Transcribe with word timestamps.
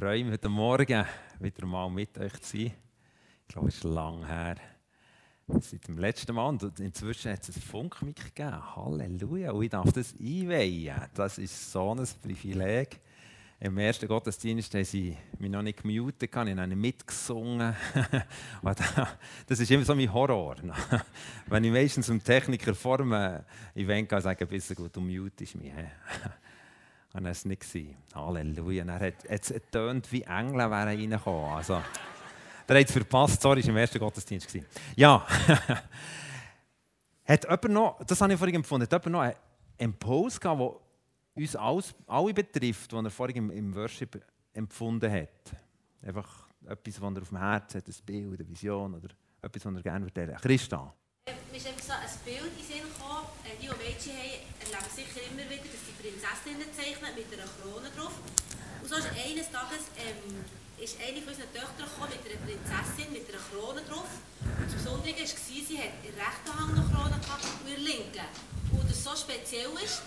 freue 0.00 0.24
mich 0.24 0.32
heute 0.32 0.48
Morgen 0.48 1.04
wieder 1.40 1.66
mal 1.66 1.90
mit 1.90 2.16
euch 2.16 2.32
zu 2.40 2.56
sein. 2.56 2.72
Ich 3.42 3.48
glaube, 3.48 3.68
es 3.68 3.74
ist 3.74 3.84
lang 3.84 4.24
her. 4.24 4.56
Seit 5.46 5.86
dem 5.88 5.98
letzten 5.98 6.34
Mal. 6.34 6.48
Und 6.48 6.80
inzwischen 6.80 7.30
hat 7.30 7.46
es 7.46 7.54
ein 7.54 7.60
Funkmic 7.60 8.16
gegeben. 8.34 8.76
Halleluja. 8.76 9.50
Und 9.50 9.62
ich 9.62 9.68
darf 9.68 9.92
das 9.92 10.14
einweihen. 10.18 11.02
Das 11.12 11.36
ist 11.36 11.70
so 11.70 11.94
ein 11.94 12.08
Privileg. 12.22 12.98
Im 13.60 13.76
ersten 13.76 14.08
Gottesdienst 14.08 14.72
haben 14.74 14.84
sie 14.84 15.18
mich 15.38 15.50
noch 15.50 15.60
nicht 15.60 15.82
gemutet, 15.82 16.30
ich 16.30 16.34
habe 16.34 16.54
nicht 16.54 16.76
mitgesungen. 16.76 17.76
das 19.46 19.60
ist 19.60 19.70
immer 19.70 19.84
so 19.84 19.94
mein 19.94 20.10
Horror. 20.10 20.56
Wenn 21.46 21.64
ich 21.64 21.72
meistens 21.72 22.06
zum 22.06 22.24
Techniker 22.24 22.74
vor 22.74 23.00
einem 23.00 23.42
Event 23.74 24.08
gehe, 24.08 24.20
sage 24.22 24.44
ich, 24.44 24.50
bist 24.50 24.74
gut, 24.74 24.96
du 24.96 25.02
mutest 25.02 25.56
mich. 25.56 25.74
Und 27.12 27.24
er 27.24 27.32
es 27.32 27.44
nicht. 27.44 27.66
Halleluja. 28.14 28.84
Er 28.84 29.06
hat 29.08 29.24
es 29.26 29.52
tönt 29.70 30.10
wie 30.12 30.22
Engel 30.22 30.58
wären 30.58 30.70
reingekommen. 30.70 31.50
Also, 31.56 31.82
der 32.68 32.78
hat 32.78 32.86
es 32.86 32.92
verpasst. 32.92 33.42
Sorry, 33.42 33.60
es 33.60 33.66
war 33.66 33.72
im 33.72 33.78
ersten 33.78 33.98
Gottesdienst. 33.98 34.56
Ja. 34.94 35.26
hat 37.24 37.44
jemand 37.44 37.68
noch, 37.68 38.04
das 38.04 38.20
habe 38.20 38.32
ich 38.32 38.38
vorhin 38.38 38.56
empfunden, 38.56 38.84
hat 38.84 38.92
jemand 38.92 39.12
noch 39.12 39.20
einen 39.20 39.34
Impuls 39.78 40.40
gehabt, 40.40 40.60
der 40.60 40.76
uns 41.34 41.56
alles, 41.56 41.94
alle 42.06 42.34
betrifft, 42.34 42.92
was 42.92 43.04
er 43.04 43.10
vorhin 43.10 43.36
im, 43.36 43.50
im 43.50 43.74
Worship 43.74 44.22
empfunden 44.52 45.10
hat? 45.10 45.28
Einfach 46.02 46.48
etwas, 46.66 47.00
was 47.00 47.14
er 47.14 47.22
auf 47.22 47.28
dem 47.28 47.38
Herzen 47.38 47.78
hat, 47.78 47.88
ein 47.88 47.94
Bild, 48.06 48.40
eine 48.40 48.48
Vision 48.48 48.94
oder 48.94 49.08
etwas, 49.42 49.64
was 49.64 49.74
er 49.74 49.82
gerne 49.82 50.06
erzählen 50.06 50.36
Christa. 50.36 50.94
Mir 51.50 51.56
ist 51.56 51.64
so 51.64 51.92
ein 51.92 52.00
Bild 52.24 52.38
in 52.40 52.56
den 52.56 52.64
Sinn 52.64 52.82
gekommen. 52.82 53.26
Die, 53.44 53.66
die 53.66 53.68
Mädchen 53.68 54.12
haben, 54.12 54.40
erleben 54.60 54.90
sicher 54.94 55.20
immer 55.30 55.50
wieder, 55.50 55.69
Prinzessinnen 56.20 56.68
zeichnen 56.76 57.16
mit 57.16 57.32
einer 57.32 57.48
Krone 57.48 57.88
drauf. 57.96 58.12
Und 58.20 58.88
so 58.88 58.96
ist 59.00 59.08
eines 59.08 59.48
Tages 59.48 59.88
ähm, 59.96 60.44
ist 60.76 61.00
eine 61.00 61.16
von 61.24 61.32
unseren 61.32 61.48
Töchtern 61.48 61.88
gekommen 61.88 62.12
mit 62.12 62.20
einer 62.28 62.40
Prinzessin 62.44 63.08
mit 63.08 63.24
einer 63.24 63.40
Krone 63.48 63.80
drauf. 63.88 64.20
Und 64.44 64.68
das 64.68 64.76
Besondere 64.76 65.16
war, 65.16 65.24
sie 65.24 65.76
hat 65.80 65.96
in 66.04 66.12
der 66.12 66.20
rechten 66.20 66.52
Hand 66.52 66.76
eine 66.76 66.84
Krone 66.92 67.16
gehabt 67.16 67.40
und 67.40 67.64
in 67.64 67.72
der 67.72 67.84
linken. 67.88 68.28
Und 68.76 68.84
das 68.84 69.00
so 69.00 69.16
speziell 69.16 69.72
ist, 69.80 70.04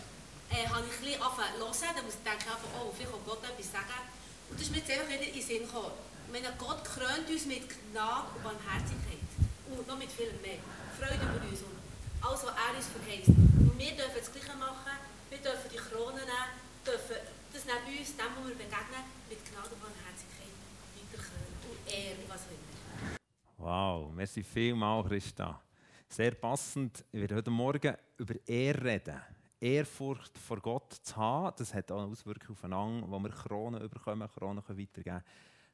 äh, 0.53 0.69
habe 0.69 0.85
ich 0.85 0.93
ein 0.93 1.01
bisschen 1.01 1.17
angefangen 1.17 1.73
zu 1.73 1.81
hören. 1.81 1.97
Da 1.97 2.01
muss 2.05 2.13
ich 2.13 2.25
denken, 2.29 2.49
oh, 2.77 2.93
vielleicht 2.93 3.09
kann 3.09 3.25
Gott 3.25 3.41
etwas 3.41 3.69
sagen. 3.73 4.01
Und 4.49 4.53
das 4.53 4.69
ist 4.69 4.71
mir 4.73 4.85
jetzt 4.85 4.93
einfach 4.93 5.09
wieder 5.09 5.25
in 5.25 5.33
den 5.33 5.41
Sinn 5.41 5.65
gekommen. 5.65 5.97
Meine, 6.29 6.53
Gott 6.61 6.81
krönt 6.85 7.25
uns 7.25 7.45
mit 7.49 7.65
Gnade 7.65 8.29
und 8.37 8.41
Barmherzigkeit. 8.45 9.25
Und 9.65 9.85
noch 9.89 9.97
mit 9.97 10.13
viel 10.13 10.29
mehr. 10.45 10.61
Freude 10.93 11.25
über 11.25 11.41
uns 11.41 11.65
und 11.65 11.73
alles, 12.21 12.41
was 12.45 12.53
er 12.53 12.69
uns 12.77 12.85
verheißt. 12.93 13.33
Und 13.33 13.73
dürfen 13.81 14.21
das 14.21 14.29
Gleiche 14.29 14.53
machen. 14.61 14.93
Wir 15.33 15.41
dürfen 15.41 15.65
die 15.73 15.81
Krone 15.81 16.21
nehmen, 16.21 16.53
dürfen 16.85 17.17
das 17.53 17.65
neben 17.65 17.89
uns, 17.97 18.13
dem, 18.13 18.29
wo 18.37 18.45
wir 18.45 18.62
begegnen, 18.73 19.03
mit 19.29 19.39
Gnade 19.51 19.69
und 19.69 19.81
Barmherzigkeit 19.81 20.49
weiterkrönen. 20.95 21.47
Und 21.69 21.93
Ehre, 21.93 22.17
was 22.27 22.41
auch 22.41 22.51
immer. 22.51 23.17
Wow, 23.57 24.13
merci 24.13 24.43
vielmals, 24.43 25.07
Christa. 25.07 25.61
Sehr 26.09 26.31
passend. 26.31 27.05
Ich 27.11 27.19
werde 27.19 27.35
heute 27.35 27.51
Morgen 27.51 27.95
über 28.17 28.35
Ehre 28.47 28.83
reden. 28.83 29.21
Ehrfurcht 29.59 30.37
vor 30.37 30.59
Gott 30.59 30.91
zu 30.91 31.15
haben, 31.15 31.55
das 31.57 31.73
hat 31.73 31.91
auch 31.91 32.01
eine 32.01 32.11
Auswirkung 32.11 32.55
aufeinander, 32.55 33.09
wo 33.09 33.19
wir 33.19 33.29
Kronen 33.29 33.89
bekommen, 33.89 34.27
Kronen 34.27 34.63
weitergeben 34.67 35.03
können. 35.03 35.23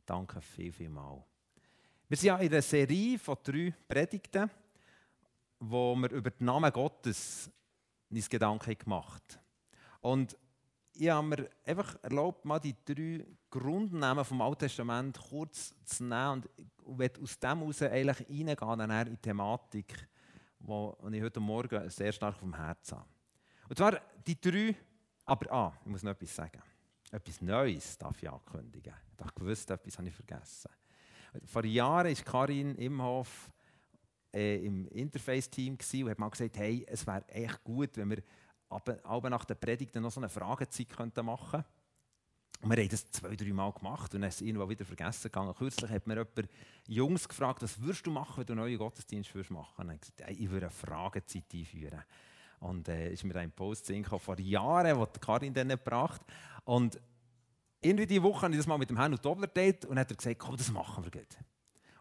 Danke 0.05 0.41
viel, 0.41 0.71
viel 0.71 0.89
mal. 0.89 1.23
Wir 2.07 2.17
sind 2.17 2.27
ja 2.27 2.37
in 2.37 2.51
einer 2.51 2.61
Serie 2.61 3.17
von 3.17 3.37
drei 3.41 3.73
Predigten, 3.87 4.49
wo 5.59 5.95
wir 5.95 6.11
über 6.11 6.29
den 6.29 6.45
Namen 6.45 6.71
Gottes 6.71 7.49
uns 8.11 8.29
Gedanken 8.29 8.77
gemacht 8.77 9.23
haben. 9.33 9.41
Und 10.01 10.37
ich 10.99 11.09
habe 11.09 11.25
mir 11.25 11.49
einfach 11.65 11.95
erlaubt, 12.01 12.43
mal 12.43 12.59
die 12.59 12.75
drei 12.83 13.25
Grundnamen 13.49 14.25
vom 14.25 14.41
Alten 14.41 14.59
Testament 14.59 15.17
kurz 15.17 15.73
zu 15.85 16.03
nehmen 16.03 16.43
und 16.83 16.99
werde 16.99 17.21
aus 17.21 17.39
dem 17.39 17.59
heraus 17.59 17.81
eigentlich 17.83 18.19
reingehen 18.29 19.07
in 19.07 19.15
die 19.15 19.21
Thematik, 19.21 20.09
die 20.59 21.17
ich 21.17 21.23
heute 21.23 21.39
Morgen 21.39 21.89
sehr 21.89 22.11
stark 22.11 22.35
vom 22.35 22.53
Herzen 22.53 22.97
habe. 22.97 23.07
Und 23.69 23.77
zwar 23.77 24.01
die 24.27 24.39
drei, 24.39 24.75
aber 25.23 25.51
ah, 25.53 25.73
ich 25.85 25.89
muss 25.89 26.03
noch 26.03 26.11
etwas 26.11 26.35
sagen. 26.35 26.61
Etwas 27.11 27.41
Neues 27.41 27.97
darf 27.97 28.21
ich 28.21 28.29
ankündigen. 28.29 28.93
Ich 29.13 29.23
habe 29.23 29.33
gewusst, 29.33 29.71
etwas 29.71 29.97
habe 29.97 30.09
ich 30.09 30.13
vergessen. 30.13 30.69
Vor 31.45 31.63
Jahren 31.63 32.13
war 32.13 32.23
Karin 32.25 32.75
Imhoff 32.75 33.49
äh, 34.33 34.65
im 34.65 34.85
Interface-Team 34.89 35.77
und 36.03 36.09
hat 36.09 36.19
mal 36.19 36.29
gesagt, 36.29 36.57
hey, 36.57 36.85
es 36.89 37.07
wäre 37.07 37.25
echt 37.29 37.63
gut, 37.63 37.95
wenn 37.95 38.09
wir 38.09 38.21
aber 38.69 39.29
nach 39.29 39.45
der 39.45 39.55
Predigt 39.55 39.95
noch 39.95 40.11
so 40.11 40.19
eine 40.19 40.29
Fragezeit 40.29 40.89
könnten 40.89 41.25
machen. 41.25 41.63
Und 42.61 42.69
wir 42.69 42.77
haben 42.77 42.89
das 42.89 43.09
zwei, 43.11 43.35
drei 43.35 43.53
Mal 43.53 43.71
gemacht 43.71 44.13
und 44.13 44.21
dann 44.21 44.29
es 44.29 44.41
irgendwann 44.41 44.69
wieder 44.69 44.83
vergessen 44.83 45.23
gegangen. 45.23 45.55
Kürzlich 45.55 45.89
hat 45.89 46.07
mir 46.07 46.15
jemand 46.15 46.49
Jungs 46.87 47.27
gefragt, 47.27 47.61
was 47.61 47.79
würdest 47.79 48.05
du 48.05 48.11
machen, 48.11 48.37
wenn 48.37 48.45
du 48.47 48.53
einen 48.53 48.61
neuen 48.61 48.77
Gottesdienst 48.77 49.33
würdest 49.33 49.51
machen? 49.51 49.87
Und 49.87 49.95
ich 49.95 50.01
gesagt, 50.01 50.29
ich 50.29 50.49
würde 50.49 50.65
eine 50.65 50.75
Fragezeit 50.75 51.45
einführen. 51.53 52.03
Und 52.59 52.89
äh, 52.89 53.13
ist 53.13 53.23
mir 53.23 53.35
ein 53.37 53.51
Post 53.51 53.89
vor 54.19 54.39
Jahren, 54.39 54.97
den 54.97 55.21
Karin 55.21 55.53
dann 55.53 55.69
gebracht 55.69 56.21
Und 56.65 56.99
irgendwie 57.81 58.05
diese 58.05 58.23
Woche 58.23 58.41
habe 58.41 58.53
ich 58.53 58.59
das 58.59 58.67
mal 58.67 58.77
mit 58.77 58.89
dem 58.89 58.97
Herrn 58.97 59.15
Dobler 59.15 59.47
date 59.47 59.85
und 59.85 59.97
hat 59.97 60.11
er 60.11 60.17
gesagt, 60.17 60.39
komm, 60.39 60.57
das 60.57 60.69
machen 60.69 61.05
wir 61.05 61.11
gut. 61.11 61.37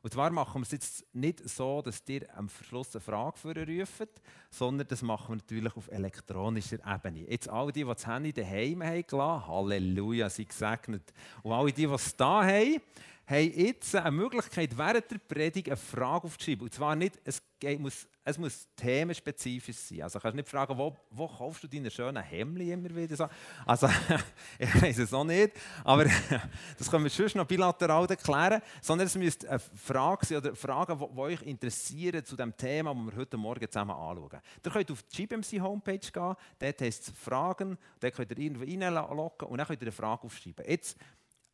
Und 0.08 0.14
zwar 0.14 0.30
machen 0.30 0.62
wir 0.62 0.62
es 0.62 0.70
jetzt 0.70 1.04
nicht 1.12 1.46
so, 1.46 1.82
dass 1.82 2.02
ihr 2.08 2.34
am 2.34 2.48
Verschluss 2.48 2.96
eine 2.96 3.02
Frage 3.02 3.36
ruft, 3.44 4.08
sondern 4.48 4.88
das 4.88 5.02
machen 5.02 5.34
wir 5.34 5.36
natürlich 5.36 5.76
auf 5.76 5.90
elektronischer 5.90 6.78
Ebene. 6.86 7.30
Jetzt 7.30 7.50
alle 7.50 7.72
die, 7.72 7.84
die 7.84 7.88
das 7.90 8.06
Handy 8.06 8.32
daheim 8.32 8.82
haben 8.82 9.06
gelassen, 9.06 9.46
Halleluja, 9.46 10.30
sind 10.30 10.48
gesegnet. 10.48 11.12
Und 11.42 11.52
alle 11.52 11.72
die, 11.74 11.86
die 11.86 11.92
es 11.92 12.16
da 12.16 12.42
haben, 12.42 12.80
haben 13.26 13.52
jetzt 13.52 13.94
eine 13.94 14.10
Möglichkeit, 14.10 14.78
während 14.78 15.10
der 15.10 15.18
Predigt 15.18 15.68
eine 15.68 15.76
Frage 15.76 16.24
aufzuschreiben. 16.24 16.62
Und 16.62 16.72
zwar 16.72 16.96
nicht, 16.96 17.22
geht, 17.22 17.42
muss, 17.78 18.06
es 18.24 18.38
muss 18.38 18.68
themenspezifisch 18.76 19.76
sein. 19.76 20.02
Also 20.02 20.18
kannst 20.20 20.34
du 20.34 20.36
nicht 20.36 20.48
fragen, 20.48 20.76
wo, 20.76 20.96
wo 21.10 21.26
kaufst 21.26 21.64
du 21.64 21.68
deine 21.68 21.90
schönen 21.90 22.22
Hemden 22.22 22.68
immer 22.68 22.94
wieder? 22.94 23.16
So. 23.16 23.28
Also, 23.66 23.88
ich 24.58 24.82
weiß 24.82 24.98
es 24.98 25.12
auch 25.12 25.24
nicht, 25.24 25.52
aber 25.84 26.04
das 26.78 26.90
können 26.90 27.04
wir 27.04 27.10
sonst 27.10 27.34
noch 27.34 27.46
bilateral 27.46 28.06
erklären. 28.06 28.62
Sondern 28.80 29.06
es 29.06 29.14
müsste 29.14 29.48
eine 29.48 29.58
Frage 29.58 30.26
sein 30.26 30.38
oder 30.38 30.54
Fragen, 30.54 30.98
die 30.98 31.18
euch 31.18 31.42
interessieren 31.42 32.24
zu 32.24 32.36
dem 32.36 32.56
Thema, 32.56 32.94
das 32.94 33.06
wir 33.06 33.20
heute 33.20 33.36
Morgen 33.36 33.70
zusammen 33.70 33.92
anschauen. 33.92 34.40
Ihr 34.64 34.70
könnt 34.70 34.90
auf 34.90 35.02
die 35.02 35.26
GBMC 35.26 35.60
Homepage 35.60 35.98
gehen, 35.98 36.34
dort 36.58 36.80
heißt 36.80 37.08
es 37.08 37.12
Fragen, 37.18 37.78
dort 38.00 38.14
könnt 38.14 38.30
ihr 38.30 38.38
irgendwo 38.38 38.64
reinloggen 38.64 39.48
und 39.48 39.58
dann 39.58 39.66
könnt 39.66 39.80
ihr 39.82 39.86
eine 39.86 39.92
Frage 39.92 40.24
aufschreiben. 40.24 40.64
Jetzt, 40.68 40.96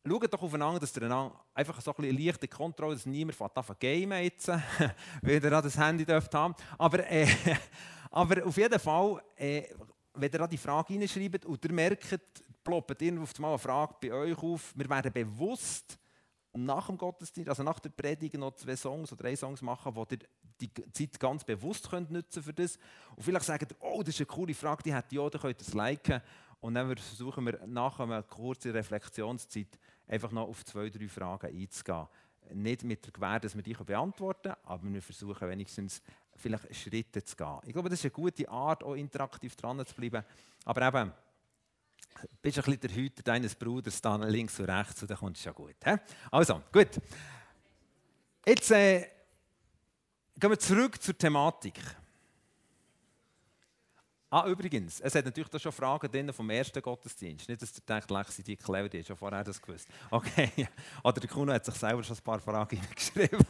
Schaut 0.07 0.31
doch 0.31 0.41
aufeinander, 0.43 0.79
dass 0.79 0.95
ihr 0.95 1.31
einfach 1.55 1.81
so 1.81 1.91
ein 1.91 1.95
bisschen 2.03 2.25
leichte 2.25 2.47
Kontrolle, 2.47 2.93
dass 2.93 3.07
niemand 3.07 3.35
von 3.35 3.49
anfängt 3.51 3.79
gamen 3.79 4.23
jetzt, 4.23 4.47
weil 5.21 5.43
ihr 5.43 5.49
das 5.49 5.77
Handy 5.77 6.05
dürft 6.05 6.31
haben. 6.35 6.53
Aber, 6.77 7.09
äh, 7.09 7.27
aber 8.11 8.45
auf 8.45 8.55
jeden 8.55 8.79
Fall, 8.79 9.23
äh, 9.35 9.63
wenn 10.13 10.31
ihr 10.31 10.47
die 10.47 10.57
Frage 10.57 10.93
hineinschreibt 10.93 11.45
und 11.45 11.65
ihr 11.65 11.71
merkt, 11.73 12.19
ploppt 12.63 13.01
irgendwo 13.01 13.41
mal 13.41 13.49
eine 13.49 13.57
Frage 13.57 13.95
bei 13.99 14.13
euch 14.13 14.37
auf, 14.37 14.73
wir 14.75 14.87
werden 14.87 15.11
bewusst 15.11 15.97
nach 16.53 16.85
dem 16.85 16.99
Gottesdienst, 16.99 17.49
also 17.49 17.63
nach 17.63 17.79
der 17.79 17.89
Predigt 17.89 18.35
noch 18.35 18.53
zwei 18.53 18.75
Songs 18.75 19.11
oder 19.11 19.23
drei 19.23 19.35
Songs 19.35 19.63
machen, 19.63 19.95
wo 19.95 20.05
ihr 20.11 20.19
die 20.61 20.71
Zeit 20.93 21.19
ganz 21.19 21.43
bewusst 21.43 21.89
könnt 21.89 22.11
nutzen 22.11 22.43
für 22.43 22.53
das. 22.53 22.77
Und 23.15 23.23
vielleicht 23.23 23.45
sagt 23.45 23.71
ihr, 23.71 23.77
oh, 23.79 24.03
das 24.03 24.09
ist 24.09 24.19
eine 24.19 24.27
coole 24.27 24.53
Frage, 24.53 24.83
die 24.83 24.93
hat 24.93 25.11
ja, 25.11 25.27
dann 25.27 25.41
könnt 25.41 25.59
ihr 25.59 25.67
es 25.67 25.73
liken. 25.73 26.21
Und 26.61 26.75
dann 26.75 26.95
versuchen 26.95 27.45
wir 27.45 27.59
nach 27.65 27.99
einer 27.99 28.23
kurzen 28.23 28.71
Reflexionszeit 28.71 29.77
einfach 30.07 30.31
noch 30.31 30.47
auf 30.47 30.63
zwei, 30.65 30.89
drei 30.89 31.07
Fragen 31.07 31.47
einzugehen. 31.47 32.07
Nicht 32.53 32.83
mit 32.83 33.03
der 33.05 33.11
Gewähr, 33.11 33.39
dass 33.39 33.55
wir 33.55 33.63
die 33.63 33.73
beantworten 33.73 34.51
können, 34.51 34.55
aber 34.65 34.93
wir 34.93 35.01
versuchen 35.01 35.49
wenigstens 35.49 36.01
vielleicht 36.35 36.75
Schritte 36.75 37.23
zu 37.23 37.35
gehen. 37.35 37.59
Ich 37.65 37.73
glaube, 37.73 37.89
das 37.89 37.99
ist 37.99 38.05
eine 38.05 38.11
gute 38.11 38.47
Art, 38.47 38.83
auch 38.83 38.93
interaktiv 38.93 39.55
dran 39.55 39.83
zu 39.85 39.95
bleiben. 39.95 40.23
Aber 40.63 40.87
eben, 40.87 41.11
bist 42.41 42.57
ein 42.57 42.63
bisschen 42.63 42.79
der 42.81 42.91
Hüter 42.91 43.23
deines 43.23 43.55
Bruders, 43.55 44.01
dann 44.01 44.23
links 44.23 44.59
und 44.59 44.69
rechts, 44.69 45.01
und 45.01 45.09
dann 45.09 45.17
kommt 45.17 45.37
es 45.37 45.43
ja 45.43 45.51
gut. 45.51 45.75
He? 45.83 45.95
Also, 46.31 46.61
gut. 46.71 46.89
Jetzt 48.45 48.71
äh, 48.71 49.09
gehen 50.37 50.49
wir 50.49 50.59
zurück 50.59 51.01
zur 51.01 51.17
Thematik. 51.17 51.79
Ah, 54.35 54.45
übrigens, 54.49 54.99
es 54.99 55.15
hat 55.15 55.23
natürlich 55.23 55.47
da 55.47 55.57
schon 55.57 55.71
Fragen 55.71 56.11
drin 56.11 56.33
vom 56.33 56.49
ersten 56.49 56.81
Gottesdienst. 56.81 57.47
Nicht, 57.47 57.61
dass 57.61 57.73
ihr 57.73 57.85
denkt, 57.87 58.11
Lexi, 58.11 58.43
die 58.43 58.57
Claudia, 58.57 58.89
die 58.89 58.99
hat 58.99 59.07
schon 59.07 59.15
vorher 59.15 59.45
das 59.45 59.61
gewusst. 59.61 59.87
Okay, 60.11 60.51
oder 61.05 61.21
der 61.21 61.29
Kuno 61.29 61.53
hat 61.53 61.63
sich 61.63 61.75
selber 61.75 62.03
schon 62.03 62.17
ein 62.17 62.21
paar 62.21 62.41
Fragen 62.41 62.81
geschrieben. 62.95 63.37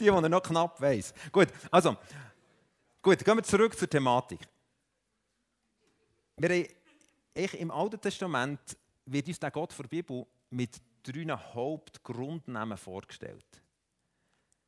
die, 0.00 0.02
die 0.02 0.08
er 0.08 0.28
noch 0.28 0.42
knapp 0.42 0.80
weiß. 0.80 1.14
Gut, 1.30 1.46
also, 1.70 1.96
gut, 3.00 3.24
gehen 3.24 3.36
wir 3.36 3.44
zurück 3.44 3.78
zur 3.78 3.88
Thematik. 3.88 4.40
Wir 6.36 6.48
haben, 6.48 6.66
ich, 7.34 7.60
Im 7.60 7.70
Alten 7.70 8.00
Testament 8.00 8.58
wird 9.06 9.28
uns 9.28 9.38
der 9.38 9.52
Gott 9.52 9.72
der 9.78 9.84
Bibel 9.84 10.26
mit 10.50 10.82
drei 11.04 11.32
Hauptgrundnamen 11.54 12.76
vorgestellt. 12.76 13.46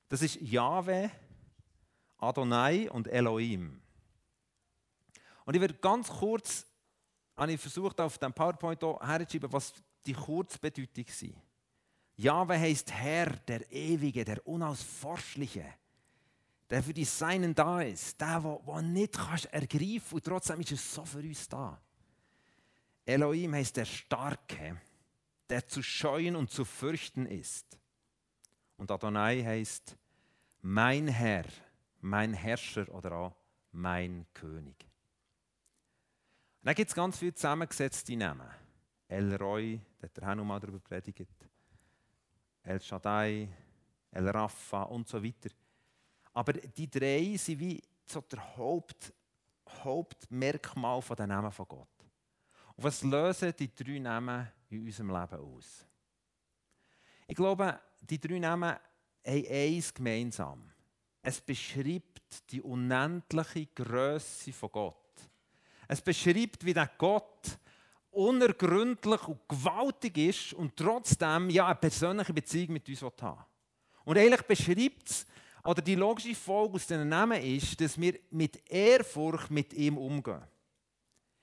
Das 0.08 0.22
ist 0.22 0.40
Yahweh, 0.40 1.08
Adonai 2.19 2.88
und 2.88 3.08
Elohim. 3.08 3.80
Und 5.44 5.55
ich 5.55 5.61
werde 5.61 5.75
ganz 5.75 6.08
kurz, 6.08 6.67
habe 7.37 7.52
ich 7.52 7.61
versucht, 7.61 8.00
auf 8.00 8.19
dem 8.19 8.32
PowerPoint 8.32 8.82
herzuschreiben, 8.82 9.52
was 9.52 9.73
die 10.06 10.14
Kurzbedeutung 10.14 11.06
sind. 11.08 11.37
Jahwe 12.17 12.58
heißt 12.58 12.93
Herr, 12.93 13.31
der 13.31 13.70
Ewige, 13.73 14.25
der 14.25 14.46
Unausforschliche, 14.46 15.64
der 16.70 16.82
für 16.82 16.94
die 16.94 17.05
Seinen 17.05 17.55
da 17.55 17.82
ist, 17.82 18.20
der, 18.20 18.41
der 18.41 18.82
nicht 18.82 19.14
kannst 19.14 19.46
ergreifen 19.46 20.14
und 20.14 20.25
trotzdem 20.25 20.61
ist 20.61 20.73
es 20.73 20.94
so 20.94 21.05
für 21.05 21.19
uns 21.19 21.49
da. 21.49 21.81
Elohim 23.05 23.55
heißt 23.55 23.76
der 23.76 23.85
Starke, 23.85 24.81
der 25.50 25.67
zu 25.67 25.82
scheuen 25.82 26.37
und 26.37 26.50
zu 26.50 26.64
fürchten 26.64 27.26
ist. 27.26 27.79
Und 28.76 28.90
Adonai 28.90 29.43
heißt 29.43 29.97
mein 30.62 31.08
Herr, 31.08 31.44
mein 32.00 32.32
Herrscher 32.32 32.88
oder 32.94 33.12
auch 33.12 33.37
mein 33.73 34.26
König. 34.32 34.87
Dann 36.64 36.75
gibt 36.75 36.88
es 36.88 36.94
ganz 36.94 37.19
viele 37.19 37.34
zusammengesetzte 37.34 38.16
Namen. 38.16 38.49
El 39.06 39.37
Roy, 39.37 39.78
der 40.00 40.08
hat 40.08 40.19
er 40.19 40.40
auch 40.40 40.44
mal 40.44 40.58
darüber 40.58 40.81
predigt. 40.81 41.28
El 42.62 42.81
Shaddai, 42.81 43.50
El 44.11 44.28
Rafa 44.31 44.84
und 44.84 45.06
so 45.06 45.22
weiter. 45.22 45.50
Aber 46.32 46.55
die 46.55 46.90
drei 46.90 47.37
sind 47.37 47.61
wie 47.61 47.82
so 48.06 48.22
der 48.22 48.56
Haupt, 48.56 49.12
Hauptmerkmal 49.69 51.02
von 51.02 51.16
den 51.16 51.28
Namen 51.28 51.52
von 51.52 51.69
Gott. 51.69 51.88
Und 52.76 52.84
was 52.84 53.02
lösen 53.02 53.52
die 53.58 53.75
drei 53.75 53.99
Namen 53.99 54.49
in 54.70 54.87
unserem 54.87 55.11
Leben 55.11 55.40
aus? 55.40 55.87
Ich 57.26 57.37
glaube, 57.37 57.78
die 58.00 58.19
drei 58.19 58.38
Namen 58.38 58.70
haben 58.70 59.46
eins 59.50 59.93
gemeinsam. 59.93 60.70
Es 61.20 61.43
beschreibt 61.43 62.50
die 62.50 62.62
unendliche 62.62 63.66
Größe 63.66 64.52
von 64.55 64.72
Gott. 64.72 65.03
Es 65.94 66.02
beschreibt, 66.02 66.64
wie 66.64 66.75
der 66.75 66.91
Gott 66.99 67.56
unergründlich 68.11 69.29
und 69.29 69.49
gewaltig 69.49 70.19
ist 70.19 70.52
und 70.55 70.76
trotzdem 70.76 71.49
ja, 71.50 71.67
eine 71.67 71.76
persönliche 71.76 72.35
Beziehung 72.35 72.73
mit 72.73 72.88
uns 72.88 73.00
haben 73.02 73.44
Und 74.05 74.19
eigentlich 74.19 74.43
beschreibt 74.43 75.08
es, 75.08 75.25
oder 75.62 75.81
die 75.81 75.94
logische 75.94 76.35
Folge 76.35 76.75
aus 76.75 76.87
diesen 76.88 77.08
Namen 77.08 77.41
ist, 77.41 77.81
dass 77.81 77.99
wir 77.99 78.19
mit 78.31 78.69
Ehrfurcht 78.69 79.52
mit 79.52 79.73
ihm 79.73 79.96
umgehen. 79.96 80.43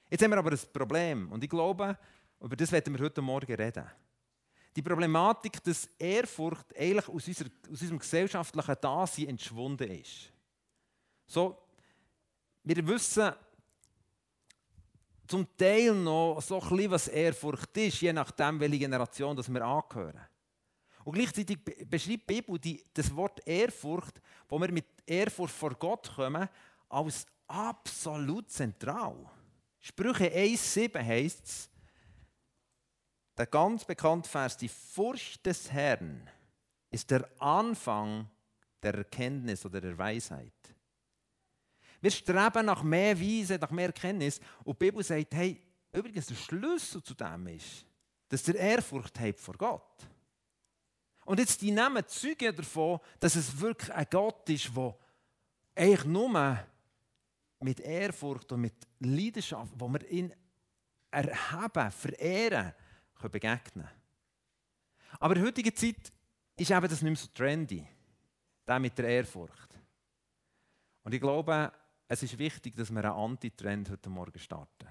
Jetzt 0.09 0.21
haben 0.21 0.31
wir 0.31 0.38
aber 0.39 0.51
ein 0.51 0.59
Problem 0.74 1.31
und 1.31 1.42
ich 1.42 1.50
glaube, 1.50 1.97
über 2.42 2.56
das 2.57 2.74
werden 2.74 2.94
wir 2.94 3.06
heute 3.06 3.21
Morgen 3.21 3.54
reden. 3.54 3.89
Die 4.75 4.81
Problematik, 4.81 5.63
dass 5.63 5.89
Ehrfurcht 5.97 6.77
eigentlich 6.77 7.07
aus, 7.07 7.25
unserer, 7.25 7.50
aus 7.71 7.81
unserem 7.81 8.00
gesellschaftlichen 8.00 8.75
Dasein 8.81 9.27
entschwunden 9.30 9.89
ist. 9.92 10.33
So, 11.25 11.57
wir 12.63 12.86
wissen, 12.86 13.31
zum 15.31 15.48
Teil 15.57 15.94
noch 15.94 16.42
so 16.42 16.62
ein 16.62 16.69
bisschen, 16.69 16.92
was 16.92 17.07
Ehrfurcht 17.07 17.78
ist, 17.78 18.01
je 18.01 18.12
nachdem, 18.12 18.60
welche 18.60 18.80
Generation 18.80 19.36
das 19.36 19.51
wir 19.51 19.63
angehören. 19.63 20.19
Und 21.06 21.13
gleichzeitig 21.13 21.57
beschreibt 21.63 22.30
die 22.30 22.42
Bibel 22.42 22.60
die, 22.60 22.83
das 22.94 23.16
Wort 23.16 23.39
Ehrfurcht, 23.48 24.22
wo 24.50 24.60
wir 24.60 24.72
mit 24.72 24.86
Ehrfurcht 25.06 25.56
vor 25.56 25.72
Gott 25.72 26.12
kommen, 26.16 26.48
als 26.89 27.25
absolut 27.48 28.51
zentral. 28.51 29.16
Sprüche 29.80 30.25
1,7 30.25 31.04
heißt 31.04 31.45
es, 31.45 31.69
der 33.38 33.45
ganz 33.48 33.86
bekannte 33.86 34.30
Vers, 34.30 34.57
die 34.57 34.68
Furcht 34.68 35.45
des 35.45 35.72
Herrn 35.72 36.30
ist 36.92 37.10
der 37.10 37.28
Anfang 37.39 38.30
der 38.83 38.95
Erkenntnis 38.95 39.66
oder 39.66 39.80
der 39.80 39.98
Weisheit. 39.98 40.51
Wir 42.01 42.12
streben 42.12 42.65
nach 42.65 42.81
mehr 42.81 43.19
Weise, 43.19 43.57
nach 43.57 43.71
mehr 43.71 43.88
Erkenntnis. 43.88 44.39
Und 44.63 44.81
die 44.81 44.86
Bibel 44.86 45.03
sagt, 45.03 45.33
hey, 45.36 45.62
übrigens 45.94 46.25
der 46.25 46.36
Schlüssel 46.36 47.03
zu 47.03 47.13
dem 47.13 47.48
ist, 47.48 47.86
dass 48.27 48.44
der 48.44 48.56
Ehrfurcht 48.56 49.19
hat 49.19 49.39
vor 49.39 49.56
Gott. 49.56 50.07
Und 51.25 51.39
jetzt 51.39 51.62
die 51.62 51.71
nehmen 51.71 52.06
Züge 52.07 52.51
davon, 52.51 53.00
dass 53.19 53.36
es 53.36 53.59
wirklich 53.59 53.94
ein 53.94 54.07
Gott 54.09 54.50
ist, 54.50 54.75
der 54.75 54.95
eigentlich 55.75 56.06
nur 56.06 56.57
mit 57.59 57.80
Ehrfurcht 57.80 58.51
und 58.51 58.62
mit 58.62 58.74
Leidenschaft, 59.00 59.71
wo 59.77 59.88
wir 59.88 60.09
ihn 60.09 60.33
erheben, 61.12 61.92
verehren, 61.92 62.74
können 63.15 63.31
begegnen 63.31 63.89
Aber 65.19 65.36
in 65.36 65.42
der 65.42 65.47
heutigen 65.50 65.75
Zeit 65.75 66.12
ist 66.57 66.71
eben 66.71 66.81
das 66.81 67.01
nicht 67.01 67.04
mehr 67.04 67.15
so 67.15 67.27
trendy, 67.33 67.88
der 68.68 68.80
mit 68.80 68.97
der 68.97 69.06
Ehrfurcht. 69.07 69.77
Und 71.04 71.13
ich 71.13 71.21
glaube, 71.21 71.71
es 72.11 72.23
ist 72.23 72.37
wichtig, 72.37 72.75
dass 72.75 72.91
wir 72.91 73.05
einen 73.05 73.13
Antitrend 73.13 73.89
heute 73.89 74.09
Morgen 74.09 74.37
starten. 74.37 74.85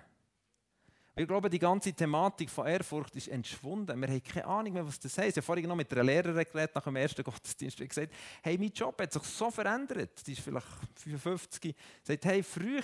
Ich 1.15 1.29
glaube, 1.29 1.51
die 1.51 1.59
ganze 1.59 1.93
Thematik 1.93 2.49
von 2.49 2.67
Ehrfurcht 2.67 3.15
ist 3.15 3.29
entschwunden. 3.29 4.01
Wir 4.01 4.09
haben 4.09 4.23
keine 4.23 4.47
Ahnung 4.47 4.73
mehr, 4.73 4.87
was 4.87 4.99
das 4.99 5.19
heißt. 5.19 5.37
Ich 5.37 5.37
habe 5.37 5.45
vorhin 5.45 5.69
noch 5.69 5.77
mit 5.77 5.93
einer 5.93 6.03
Lehrerin 6.03 6.47
geredet 6.51 6.75
nach 6.75 6.85
dem 6.85 6.97
ersten 6.97 7.23
Gottesdienst 7.23 7.79
und 7.79 7.89
gesagt, 7.91 8.15
hey, 8.43 8.57
mein 8.57 8.71
Job 8.71 8.99
hat 9.03 9.13
sich 9.13 9.23
so 9.25 9.51
verändert. 9.51 10.27
Die 10.27 10.33
ist 10.33 10.41
vielleicht 10.41 10.67
55. 10.95 11.61
Sie 11.61 11.77
sagt, 12.05 12.25
hey, 12.25 12.43
früher 12.43 12.83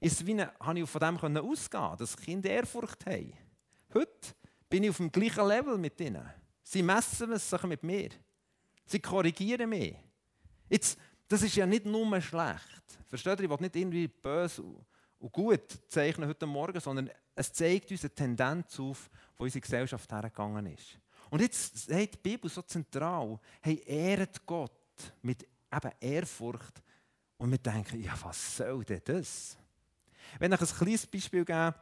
ist 0.00 0.26
wie 0.26 0.32
eine, 0.32 0.52
habe 0.60 0.80
ich 0.80 0.90
von 0.90 1.00
dem 1.00 1.38
ausgehen 1.38 1.96
dass 1.96 2.14
Kinder 2.14 2.50
Ehrfurcht 2.50 3.06
haben. 3.06 3.32
Heute 3.94 4.34
bin 4.68 4.84
ich 4.84 4.90
auf 4.90 4.98
dem 4.98 5.10
gleichen 5.10 5.48
Level 5.48 5.78
mit 5.78 5.98
ihnen. 5.98 6.28
Sie 6.62 6.82
messen 6.82 7.32
es 7.32 7.48
sich 7.48 7.62
mit 7.62 7.82
mir. 7.82 8.10
Sie 8.84 9.00
korrigieren 9.00 9.70
mich. 9.70 9.96
Jetzt, 10.68 10.98
das 11.28 11.42
ist 11.42 11.56
ja 11.56 11.66
nicht 11.66 11.84
nur 11.84 12.20
schlecht. 12.20 12.98
Versteht 13.08 13.38
ihr? 13.40 13.44
Ich 13.44 13.50
will 13.50 13.58
nicht 13.60 13.76
irgendwie 13.76 14.08
böse 14.08 14.62
und 15.18 15.32
gut 15.32 15.78
zeichnen 15.88 16.28
heute 16.28 16.46
Morgen, 16.46 16.80
sondern 16.80 17.10
es 17.34 17.52
zeigt 17.52 17.90
uns 17.90 18.02
eine 18.02 18.14
Tendenz 18.14 18.80
auf, 18.80 19.10
wo 19.36 19.44
unsere 19.44 19.60
Gesellschaft 19.60 20.10
hergegangen 20.10 20.66
ist. 20.66 20.98
Und 21.30 21.40
jetzt 21.40 21.88
sagt 21.88 22.14
die 22.14 22.18
Bibel 22.22 22.50
so 22.50 22.62
zentral, 22.62 23.38
hey, 23.60 23.82
ehret 23.86 24.44
Gott 24.46 24.72
mit 25.22 25.42
eben 25.42 25.92
Ehrfurcht. 26.00 26.82
Und 27.36 27.50
wir 27.50 27.58
denken, 27.58 28.02
ja, 28.02 28.14
was 28.22 28.56
soll 28.56 28.84
denn 28.84 29.02
das? 29.04 29.56
Wenn 30.38 30.52
ich 30.52 30.60
ein 30.60 30.66
kleines 30.66 31.06
Beispiel 31.06 31.44
gebe, 31.44 31.74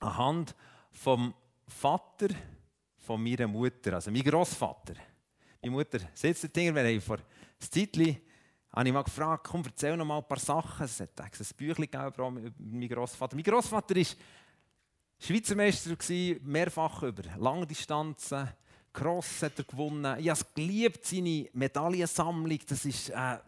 anhand 0.00 0.54
vom 0.90 1.34
Vater 1.66 2.28
von 2.96 3.22
meiner 3.22 3.48
Mutter, 3.48 3.94
also 3.94 4.10
mein 4.10 4.22
Großvater. 4.22 4.94
Meine 5.60 5.72
Mutter 5.72 5.98
sitzt 6.14 6.44
da, 6.44 6.60
wir 6.60 6.84
haben 6.84 7.00
vor 7.00 7.18
ein 7.18 7.24
Zeitchen 7.58 8.20
habe 8.72 8.88
ich 8.88 8.94
mal 8.94 9.02
gefragt, 9.02 9.46
komm, 9.48 9.62
erzähl 9.64 9.96
noch 9.96 10.04
mal 10.04 10.18
ein 10.18 10.26
paar 10.26 10.38
Sachen. 10.38 10.84
Es 10.84 11.00
hat 11.00 11.20
ein 11.20 11.30
Büchlein 11.56 11.90
gegeben 11.90 12.38
über 12.38 12.52
meinen 12.58 12.88
Großvater. 12.88 13.36
Mein 13.36 13.44
Großvater 13.44 13.94
war 13.94 14.04
Schweizer 15.18 15.54
Meister, 15.54 15.96
mehrfach 16.42 17.02
über 17.02 17.22
Langdistanzen. 17.36 18.48
Cross 18.92 19.42
hat 19.42 19.58
er 19.58 19.64
gewonnen. 19.64 20.18
Ich 20.18 20.28
habe 20.28 20.40
geliebt, 20.54 21.06
seine 21.06 21.48
Medaillensammlung. 21.52 22.58
Das 22.68 22.84
ist, 22.84 23.10
äh, 23.10 23.38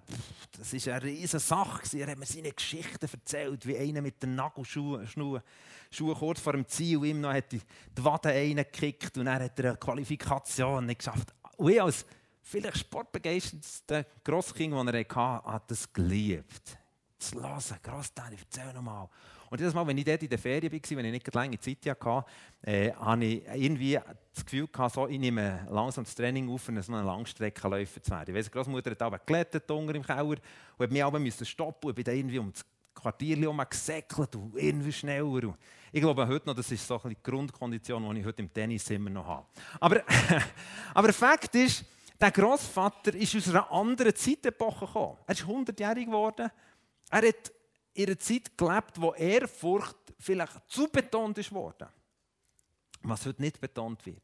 eine 0.90 1.02
riesige 1.02 1.38
Sache. 1.38 1.99
Er 1.99 2.07
hat 2.07 2.19
mir 2.19 2.26
seine 2.26 2.52
Geschichten 2.52 3.07
erzählt, 3.12 3.66
wie 3.66 3.76
einer 3.76 4.00
mit 4.00 4.23
den 4.23 4.35
Nagelschuhen 4.37 5.07
Schuhe 5.07 6.14
kurz 6.14 6.40
vor 6.40 6.54
dem 6.54 6.66
Ziel 6.66 7.04
ihm 7.04 7.21
noch 7.21 7.33
hat 7.33 7.52
die 7.52 7.61
Wade 7.97 8.31
reingekickt 8.31 9.19
und 9.19 9.26
dann 9.26 9.43
hat 9.43 9.59
er 9.59 9.71
eine 9.71 9.76
Qualifikation 9.76 10.87
nicht 10.87 10.99
geschafft. 10.99 11.35
Und 11.57 11.71
ich 11.71 11.83
als 11.83 12.07
vielleicht 12.45 12.79
sportbegeisterter 12.79 14.07
Grosskind, 14.23 14.75
den 14.75 14.89
er 14.89 15.01
hatte, 15.01 15.49
hat 15.49 15.71
das 15.71 15.93
geliebt. 15.93 16.79
Zu 17.19 17.43
hören, 17.43 17.79
Grossdaddy, 17.83 18.37
erzähl 18.39 18.73
nochmal. 18.73 19.09
Und 19.51 19.61
jedes 19.61 19.73
Mal, 19.73 19.87
wenn 19.87 19.97
ich 19.97 20.05
dort 20.05 20.23
in 20.23 20.29
der 20.29 20.39
Ferien 20.39 20.73
war, 20.73 20.81
wenn 20.99 21.05
ich 21.07 21.13
nicht 21.13 21.35
lange 21.35 21.59
Zeit 21.59 21.87
hatte, 21.87 22.25
äh, 22.63 22.93
hatte 22.93 23.25
ich 23.25 23.47
irgendwie 23.55 23.99
das 24.35 24.45
Gefühl, 24.45 24.67
gehabt, 24.67 24.95
so, 24.95 25.09
ich 25.09 25.19
nehme 25.19 25.67
langsam 25.71 26.05
das 26.05 26.15
Training 26.15 26.51
auf, 26.51 26.69
um 26.69 26.83
so 26.83 26.93
einen 26.93 27.07
Langstreckenläufer 27.07 28.03
zu 28.03 28.11
werden. 28.11 28.31
Ich 28.31 28.35
weiss, 28.35 28.47
die 28.47 28.51
Großmutter 28.51 28.91
hat 28.91 29.03
aber 29.03 29.19
gelettet 29.21 29.71
unter 29.71 29.95
im 29.95 30.03
Keller 30.03 30.25
und 30.25 30.41
hat 30.79 30.91
mich 30.91 31.03
aber 31.03 31.21
stoppen 31.45 31.89
und 31.89 31.95
bin 31.95 32.05
dann 32.05 32.17
irgendwie 32.17 32.39
um 32.39 32.53
das 32.53 32.65
Quartier 32.95 33.67
gesäckelt 33.71 34.37
und 34.37 34.57
irgendwie 34.57 34.93
schneller. 34.93 35.57
Ich 35.93 36.01
glaube 36.01 36.27
heute 36.27 36.47
noch, 36.47 36.55
das 36.55 36.71
ist 36.73 36.87
so 36.87 37.01
die 37.05 37.17
Grundkondition, 37.23 38.13
die 38.13 38.21
ich 38.21 38.27
heute 38.27 38.43
im 38.43 38.53
Tennis 38.53 38.91
immer 38.91 39.11
noch 39.11 39.27
habe. 39.27 39.47
Aber, 39.79 40.03
aber 40.95 41.13
Fakt 41.13 41.55
ist, 41.55 41.85
der 42.21 42.30
Großvater 42.30 43.14
ist 43.14 43.35
aus 43.37 43.49
einer 43.49 43.71
anderen 43.71 44.14
Zeitepoche 44.14 44.87
gekommen. 44.87 45.18
Er 45.26 45.35
ist 45.35 45.42
100-jährig 45.42 46.06
geworden. 46.06 46.50
Er 47.11 47.28
hat 47.28 47.52
in 47.92 48.06
einer 48.06 48.18
Zeit 48.18 48.56
gelebt, 48.56 49.00
wo 49.00 49.12
Ehrfurcht 49.14 49.97
vielleicht 50.18 50.71
zu 50.71 50.88
betont 50.88 51.38
ist 51.38 51.52
worden. 51.52 51.88
Was 53.02 53.26
heute 53.26 53.42
nicht 53.42 53.61
betont 53.61 54.04
wird. 54.06 54.23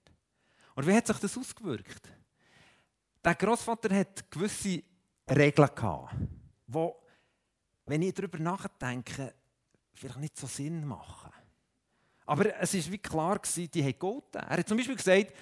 Und 0.75 0.87
wie 0.87 0.94
hat 0.94 1.06
sich 1.06 1.18
das 1.18 1.37
ausgewirkt? 1.37 2.09
Der 3.23 3.35
Großvater 3.35 3.94
hat 3.94 4.30
gewisse 4.30 4.82
Regeln 5.28 5.68
gehabt, 5.75 6.14
die, 6.66 6.88
wenn 7.87 8.02
ich 8.02 8.14
darüber 8.14 8.38
nachdenke, 8.38 9.35
vielleicht 9.92 10.18
nicht 10.18 10.38
so 10.38 10.47
Sinn 10.47 10.87
machen. 10.87 11.30
Aber 12.25 12.59
es 12.61 12.75
war 12.75 12.92
wie 12.92 12.99
klar, 12.99 13.40
die 13.56 13.82
haben 13.85 13.99
gelten. 13.99 14.49
Er 14.49 14.59
hat 14.59 14.68
zum 14.68 14.76
Beispiel 14.76 14.97
gesagt, 14.97 15.35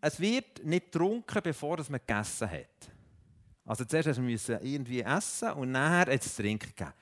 es 0.00 0.18
wird 0.18 0.64
nicht 0.64 0.92
getrunken, 0.92 1.40
bevor 1.42 1.76
man 1.88 2.00
gegessen 2.06 2.50
hat. 2.50 2.90
Also 3.64 3.84
zuerst 3.84 4.18
müssen 4.18 4.48
wir 4.48 4.62
irgendwie 4.62 5.00
essen 5.00 5.52
und 5.52 5.72
nachher 5.72 6.08
es 6.08 6.34
trinken 6.34 6.72
geben. 6.74 6.92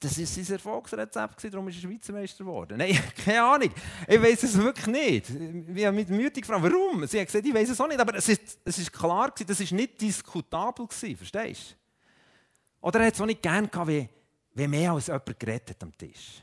das 0.00 0.18
war 0.18 0.26
sein 0.26 0.54
Erfolgsrezept, 0.54 1.44
darum 1.52 1.68
ist 1.68 1.76
er 1.76 1.80
Schweizer 1.82 2.12
Meister 2.12 2.44
geworden. 2.44 2.78
Nein, 2.78 2.98
keine 3.24 3.42
Ahnung. 3.42 3.70
Ich 4.06 4.22
weiß 4.22 4.42
es 4.44 4.56
wirklich 4.56 4.86
nicht. 4.86 5.26
Wir 5.74 5.88
haben 5.88 5.96
mit 5.96 6.08
Mühe 6.08 6.30
gefragt, 6.30 6.62
warum. 6.62 7.06
Sie 7.06 7.20
hat 7.20 7.26
gesagt, 7.26 7.44
ich 7.44 7.52
weiß 7.52 7.70
es 7.70 7.80
auch 7.80 7.88
nicht. 7.88 8.00
Aber 8.00 8.14
es 8.14 8.28
ist, 8.28 8.58
ist 8.64 8.92
klar, 8.92 9.30
gewesen, 9.30 9.48
das 9.48 9.60
war 9.60 9.76
nicht 9.76 10.00
diskutabel. 10.00 10.86
Gewesen, 10.86 11.16
verstehst 11.16 11.72
du? 11.72 12.86
Oder 12.86 13.00
er 13.00 13.06
hat 13.06 13.14
es 13.14 13.20
auch 13.20 13.26
nicht 13.26 13.42
gern 13.42 13.70
gehabt, 13.70 13.88
wie, 13.88 14.08
wie 14.54 14.68
mehr 14.68 14.92
als 14.92 15.08
jemand 15.08 15.38
geredet 15.40 15.70
hat 15.70 15.82
am 15.82 15.96
Tisch. 15.96 16.42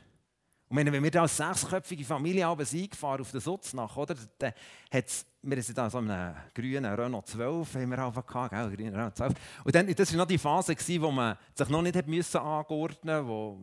Und 0.68 0.78
wenn 0.78 1.02
wir 1.02 1.10
da 1.10 1.22
als 1.22 1.36
sechsköpfige 1.36 2.04
Familie 2.04 2.46
abends 2.46 2.72
eingefahren 2.72 3.20
auf 3.20 3.30
den 3.30 3.40
Sutznach, 3.40 3.96
oder, 3.96 4.16
dann 4.38 4.52
hat's, 4.90 5.26
wir 5.42 5.62
sind 5.62 5.76
da 5.76 5.90
so 5.90 5.98
einem 5.98 6.34
grünen 6.54 6.86
Renault 6.86 7.28
12 7.28 7.74
haben 7.74 7.90
wir 7.90 7.96
gehabt, 7.96 8.50
gell, 8.50 8.70
grünen 8.74 8.94
Renault 8.94 9.16
12. 9.16 9.34
Und 9.62 9.74
dann, 9.74 9.94
das 9.94 10.10
war 10.12 10.18
noch 10.18 10.26
die 10.26 10.38
Phase, 10.38 10.74
gewesen, 10.74 11.02
wo 11.02 11.10
man 11.10 11.36
sich 11.54 11.68
noch 11.68 11.82
nicht 11.82 11.96
hat 11.96 12.08
müssen 12.08 12.38
angurten 12.38 13.28
wo, 13.28 13.58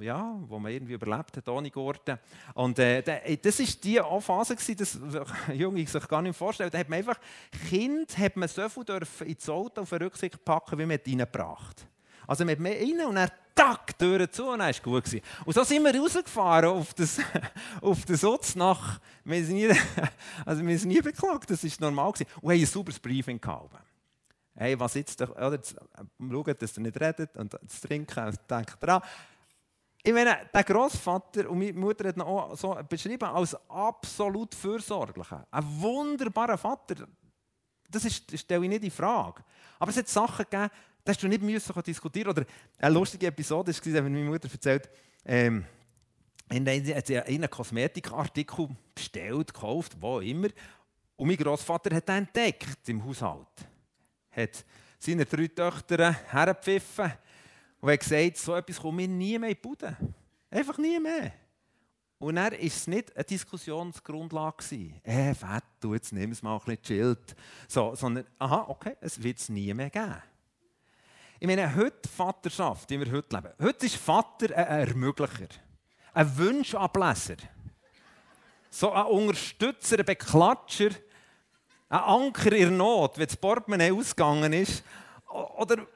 ja, 0.00 0.34
wo 0.46 0.58
man 0.58 0.72
irgendwie 0.72 0.94
überlebt 0.94 1.36
hat 1.36 1.48
ohne 1.48 1.70
Gurten. 1.70 2.18
Und 2.54 2.78
äh, 2.78 3.02
das 3.02 3.58
war 3.58 3.66
die 3.84 4.00
Phase, 4.20 4.56
gewesen, 4.56 4.76
das 4.78 4.98
Junge 5.54 5.86
sich 5.86 6.08
gar 6.08 6.22
nicht 6.22 6.36
vorstellen. 6.36 6.70
Da 6.70 6.78
hat 6.78 6.88
man 6.88 6.98
einfach, 6.98 7.20
Kind 7.68 8.16
hat 8.16 8.36
man 8.36 8.48
so 8.48 8.66
viel 8.68 8.84
dürfen 8.84 9.26
ins 9.26 9.48
Auto 9.48 9.82
auf 9.82 9.90
den 9.90 10.02
Rücksicht 10.02 10.42
packen, 10.42 10.78
wie 10.78 10.86
man 10.86 10.98
es 10.98 11.06
reingebracht 11.06 11.86
Also 12.26 12.44
man 12.44 12.52
hat 12.52 12.60
mehr 12.60 12.80
rein 12.80 13.06
und 13.06 13.16
er 13.16 13.30
tack, 13.54 13.98
Türen 13.98 14.30
zu 14.30 14.44
und 14.44 14.58
dann 14.58 14.60
war 14.60 14.70
es 14.70 14.82
gut. 14.82 15.04
Und 15.44 15.54
so 15.54 15.64
sind 15.64 15.82
wir 15.82 15.98
rausgefahren 15.98 16.70
auf, 16.70 16.94
das, 16.94 17.18
auf 17.80 18.04
den 18.04 18.16
Sutz 18.16 18.54
nach, 18.54 19.00
wir 19.24 19.44
sind 19.44 19.56
nie, 19.56 19.70
also 20.44 20.64
wir 20.64 20.78
sind 20.78 20.88
nie 20.88 21.00
beklagt, 21.00 21.50
das 21.50 21.64
war 21.64 21.90
normal. 21.90 22.12
Gewesen. 22.12 22.30
Und 22.40 22.52
haben 22.52 22.60
ein 22.60 22.66
sauberes 22.66 23.00
Briefing 23.00 23.40
gehabt. 23.40 23.74
Hey, 24.54 24.78
was 24.78 24.94
jetzt, 24.94 25.20
oder, 25.20 25.60
schaut, 25.60 26.62
dass 26.62 26.76
ihr 26.76 26.82
nicht 26.82 27.00
redet 27.00 27.36
und 27.36 27.52
das 27.52 27.80
Trinken, 27.80 28.38
denkt 28.48 28.76
dran. 28.80 29.02
Ich 30.02 30.12
meine, 30.12 30.48
der 30.54 30.64
Großvater 30.64 31.50
und 31.50 31.58
meine 31.58 31.72
Mutter 31.72 32.08
hat 32.08 32.16
ihn 32.16 32.22
auch 32.22 32.56
so 32.56 32.78
beschrieben 32.88 33.24
als 33.24 33.56
absolut 33.68 34.54
fürsorglicher. 34.54 35.46
Ein 35.50 35.82
wunderbarer 35.82 36.56
Vater. 36.56 37.06
Das, 37.90 38.04
ist, 38.04 38.32
das 38.32 38.40
stelle 38.40 38.64
ich 38.64 38.68
nicht 38.68 38.84
in 38.84 38.90
Frage. 38.90 39.42
Aber 39.78 39.90
es 39.90 39.96
hat 39.96 40.08
Sachen 40.08 40.46
gegeben, 40.48 40.70
das 41.06 41.16
hast 41.16 41.22
du 41.22 41.28
nicht 41.28 41.42
müssen 41.42 41.82
diskutieren 41.82 42.30
Oder 42.30 42.44
eine 42.78 42.94
lustige 42.94 43.28
Episode 43.28 43.72
war, 43.72 43.94
wenn 43.94 44.12
meine 44.12 44.24
Mutter 44.24 44.50
erzählt, 44.52 44.90
ähm, 45.24 45.64
hat 46.50 47.06
sie 47.06 47.18
einen 47.18 47.48
Kosmetikartikel 47.48 48.68
bestellt, 48.94 49.54
gekauft, 49.54 49.96
wo 50.00 50.20
immer. 50.20 50.48
Und 51.16 51.28
mein 51.28 51.36
Großvater 51.36 51.94
hat 51.94 52.08
den 52.08 52.16
entdeckt 52.16 52.88
im 52.88 53.04
Haushalt. 53.04 53.46
Hat 54.30 54.64
seine 54.98 55.24
drei 55.24 55.48
Töchter 55.48 56.12
hergepfiffen 56.12 57.12
und 57.80 57.90
hat 57.90 58.00
gesagt, 58.00 58.36
so 58.38 58.54
etwas 58.54 58.80
kommt 58.80 58.96
mir 58.96 59.08
nie 59.08 59.38
mehr 59.38 59.50
in 59.50 59.54
die 59.54 59.60
Bude. 59.60 59.96
Einfach 60.50 60.78
nie 60.78 60.98
mehr. 60.98 61.32
Und 62.18 62.36
dann 62.36 62.52
war 62.52 62.58
es 62.60 62.86
nicht 62.86 63.14
eine 63.14 63.24
Diskussionsgrundlage. 63.24 65.00
Äh, 65.02 65.34
fett, 65.34 65.64
du, 65.80 65.94
jetzt 65.94 66.12
nimm 66.12 66.32
es 66.32 66.42
mal 66.42 66.54
ein 66.54 66.58
bisschen 66.64 66.82
chillt. 66.82 67.36
So, 67.68 67.94
sondern, 67.94 68.24
aha, 68.38 68.66
okay, 68.68 68.96
es 69.00 69.22
wird 69.22 69.38
es 69.38 69.48
nie 69.48 69.72
mehr 69.74 69.90
geben. 69.90 70.22
Ich 71.38 71.46
meine, 71.46 71.74
heute 71.76 72.08
Vaterschaft, 72.08 72.88
wie 72.88 72.98
wir 72.98 73.12
heute 73.12 73.36
leben, 73.36 73.52
heute 73.60 73.84
ist 73.84 73.96
Vater 73.96 74.56
ein 74.56 74.88
Ermöglicher, 74.88 75.48
ein 76.14 76.38
Wunschableser, 76.38 77.36
so 78.70 78.90
ein 78.90 79.04
Unterstützer, 79.04 79.98
ein 79.98 80.06
Beklatscher, 80.06 80.90
ein 81.90 81.98
Anker 81.98 82.52
in 82.52 82.78
Not, 82.78 83.18
wenn 83.18 83.26
das 83.26 83.36
Portemonnaie 83.36 83.92
ausgegangen 83.92 84.54
ist. 84.54 84.82
Oder, 85.58 85.86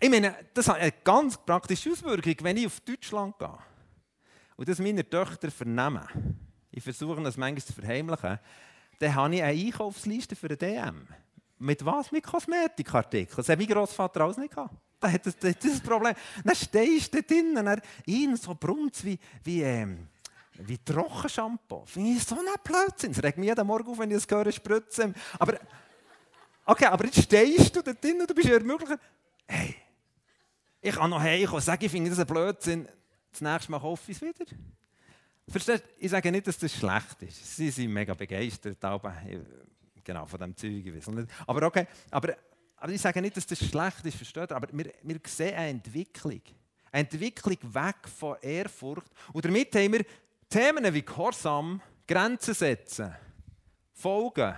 ich 0.00 0.10
meine, 0.10 0.34
das 0.54 0.66
hat 0.66 0.78
eine 0.78 0.92
ganz 1.04 1.36
praktische 1.36 1.92
Auswirkung, 1.92 2.34
wenn 2.40 2.56
ich 2.56 2.66
auf 2.66 2.80
Deutschland 2.80 3.38
gehe 3.38 3.58
und 4.56 4.68
das 4.68 4.80
meine 4.80 5.08
Töchter 5.08 5.52
vernehmen. 5.52 6.02
Ich 6.72 6.82
versuche 6.82 7.22
das 7.22 7.36
manchmal 7.36 7.62
zu 7.62 7.72
verheimlichen. 7.72 8.40
Dann 8.98 9.14
habe 9.14 9.36
ich 9.36 9.42
eine 9.42 9.66
Einkaufsliste 9.66 10.34
für 10.34 10.48
eine 10.48 10.56
DM. 10.56 11.06
Mit 11.60 11.84
was? 11.84 12.10
Mit 12.10 12.24
Kosmetikartikeln. 12.24 13.36
Das 13.36 13.48
hat 13.50 13.58
mein 13.58 13.68
Großvater 13.68 14.22
alles 14.22 14.38
nicht 14.38 14.54
gehabt. 14.54 14.74
Das 14.98 15.14
ist 15.14 15.44
das, 15.44 15.58
das 15.58 15.80
Problem. 15.80 16.14
Dann 16.42 16.56
stehst 16.56 17.12
du 17.12 17.20
da 17.20 17.26
drin 17.26 17.56
und 17.56 17.66
er 17.66 17.82
ihn 18.06 18.34
so 18.36 18.54
brummt 18.54 19.04
wie, 19.04 19.18
wie, 19.44 19.62
ähm, 19.62 20.08
wie 20.54 20.78
Trockenshampoo. 20.78 21.84
Finde 21.84 22.12
ich 22.12 22.24
so 22.24 22.34
ein 22.34 22.46
Blödsinn. 22.64 23.12
Es 23.12 23.22
regt 23.22 23.36
mich 23.36 23.48
jeden 23.48 23.66
Morgen 23.66 23.90
auf, 23.90 23.98
wenn 23.98 24.10
ich 24.10 24.24
das 24.24 24.30
höre, 24.30 24.50
spritzen. 24.50 25.14
Aber, 25.38 25.58
okay, 26.64 26.86
aber 26.86 27.04
jetzt 27.04 27.22
stehst 27.24 27.76
du 27.76 27.82
da 27.82 27.92
drin 27.92 28.22
und 28.22 28.30
du 28.30 28.34
bist 28.34 28.48
ja 28.48 28.54
ermöglicht. 28.54 28.98
Hey, 29.46 29.76
ich 30.80 30.94
kann 30.94 31.10
noch 31.10 31.20
heimkommen 31.20 31.56
und 31.56 31.62
sagen, 31.62 31.84
ich 31.84 31.90
finde 31.90 32.08
das 32.08 32.20
ein 32.20 32.26
Blödsinn. 32.26 32.88
Das 33.32 33.42
nächste 33.42 33.70
Mal 33.70 33.82
hoffe 33.82 34.10
ich 34.10 34.16
es 34.16 34.22
wieder. 34.22 34.50
Verstehst 35.46 35.84
Ich 35.98 36.10
sage 36.10 36.32
nicht, 36.32 36.46
dass 36.46 36.56
das 36.56 36.72
schlecht 36.72 37.22
ist. 37.22 37.56
Sie 37.56 37.70
sind 37.70 37.92
mega 37.92 38.14
begeistert. 38.14 38.82
Aber 38.82 39.14
genau, 40.04 40.26
von 40.26 40.38
diesem 40.38 40.56
Zeug. 40.56 41.26
Aber 41.46 41.66
okay, 41.66 41.86
aber, 42.10 42.36
aber 42.76 42.92
ich 42.92 43.00
sage 43.00 43.20
nicht, 43.20 43.36
dass 43.36 43.46
das 43.46 43.58
schlecht 43.58 44.04
ist, 44.04 44.16
versteht 44.16 44.50
ihr? 44.50 44.56
Aber 44.56 44.68
wir, 44.72 44.92
wir 45.02 45.20
sehen 45.26 45.54
eine 45.54 45.68
Entwicklung. 45.70 46.40
Eine 46.92 47.08
Entwicklung 47.08 47.58
weg 47.74 48.08
von 48.08 48.36
Ehrfurcht. 48.40 49.10
Und 49.32 49.44
damit 49.44 49.74
haben 49.74 49.92
wir 49.92 50.04
Themen 50.48 50.92
wie 50.92 51.02
Gehorsam, 51.02 51.80
Grenzen 52.06 52.54
setzen, 52.54 53.14
Folgen, 53.92 54.54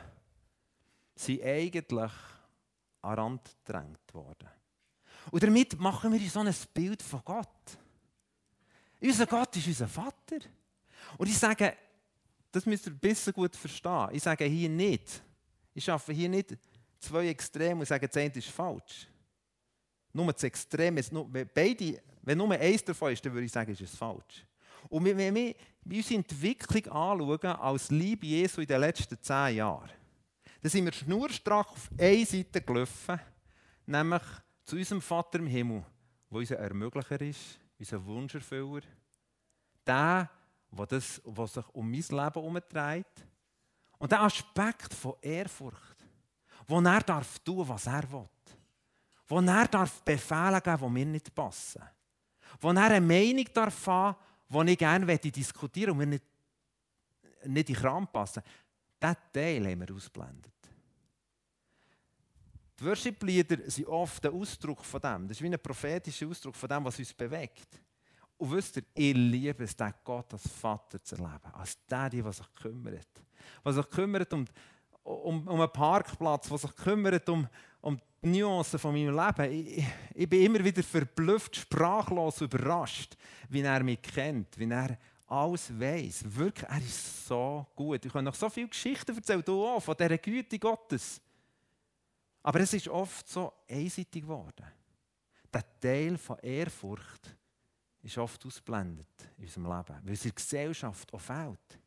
sind 1.15 1.43
eigentlich 1.43 2.13
an 3.03 3.19
Rand 3.19 3.57
gedrängt 3.65 4.15
worden. 4.15 4.49
Und 5.31 5.43
damit 5.43 5.79
machen 5.79 6.13
wir 6.13 6.31
so 6.31 6.41
ein 6.41 6.55
Bild 6.73 7.03
von 7.03 7.21
Gott. 7.25 7.49
Unser 9.01 9.27
Gott 9.27 9.57
ist 9.57 9.67
unser 9.67 9.89
Vater. 9.89 10.39
Und 11.19 11.29
ich 11.29 11.39
sage, 11.39 11.77
das 12.51 12.67
müsst 12.67 12.87
ihr 12.87 12.93
ein 12.93 12.99
bisschen 12.99 13.33
gut 13.33 13.57
verstehen. 13.57 14.09
Ich 14.13 14.23
sage 14.23 14.45
hier 14.45 14.69
nicht, 14.69 15.23
ich 15.75 15.85
schaffe 15.85 16.13
hier 16.13 16.29
nicht 16.29 16.57
zwei 16.99 17.29
Extreme 17.29 17.81
und 17.81 17.87
sage, 17.87 18.07
das 18.07 18.17
eine 18.17 18.33
ist 18.35 18.49
falsch. 18.49 19.09
Nur 20.13 20.33
das 20.33 20.43
Extrem, 20.43 20.99
beide, 21.55 22.03
wenn 22.23 22.39
nur 22.39 22.53
eins 22.53 22.85
davon 22.85 23.13
ist, 23.13 23.25
dann 23.25 23.33
würde 23.33 23.47
ich 23.47 23.53
sagen, 23.53 23.73
ist 23.73 23.81
es 23.81 23.97
falsch. 23.97 24.47
Und 24.89 25.05
wenn 25.05 25.35
wir 25.35 25.55
unsere 25.85 26.17
Entwicklung 26.17 26.93
anschauen 26.93 27.57
als 27.57 27.91
Liebe 27.91 28.27
Jesu 28.27 28.61
in 28.61 28.67
den 28.67 28.81
letzten 28.81 29.21
zehn 29.21 29.57
Jahren, 29.57 29.91
dann 30.61 30.71
sind 30.71 30.85
wir 30.85 30.93
schnurstracks 30.93 31.71
auf 31.71 31.91
eine 31.99 32.25
Seite 32.25 32.61
gelaufen, 32.61 33.19
nämlich 33.87 34.23
zu 34.65 34.77
unserem 34.77 35.01
Vater 35.01 35.39
im 35.39 35.47
Himmel, 35.47 35.85
der 36.31 36.39
unser 36.39 36.57
Ermöglicher 36.59 37.21
ist, 37.21 37.59
unser 37.79 38.05
Wunscherfüller, 38.05 38.83
der, 39.87 40.31
der, 40.71 41.01
sich 41.01 41.69
um 41.73 41.91
mein 41.91 42.01
Leben 42.01 42.11
herumtreibt 42.11 43.27
und 44.03 44.11
der 44.11 44.23
Aspekt 44.23 44.93
von 44.95 45.15
Ehrfurcht, 45.21 46.05
wo 46.67 46.81
er 46.81 47.03
darf 47.03 47.39
tun, 47.39 47.69
was 47.69 47.87
er 47.87 48.03
will. 48.11 48.29
Wo 49.29 49.39
er 49.39 49.69
darf 49.69 50.03
Befehle 50.03 50.61
geben, 50.61 50.79
die 50.83 50.89
mir 50.89 51.07
nicht 51.07 51.33
passen. 51.33 51.85
Wo 52.61 52.71
er 52.71 52.91
eine 52.91 53.01
Meinung 53.01 53.47
darf 53.55 53.87
haben, 53.87 54.17
die 54.49 54.73
ich 54.73 54.79
gerne 54.79 55.19
diskutieren 55.19 55.93
und 55.93 55.99
mir 55.99 56.07
nicht, 56.07 56.25
nicht 57.45 57.69
in 57.69 57.75
den 57.75 57.81
Kram 57.81 58.09
passen. 58.09 58.43
Diesen 59.01 59.17
Teil 59.33 59.71
haben 59.71 59.87
wir 59.87 59.95
ausblendet. 59.95 60.53
Die 62.81 62.85
Worship-Lieder 62.85 63.71
sind 63.71 63.87
oft 63.87 64.27
ein 64.27 64.33
Ausdruck 64.33 64.85
von 64.85 65.01
dem. 65.01 65.29
Das 65.29 65.37
ist 65.37 65.43
wie 65.45 65.55
ein 65.55 65.63
prophetischer 65.63 66.27
Ausdruck 66.27 66.57
von 66.57 66.69
dem, 66.69 66.85
was 66.85 66.99
uns 66.99 67.15
bewegt. 67.15 67.81
Und 68.37 68.51
wisst 68.51 68.79
ihr, 68.79 68.83
ich 68.95 69.15
liebe 69.15 69.63
es, 69.63 69.77
den 69.77 69.95
Gott 70.03 70.33
als 70.33 70.49
Vater 70.49 71.01
zu 71.01 71.15
erleben. 71.15 71.53
Als 71.53 71.79
der, 71.87 72.11
der 72.11 72.33
sich 72.33 72.53
kümmert. 72.55 73.23
Was 73.63 73.77
sich 73.77 73.89
kümmert 73.91 74.33
um, 74.33 74.45
um, 75.03 75.47
um 75.47 75.61
einen 75.61 75.73
Parkplatz, 75.73 76.51
was 76.51 76.63
sich 76.63 76.77
kümmert 76.77 77.29
um, 77.29 77.47
um 77.81 78.01
die 78.23 78.41
Nuancen 78.41 78.79
von 78.79 78.93
meinem 78.93 79.17
Leben. 79.17 79.53
Ich, 79.53 79.85
ich 80.15 80.29
bin 80.29 80.43
immer 80.43 80.65
wieder 80.65 80.83
verblüfft, 80.83 81.57
sprachlos, 81.57 82.41
überrascht, 82.41 83.17
wie 83.49 83.63
er 83.63 83.83
mich 83.83 84.03
kennt, 84.03 84.59
wie 84.59 84.71
er 84.71 84.97
alles 85.27 85.79
weiß. 85.79 86.25
Wirklich, 86.27 86.69
er 86.69 86.79
ist 86.79 87.27
so 87.27 87.67
gut. 87.75 88.05
Ich 88.05 88.13
kann 88.13 88.25
noch 88.25 88.35
so 88.35 88.49
viele 88.49 88.69
Geschichten 88.69 89.17
erzählen, 89.17 89.43
du 89.45 89.65
auch, 89.65 89.81
von 89.81 89.97
dieser 89.97 90.19
Güte 90.19 90.59
Gottes. 90.59 91.21
Aber 92.43 92.61
es 92.61 92.73
ist 92.73 92.89
oft 92.89 93.29
so 93.29 93.53
einseitig 93.69 94.23
geworden. 94.23 94.67
Der 95.53 95.81
Teil 95.81 96.19
von 96.19 96.39
Ehrfurcht 96.39 97.37
ist 98.03 98.19
oft 98.19 98.45
ausblendet 98.45 99.09
in 99.39 99.45
unserem 99.45 99.65
Leben, 99.65 100.01
weil 100.03 100.17
der 100.17 100.33
Gesellschaft 100.33 101.13
auch 101.15 101.21
fehlt. 101.21 101.79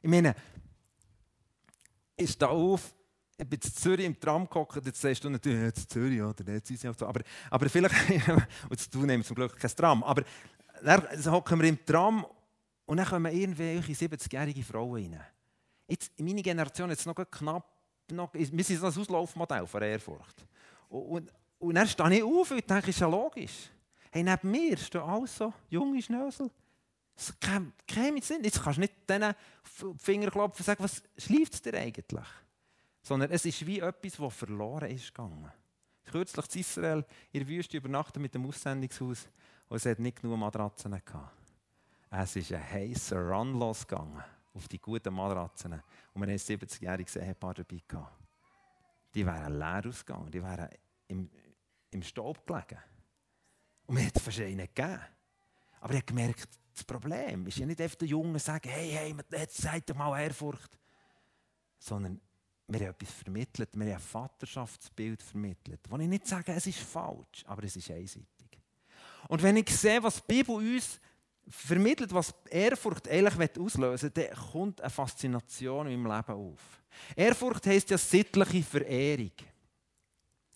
Ich 0.00 0.08
meine, 0.08 0.34
ich 2.18 2.32
stehe 2.32 2.50
auf, 2.50 2.94
ich 3.36 3.48
bin 3.48 3.60
in 3.62 3.72
Zürich 3.72 4.06
im 4.06 4.18
Tram 4.18 4.48
gehockt, 4.48 4.84
jetzt 4.84 5.00
sagst 5.00 5.22
du 5.22 5.30
natürlich, 5.30 5.62
jetzt 5.62 5.90
Zürich, 5.90 6.20
oder 6.20 6.52
jetzt 6.52 6.70
ist 6.70 6.84
es 6.84 6.98
so. 6.98 7.06
Aber, 7.06 7.20
aber 7.50 7.68
vielleicht, 7.68 7.94
und 8.68 8.94
du 8.94 9.06
nimmst 9.06 9.28
zum 9.28 9.36
Glück 9.36 9.56
kein 9.56 9.70
Tram, 9.70 10.02
aber 10.02 10.24
dann 10.82 11.32
hocken 11.32 11.60
wir 11.60 11.68
im 11.68 11.84
Tram 11.84 12.26
und 12.86 12.96
dann 12.96 13.06
kommen 13.06 13.32
irgendwelche 13.32 13.92
70-jährige 13.92 14.62
Frauen 14.62 15.14
rein. 15.14 15.20
Jetzt, 15.86 16.12
in 16.16 16.26
meiner 16.26 16.42
Generation 16.42 16.90
jetzt 16.90 17.06
noch 17.06 17.14
knapp, 17.14 17.64
noch, 18.10 18.32
wir 18.34 18.64
sind 18.64 18.82
ein 18.82 18.86
Auslaufmodell 18.86 19.66
von 19.66 19.82
Ehrfurcht. 19.82 20.44
Und, 20.88 21.30
und, 21.58 21.74
dann 21.74 21.86
stehe 21.86 22.16
ich 22.16 22.22
auf 22.22 22.50
und 22.50 22.68
denke, 22.68 22.90
ist 22.90 23.00
ja 23.00 23.06
logisch. 23.06 23.70
Hey, 24.10 24.22
neben 24.22 24.50
mir 24.50 24.76
stehen 24.76 25.02
auch 25.02 25.26
so 25.26 25.52
junge 25.68 26.02
Schnösel. 26.02 26.50
Das 27.18 27.34
käme 27.40 28.22
Sinn. 28.22 28.44
Jetzt 28.44 28.62
kannst 28.62 28.76
du 28.76 28.82
nicht 28.82 29.10
denen 29.10 29.34
Finger 29.98 30.30
klopfen 30.30 30.60
und 30.60 30.64
sagen, 30.64 30.84
was 30.84 31.02
schläft 31.16 31.64
dir 31.64 31.74
eigentlich? 31.74 32.26
Sondern 33.02 33.32
es 33.32 33.44
ist 33.44 33.66
wie 33.66 33.80
etwas, 33.80 34.12
das 34.12 34.34
verloren 34.34 34.88
ist 34.88 35.12
gegangen. 35.12 35.50
Kürzlich 36.04 36.54
in 36.54 36.60
Israel 36.60 37.04
in 37.32 37.40
der 37.40 37.48
Wüste 37.48 37.76
übernachtet 37.76 38.22
mit 38.22 38.32
dem 38.34 38.46
Aussendungshaus 38.46 39.28
und 39.68 39.76
es 39.76 39.86
hat 39.86 39.98
nicht 39.98 40.22
genug 40.22 40.38
Matratzen 40.38 40.92
gehabt. 41.04 41.36
Es 42.08 42.36
ist 42.36 42.52
ein 42.52 42.70
heißer 42.70 43.20
Run 43.20 43.58
losgegangen 43.58 44.22
auf 44.54 44.68
die 44.68 44.78
guten 44.78 45.12
Matratzen. 45.12 45.72
Und 45.72 45.82
wir 46.14 46.22
haben 46.22 46.30
ein 46.30 46.38
70-jähriges 46.38 47.20
Ehepaar 47.20 47.54
dabei 47.54 47.82
gehabt. 47.86 48.12
Die 49.12 49.26
wären 49.26 49.58
leer 49.58 49.82
ausgegangen, 49.86 50.30
die 50.30 50.42
wären 50.42 50.68
im, 51.08 51.28
im 51.90 52.02
Staub 52.02 52.46
gelegen. 52.46 52.78
Und 53.86 53.96
wir 53.96 54.04
hätten 54.04 54.20
fast 54.20 54.38
einen 54.38 54.58
gegeben. 54.58 55.00
Aber 55.80 55.92
ich 55.92 56.00
habe 56.00 56.06
gemerkt, 56.06 56.48
das 56.78 56.84
Problem 56.84 57.46
ist 57.46 57.58
ja 57.58 57.66
nicht 57.66 57.80
einfach 57.80 57.96
der 57.96 58.08
Junge 58.08 58.38
sagen, 58.38 58.68
hey, 58.68 58.90
hey, 58.90 59.14
jetzt 59.32 59.56
seid 59.56 59.88
ihr 59.88 59.96
mal 59.96 60.20
Ehrfurcht. 60.20 60.78
Sondern 61.78 62.20
wir 62.68 62.80
haben 62.80 62.90
etwas 62.90 63.10
vermittelt, 63.10 63.70
wir 63.74 63.86
haben 63.86 63.94
ein 63.94 64.00
Vaterschaftsbild 64.00 65.22
vermittelt. 65.22 65.80
Wo 65.88 65.96
ich 65.96 66.06
nicht 66.06 66.26
sage, 66.26 66.52
es 66.52 66.66
ist 66.66 66.78
falsch, 66.78 67.44
aber 67.46 67.64
es 67.64 67.74
ist 67.74 67.90
einseitig. 67.90 68.28
Und 69.28 69.42
wenn 69.42 69.56
ich 69.56 69.68
sehe, 69.70 70.02
was 70.02 70.22
die 70.22 70.34
Bibel 70.34 70.54
uns 70.54 71.00
vermittelt, 71.48 72.12
was 72.12 72.32
Ehrfurcht 72.48 73.08
eigentlich 73.08 73.58
auslösen 73.58 74.14
will, 74.14 74.24
dann 74.24 74.36
kommt 74.52 74.80
eine 74.80 74.90
Faszination 74.90 75.88
in 75.88 76.00
meinem 76.00 76.16
Leben 76.16 76.38
auf. 76.38 76.82
Ehrfurcht 77.16 77.66
heisst 77.66 77.90
ja 77.90 77.98
sittliche 77.98 78.62
Verehrung. 78.62 79.32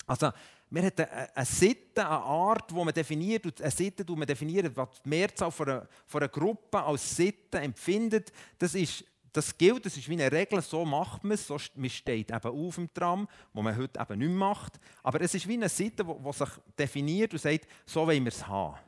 Also, 0.06 0.30
wir 0.74 0.84
haben 0.84 1.28
eine 1.34 1.44
Sitte, 1.44 2.00
eine 2.00 2.24
Art, 2.24 2.70
die 2.70 2.74
man 2.74 2.94
definiert, 2.94 3.60
eine 3.60 3.70
Sitte, 3.70 4.06
die 4.06 4.16
man 4.16 4.26
definiert, 4.26 4.74
was 4.74 5.02
die 5.02 5.08
Mehrzahl 5.10 5.50
von 5.50 5.68
einer, 5.68 5.88
von 6.06 6.22
einer 6.22 6.30
Gruppe 6.30 6.82
als 6.82 7.14
Sitte 7.14 7.58
empfindet, 7.58 8.32
das, 8.58 8.74
ist, 8.74 9.04
das 9.34 9.56
gilt, 9.58 9.84
das 9.84 9.98
ist 9.98 10.08
wie 10.08 10.14
eine 10.14 10.32
Regel, 10.32 10.62
so 10.62 10.82
macht 10.86 11.24
man 11.24 11.32
es, 11.32 11.46
so, 11.46 11.58
man 11.74 11.90
steht 11.90 12.30
eben 12.30 12.66
auf 12.66 12.74
dem 12.76 12.92
Tram, 12.94 13.28
wo 13.52 13.60
man 13.60 13.76
heute 13.76 14.00
eben 14.00 14.18
nicht 14.18 14.28
mehr 14.28 14.38
macht, 14.38 14.80
aber 15.02 15.20
es 15.20 15.34
ist 15.34 15.46
wie 15.46 15.54
eine 15.54 15.68
Sitte, 15.68 16.04
die 16.04 16.32
sich 16.32 16.50
definiert 16.78 17.34
und 17.34 17.38
sagt, 17.38 17.66
so 17.84 18.06
wollen 18.06 18.24
wir 18.24 18.32
es 18.32 18.46
haben. 18.46 18.78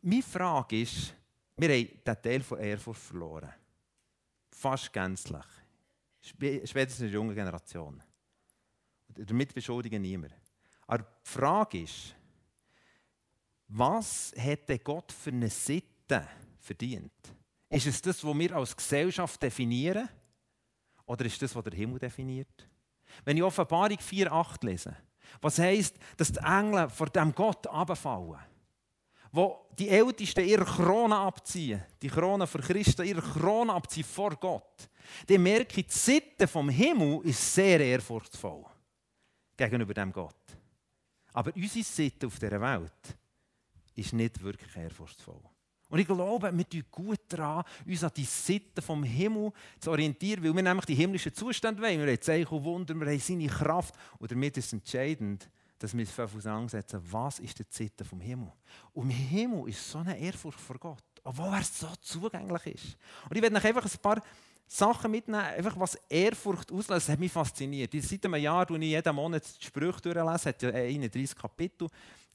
Meine 0.00 0.22
Frage 0.22 0.80
ist, 0.80 1.12
wir 1.58 1.68
haben 1.68 1.88
diesen 2.06 2.22
Teil 2.22 2.42
von 2.42 2.58
Ehrfurcht 2.58 3.02
verloren. 3.02 3.52
Fast 4.50 4.90
gänzlich. 4.94 5.44
Spätestens 6.22 7.00
in 7.00 7.06
der 7.06 7.14
jungen 7.14 7.34
Generation. 7.34 8.02
Damit 9.08 9.54
beschuldigen 9.54 10.00
niemand. 10.00 10.32
Aber 10.86 10.98
die 10.98 11.30
Frage 11.30 11.82
ist, 11.82 12.14
was 13.68 14.32
hätte 14.36 14.78
Gott 14.78 15.10
für 15.10 15.30
eine 15.30 15.50
Sitte 15.50 16.26
verdient? 16.60 17.12
Ist 17.68 17.86
es 17.86 18.00
das, 18.00 18.24
was 18.24 18.38
wir 18.38 18.54
als 18.54 18.76
Gesellschaft 18.76 19.42
definieren? 19.42 20.08
Oder 21.04 21.24
ist 21.24 21.40
das, 21.42 21.54
was 21.54 21.64
der 21.64 21.74
Himmel 21.74 21.98
definiert? 21.98 22.68
Wenn 23.24 23.36
ich 23.36 23.42
Offenbarung 23.42 23.98
4,8 23.98 24.64
lese, 24.66 24.96
was 25.40 25.58
heisst, 25.58 25.96
dass 26.16 26.32
die 26.32 26.40
Engel 26.40 26.88
vor 26.88 27.08
dem 27.08 27.34
Gott 27.34 27.66
abfallen? 27.66 28.40
Wo 29.32 29.68
die 29.78 29.88
Ältesten 29.88 30.44
ihre 30.44 30.64
Krone 30.64 31.16
abziehen, 31.16 31.82
die 32.00 32.08
Krone 32.08 32.46
für 32.46 32.60
Christen, 32.60 33.04
ihre 33.04 33.20
Krone 33.20 33.72
abziehen 33.72 34.04
vor 34.04 34.36
Gott, 34.36 34.88
dann 35.26 35.42
merke 35.42 35.80
ich, 35.80 35.86
die 35.88 35.92
Sitte 35.92 36.46
vom 36.46 36.68
Himmel 36.68 37.20
ist 37.24 37.54
sehr 37.54 37.80
ehrfurchtsvoll 37.80 38.64
gegenüber 39.56 39.94
dem 39.94 40.12
Gott. 40.12 40.34
Aber 41.36 41.54
unsere 41.54 41.84
Sitte 41.84 42.26
auf 42.26 42.38
dieser 42.38 42.58
Welt 42.58 43.18
ist 43.94 44.14
nicht 44.14 44.42
wirklich 44.42 44.74
ehrfurchtsvoll. 44.74 45.42
Und 45.90 45.98
ich 45.98 46.06
glaube, 46.06 46.50
wir 46.50 46.68
tun 46.68 46.84
gut 46.90 47.20
daran, 47.28 47.62
uns 47.84 48.02
an 48.02 48.10
die 48.16 48.24
Sitte 48.24 48.80
vom 48.80 49.04
Himmel 49.04 49.52
zu 49.78 49.90
orientieren, 49.90 50.42
weil 50.42 50.54
wir 50.54 50.62
nämlich 50.62 50.86
die 50.86 50.94
himmlischen 50.94 51.34
Zustände 51.34 51.82
wollen. 51.82 52.00
Wir 52.00 52.06
haben 52.06 52.22
Zeichen 52.22 52.54
und 52.54 52.64
Wunder, 52.64 52.94
wir 52.94 53.06
haben 53.06 53.20
seine 53.20 53.48
Kraft. 53.48 53.94
Und 54.18 54.30
damit 54.30 54.56
ist 54.56 54.66
es 54.66 54.72
entscheidend, 54.72 55.50
dass 55.78 55.92
wir 55.94 56.00
uns 56.00 56.18
auseinandersetzen, 56.18 57.02
was 57.10 57.38
ist 57.38 57.58
die 57.58 57.64
Sitte 57.68 58.02
vom 58.02 58.20
Himmel. 58.20 58.50
Und 58.94 59.10
im 59.10 59.16
Himmel 59.16 59.68
ist 59.68 59.90
so 59.90 59.98
eine 59.98 60.18
Ehrfurcht 60.18 60.58
vor 60.58 60.78
Gott, 60.78 61.04
obwohl 61.22 61.52
er 61.52 61.62
so 61.62 61.88
zugänglich 62.00 62.66
ist. 62.66 62.96
Und 63.28 63.36
ich 63.36 63.42
werde 63.42 63.56
euch 63.56 63.64
einfach 63.66 63.84
ein 63.84 64.00
paar 64.00 64.22
Sachen 64.66 65.10
mitnehmen, 65.10 65.44
einfach 65.44 65.78
was 65.78 65.94
Ehrfurcht 66.08 66.72
auslöst. 66.72 66.90
Das 66.90 67.08
hat 67.08 67.20
mich 67.20 67.32
fasziniert. 67.32 67.92
Seit 68.00 68.24
einem 68.24 68.42
Jahr 68.42 68.66
tue 68.66 68.78
ich 68.78 68.84
jeden 68.84 69.14
Monat 69.14 69.44
die 69.60 69.64
Sprüche 69.64 70.00
durchlesen. 70.00 70.34
Es 70.34 70.46
hat 70.46 70.62
ja 70.62 70.70
31 70.70 71.36
Kapitel. 71.36 71.88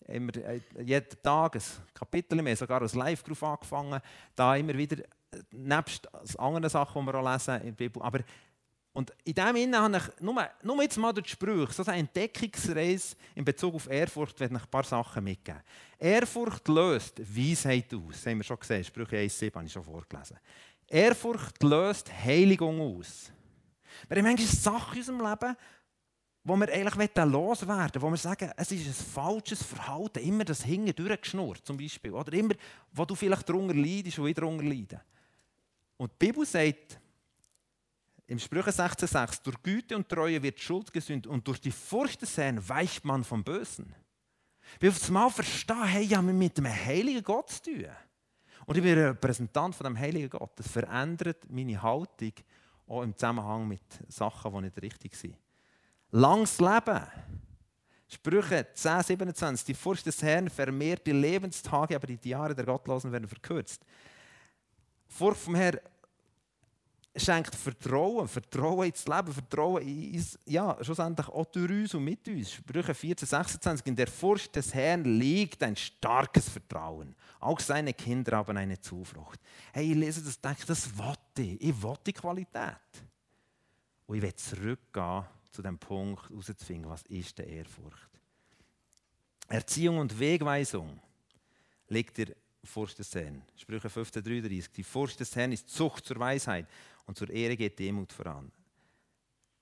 Immer, 0.08 0.36
äh, 0.38 0.62
jeden 0.82 1.22
Tag 1.22 1.56
ein 1.56 1.62
Kapitel. 1.94 2.40
Haben 2.40 2.56
sogar 2.56 2.82
als 2.82 2.96
Live-Group 2.96 3.44
angefangen. 3.44 4.02
Da 4.36 4.56
immer 4.56 4.78
wieder, 4.78 5.00
äh, 5.00 5.04
nebst 5.52 6.08
anderen 6.40 6.70
Sachen, 6.70 7.02
die 7.02 7.08
wir 7.08 7.16
auch 7.16 7.32
lesen 7.32 7.56
in 7.58 7.66
der 7.66 7.72
Bibel. 7.72 8.02
Aber 8.02 8.20
und 8.94 9.14
in 9.24 9.34
diesem 9.34 9.56
Sinne 9.56 9.80
habe 9.80 9.98
ich 9.98 10.22
nur, 10.22 10.50
nur 10.64 10.84
jetzt 10.84 10.98
mal 10.98 11.14
durch 11.14 11.28
die 11.28 11.32
Sprüche, 11.32 11.72
so 11.72 11.84
eine 11.86 12.00
Entdeckungsreise 12.00 13.16
in 13.36 13.46
Bezug 13.46 13.76
auf 13.76 13.90
Ehrfurcht, 13.90 14.38
werde 14.40 14.56
ich 14.56 14.62
ein 14.62 14.70
paar 14.70 14.84
Sachen 14.84 15.24
mitgeben. 15.24 15.62
Ehrfurcht 15.98 16.68
löst 16.68 17.20
Weisheit 17.20 17.94
aus. 17.94 18.12
Das 18.12 18.26
haben 18.26 18.40
wir 18.40 18.44
schon 18.44 18.60
gesehen. 18.60 18.84
Sprüche 18.84 19.16
1,7 19.16 19.56
habe 19.56 19.66
ich 19.66 19.72
schon 19.72 19.84
vorgelesen. 19.84 20.38
Ehrfurcht 20.92 21.64
löst 21.64 22.12
Heiligung 22.12 22.82
aus. 22.82 23.32
Wir 24.08 24.18
haben 24.18 24.26
manchmal 24.26 24.48
Sachen 24.48 24.94
in 24.94 25.00
unserem 25.00 25.22
Leben, 25.22 25.56
wo 26.44 26.56
wir 26.58 26.74
eigentlich 26.74 27.16
loswerden 27.16 28.02
wo 28.02 28.10
wir 28.10 28.18
sagen, 28.18 28.52
es 28.58 28.72
ist 28.72 28.88
ein 28.88 29.06
falsches 29.14 29.64
Verhalten, 29.64 30.20
immer 30.20 30.44
das 30.44 30.64
Hingen 30.64 30.94
durchgeschnurrt 30.94 31.66
zum 31.66 31.78
Beispiel. 31.78 32.12
Oder 32.12 32.34
immer, 32.34 32.56
wo 32.92 33.06
du 33.06 33.16
vielleicht 33.16 33.48
darunter 33.48 33.76
leidest 33.76 34.20
und 34.20 34.26
wieder 34.26 34.42
darunter 34.42 34.64
leiden. 34.66 35.00
Und 35.98 36.12
die 36.12 36.26
Bibel 36.26 36.46
sagt, 36.46 37.00
im 38.28 38.40
Sprüche 38.40 38.72
16,6, 38.72 39.44
durch 39.44 39.62
Güte 39.62 39.96
und 39.96 40.10
Treue 40.10 40.42
wird 40.42 40.60
Schuld 40.60 40.92
gesühnt 40.92 41.28
und 41.28 41.48
durch 41.48 41.62
die 41.62 41.72
Furcht 41.72 42.22
des 42.22 42.36
Herrn 42.38 42.68
weicht 42.68 43.06
man 43.06 43.24
vom 43.24 43.44
Bösen. 43.44 43.94
Wir 44.80 44.90
auf 44.90 45.10
Mal 45.10 45.30
verstehen, 45.30 45.84
hey, 45.84 46.04
ja, 46.04 46.22
wir 46.22 46.34
mit 46.34 46.58
dem 46.58 46.66
heiligen 46.66 47.24
Gott 47.24 47.50
zu 47.50 47.64
tun. 47.64 47.86
Und 48.66 48.78
ich 48.78 48.84
bin 48.84 48.98
ein 48.98 49.06
Repräsentant 49.06 49.76
von 49.76 49.86
dem 49.86 49.98
heiligen 49.98 50.30
Gott. 50.30 50.52
Das 50.56 50.68
verändert 50.68 51.50
meine 51.50 51.82
Haltung 51.82 52.34
auch 52.88 53.04
im 53.04 53.16
Zusammenhang 53.16 53.68
mit 53.68 53.82
Sachen, 54.08 54.54
die 54.54 54.62
nicht 54.62 54.82
richtig 54.82 55.16
sind. 55.16 55.36
Langes 56.12 56.60
Leben. 56.60 57.02
Sprüche 58.08 58.68
10, 58.74 59.04
27. 59.04 59.66
Die 59.66 59.74
Furcht 59.74 60.06
des 60.06 60.22
Herrn 60.22 60.50
vermehrt 60.50 61.08
die 61.08 61.14
Lebenstage, 61.14 61.96
aber 61.96 62.08
die 62.08 62.30
Jahre 62.30 62.54
der 62.54 62.66
Gottlosen 62.66 63.12
werden 63.12 63.30
verkürzt. 63.30 63.86
Furcht 65.08 65.40
vom 65.40 65.56
Herrn 65.56 65.80
schenkt 67.16 67.56
Vertrauen, 67.56 68.28
Vertrauen 68.28 68.88
ins 68.88 69.06
Leben, 69.06 69.34
Vertrauen 69.34 69.82
in, 69.82 70.26
ja, 70.46 70.78
schlussendlich 70.82 71.28
auch 71.28 71.46
durch 71.46 71.70
uns 71.70 71.94
und 71.94 72.04
mit 72.04 72.28
uns. 72.28 72.54
Sprüche 72.54 72.94
14, 72.94 73.28
26. 73.28 73.88
In 73.88 73.96
der 73.96 74.08
Furcht 74.08 74.56
des 74.56 74.74
Herrn 74.74 75.04
liegt 75.04 75.62
ein 75.64 75.76
starkes 75.76 76.48
Vertrauen. 76.48 77.16
Auch 77.40 77.60
seine 77.60 77.94
Kinder 77.94 78.38
haben 78.38 78.56
eine 78.56 78.80
Zuflucht. 78.80 79.40
Hey, 79.74 79.92
ich 79.92 79.98
lese 79.98 80.22
das 80.22 80.36
und 80.36 80.46
denke, 80.46 80.66
das 80.66 80.98
wollte 80.98 81.42
ich. 81.42 81.62
Ich 81.62 81.84
will 81.84 81.96
die 82.06 82.14
Qualität. 82.14 82.78
Und 84.08 84.16
ich 84.16 84.22
will 84.22 84.36
zurückgehen 84.36 85.26
zu 85.52 85.62
dem 85.62 85.78
Punkt, 85.78 86.30
herauszufinden, 86.30 86.90
was 86.90 87.04
ist 87.04 87.38
die 87.38 87.44
Ehrfurcht. 87.44 88.10
Erziehung 89.50 89.98
und 89.98 90.18
Wegweisung 90.18 90.98
liegt 91.90 92.18
der 92.18 92.28
Furcht 92.64 93.00
des 93.00 93.14
Herrn. 93.16 93.42
Sprüche 93.58 93.90
15, 93.90 94.24
33. 94.24 94.72
Die 94.72 94.84
Furcht 94.84 95.20
des 95.20 95.36
Herrn 95.36 95.52
ist 95.52 95.70
Zucht 95.70 96.06
zur 96.06 96.20
Weisheit 96.20 96.68
und 97.12 97.18
zur 97.18 97.30
Ehre 97.30 97.58
geht 97.58 97.78
Demut 97.78 98.14
voran. 98.14 98.50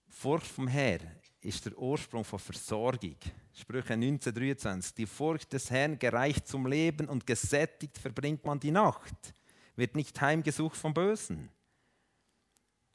Furcht 0.07 0.45
vom 0.45 0.67
Herrn 0.67 1.15
ist 1.41 1.65
der 1.65 1.75
Ursprung 1.79 2.23
von 2.23 2.37
Versorgung. 2.37 3.15
Sprüche 3.51 3.93
1923. 3.93 4.93
Die 4.93 5.07
Furcht 5.07 5.51
des 5.51 5.71
Herrn 5.71 5.97
gereicht 5.97 6.47
zum 6.47 6.67
Leben 6.67 7.09
und 7.09 7.25
gesättigt 7.25 7.97
verbringt 7.97 8.45
man 8.45 8.59
die 8.59 8.69
Nacht. 8.69 9.33
Wird 9.75 9.95
nicht 9.95 10.21
heimgesucht 10.21 10.77
vom 10.77 10.93
Bösen. 10.93 11.49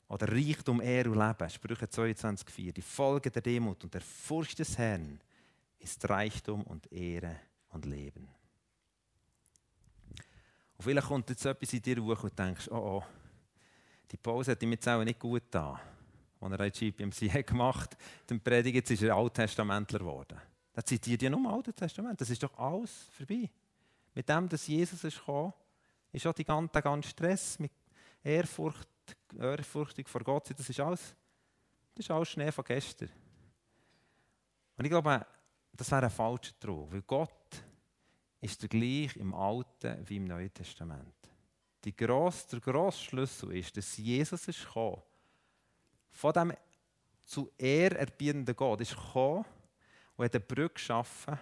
Oder 0.06 0.28
Reichtum, 0.30 0.80
Ehre 0.80 1.10
und 1.10 1.18
Leben. 1.18 1.50
Sprüche 1.50 1.86
22,4. 1.86 2.72
Die 2.74 2.82
Folge 2.82 3.32
der 3.32 3.42
Demut 3.42 3.82
und 3.82 3.92
der 3.92 4.02
Furcht 4.02 4.60
des 4.60 4.78
Herrn 4.78 5.20
ist 5.80 6.08
Reichtum 6.08 6.62
und 6.62 6.92
Ehre 6.92 7.40
und 7.70 7.86
Leben. 7.86 8.28
Und 10.76 10.84
vielleicht 10.84 11.08
kommt 11.08 11.28
jetzt 11.28 11.44
etwas 11.44 11.72
in 11.72 11.82
dir 11.82 12.00
hoch 12.00 12.22
und 12.22 12.38
denkst, 12.38 12.68
oh 12.70 13.02
oh, 13.02 13.04
die 14.14 14.18
Pause 14.18 14.52
hat 14.52 14.62
ihm 14.62 14.70
jetzt 14.70 14.88
auch 14.88 15.02
nicht 15.02 15.18
gut 15.18 15.42
getan, 15.42 15.76
als 16.40 16.52
er 16.52 16.70
GPMC 16.70 17.46
gemacht 17.46 17.90
hat. 17.94 17.98
Dann 18.28 18.40
Predigt, 18.40 18.76
jetzt 18.76 18.90
ist 18.92 19.02
er 19.02 19.16
Alttestamentler 19.16 19.98
geworden. 19.98 20.40
Da 20.72 20.84
zitiert 20.84 21.22
ja 21.22 21.30
nur 21.30 21.40
im 21.40 21.46
Alten 21.48 21.74
Testament. 21.74 22.20
Das 22.20 22.30
ist 22.30 22.40
doch 22.40 22.56
alles 22.56 23.08
vorbei. 23.10 23.50
Mit 24.14 24.28
dem, 24.28 24.48
dass 24.48 24.68
Jesus 24.68 25.02
ist 25.02 25.18
gekommen, 25.18 25.52
ist 26.12 26.24
auch 26.28 26.32
die 26.32 26.44
ganze, 26.44 26.72
der 26.72 26.82
ganze 26.82 27.08
Stress 27.08 27.58
mit 27.58 27.72
Ehrfurcht, 28.22 28.88
Ehrfurchtig 29.36 30.08
vor 30.08 30.22
Gott, 30.22 30.48
das 30.56 30.70
ist 30.70 30.78
alles, 30.78 31.14
das 31.94 32.06
ist 32.06 32.10
alles 32.10 32.28
Schnee 32.28 32.52
von 32.52 32.64
gestern. 32.64 33.10
Und 34.76 34.84
ich 34.84 34.90
glaube, 34.90 35.26
das 35.72 35.90
wäre 35.90 36.04
ein 36.04 36.10
falscher 36.10 36.58
Trug, 36.60 36.92
weil 36.92 37.02
Gott 37.02 37.64
ist 38.40 38.62
der 38.62 38.68
gleich 38.68 39.16
im 39.16 39.34
Alten 39.34 40.08
wie 40.08 40.16
im 40.16 40.24
Neuen 40.24 40.54
Testament. 40.54 41.33
Die 41.84 41.94
grosse, 41.94 42.48
der 42.50 42.60
grosse 42.60 43.04
Schlüssel 43.04 43.56
ist, 43.56 43.76
dass 43.76 43.96
Jesus 43.96 44.48
ist 44.48 44.64
gekommen, 44.64 45.02
von 46.10 46.32
dem 46.32 46.52
zu 47.24 47.50
ehrerbietenden 47.58 48.56
Gott 48.56 48.80
ist 48.80 48.96
gekommen 48.96 49.44
und 50.16 50.24
hat 50.24 50.34
eine 50.34 50.44
Brücke 50.44 50.74
geschaffen, 50.74 51.38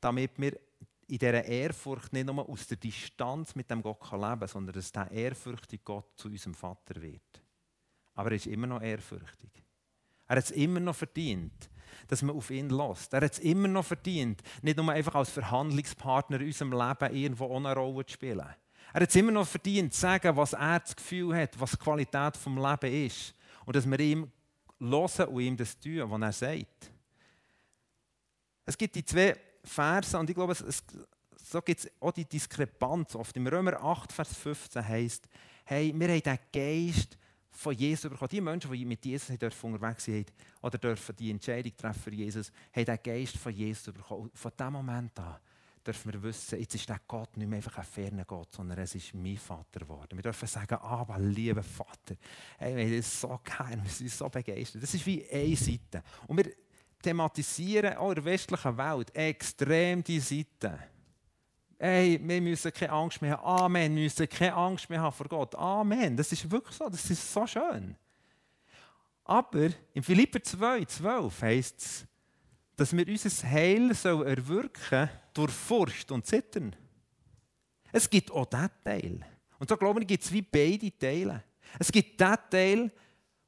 damit 0.00 0.38
wir 0.38 0.58
in 1.06 1.18
dieser 1.18 1.44
Ehrfurcht 1.44 2.12
nicht 2.12 2.26
nur 2.26 2.48
aus 2.48 2.66
der 2.66 2.76
Distanz 2.76 3.54
mit 3.54 3.70
dem 3.70 3.82
Gott 3.82 4.00
leben 4.10 4.20
können, 4.20 4.48
sondern 4.48 4.74
dass 4.74 4.90
dieser 4.90 5.10
ehrfürchtige 5.10 5.82
Gott 5.84 6.16
zu 6.16 6.28
unserem 6.28 6.54
Vater 6.54 7.00
wird. 7.00 7.42
Aber 8.14 8.30
er 8.30 8.36
ist 8.36 8.46
immer 8.46 8.66
noch 8.66 8.82
ehrfürchtig. 8.82 9.50
Er 10.26 10.36
hat 10.36 10.44
es 10.44 10.50
immer 10.52 10.80
noch 10.80 10.96
verdient, 10.96 11.70
dass 12.08 12.22
man 12.22 12.34
auf 12.34 12.50
ihn 12.50 12.70
lässt. 12.70 13.12
Er 13.12 13.22
hat 13.22 13.32
es 13.32 13.38
immer 13.40 13.68
noch 13.68 13.84
verdient, 13.84 14.42
nicht 14.62 14.76
nur 14.76 14.90
einfach 14.90 15.14
als 15.14 15.30
Verhandlungspartner 15.30 16.40
in 16.40 16.46
unserem 16.46 16.72
Leben 16.72 17.14
irgendwo 17.14 17.54
eine 17.56 17.74
Rolle 17.74 18.06
zu 18.06 18.14
spielen. 18.14 18.48
Er 18.92 19.00
hat 19.00 19.08
es 19.08 19.16
immer 19.16 19.32
noch 19.32 19.46
verdient, 19.46 19.92
zu 19.94 20.00
sagen, 20.00 20.36
was 20.36 20.52
er 20.52 20.80
das 20.80 20.94
Gefühl 20.94 21.34
hat, 21.34 21.58
was 21.58 21.70
die 21.72 21.76
Qualität 21.78 22.34
des 22.34 22.44
Lebens 22.44 23.14
ist. 23.14 23.34
Und 23.64 23.76
dass 23.76 23.86
wir 23.88 24.00
ihm 24.00 24.30
hören 24.78 25.28
und 25.28 25.40
ihm 25.40 25.56
das 25.56 25.78
tun, 25.78 26.10
was 26.10 26.20
er 26.20 26.32
sagt. 26.32 26.90
Es 28.66 28.76
gibt 28.76 28.94
die 28.94 29.04
zwei 29.04 29.36
Verse 29.64 30.18
und 30.18 30.28
ich 30.28 30.36
glaube, 30.36 30.52
es, 30.52 30.84
so 31.42 31.62
gibt 31.62 31.80
es 31.80 31.90
auch 32.00 32.12
die 32.12 32.24
Diskrepanz. 32.24 33.14
Oft 33.14 33.36
im 33.36 33.46
Römer 33.46 33.82
8, 33.82 34.12
Vers 34.12 34.34
15 34.34 34.86
heißt, 34.86 35.28
hey, 35.64 35.92
wir 35.96 36.08
haben 36.08 36.20
den 36.20 36.38
Geist 36.52 37.18
von 37.50 37.74
Jesus 37.74 38.10
bekommen. 38.10 38.28
Die 38.30 38.40
Menschen, 38.40 38.72
die 38.72 38.84
mit 38.84 39.04
Jesus 39.04 39.30
unterwegs 39.62 40.04
sind 40.04 40.32
oder 40.60 40.78
dürfen 40.78 41.16
die 41.16 41.30
Entscheidung 41.30 41.76
treffen 41.76 42.02
für 42.02 42.14
Jesus, 42.14 42.52
haben 42.74 42.84
den 42.84 42.98
Geist 43.02 43.36
von 43.36 43.52
Jesus 43.52 43.92
bekommen. 43.92 44.30
von 44.34 44.52
diesem 44.58 44.72
Moment 44.72 45.18
an 45.18 45.36
dürfen 45.86 46.12
wir 46.12 46.22
wissen, 46.22 46.58
jetzt 46.58 46.74
ist 46.74 46.88
der 46.88 47.00
Gott 47.06 47.36
nicht 47.36 47.48
mehr 47.48 47.56
einfach 47.56 47.78
ein 47.78 47.84
ferner 47.84 48.24
Gott, 48.24 48.52
sondern 48.52 48.78
es 48.78 48.94
ist 48.94 49.14
mein 49.14 49.36
Vater 49.36 49.80
geworden. 49.80 50.16
Wir 50.16 50.22
dürfen 50.22 50.48
sagen, 50.48 50.76
aber 50.76 51.18
lieber 51.18 51.62
Vater, 51.62 52.16
hey, 52.58 52.76
wir 52.76 52.88
sind 52.88 53.04
so 53.04 53.40
geil, 53.44 53.80
wir 53.82 53.90
sind 53.90 54.10
so 54.10 54.28
begeistert. 54.28 54.82
Das 54.82 54.94
ist 54.94 55.04
wie 55.06 55.28
eine 55.30 55.56
Seite. 55.56 56.02
Und 56.26 56.36
wir 56.36 56.52
thematisieren 57.02 57.96
auch 57.96 58.10
in 58.10 58.14
der 58.16 58.24
westlichen 58.24 58.76
Welt 58.76 59.14
extrem 59.14 60.02
die 60.04 60.20
Seite. 60.20 60.78
Hey, 61.78 62.20
wir 62.22 62.40
müssen 62.40 62.72
keine 62.72 62.92
Angst 62.92 63.20
mehr 63.20 63.38
haben. 63.38 63.64
Amen. 63.64 63.96
Wir 63.96 64.04
müssen 64.04 64.28
keine 64.28 64.54
Angst 64.54 64.88
mehr 64.88 65.00
haben 65.00 65.12
vor 65.12 65.26
Gott. 65.26 65.54
Amen. 65.56 66.16
Das 66.16 66.30
ist 66.30 66.48
wirklich 66.48 66.76
so. 66.76 66.88
Das 66.88 67.10
ist 67.10 67.32
so 67.32 67.44
schön. 67.44 67.96
Aber 69.24 69.68
in 69.92 70.02
Philipper 70.02 70.42
2, 70.42 70.84
12 70.84 71.42
heißt 71.42 71.80
es, 71.80 72.06
dass 72.76 72.96
wir 72.96 73.06
unser 73.06 73.48
Heil 73.48 73.90
erwirken 73.90 75.10
durch 75.34 75.52
Furcht 75.52 76.10
und 76.10 76.26
Zittern. 76.26 76.74
Es 77.92 78.08
gibt 78.08 78.30
auch 78.30 78.46
diesen 78.46 78.70
Teil. 78.82 79.20
Und 79.58 79.68
so 79.68 79.76
glaube 79.76 80.00
ich, 80.00 80.06
gibt 80.06 80.24
es 80.24 80.32
wie 80.32 80.42
beide 80.42 80.96
Teile. 80.98 81.44
Es 81.78 81.92
gibt 81.92 82.18
diesen 82.18 82.36
Teil, 82.50 82.92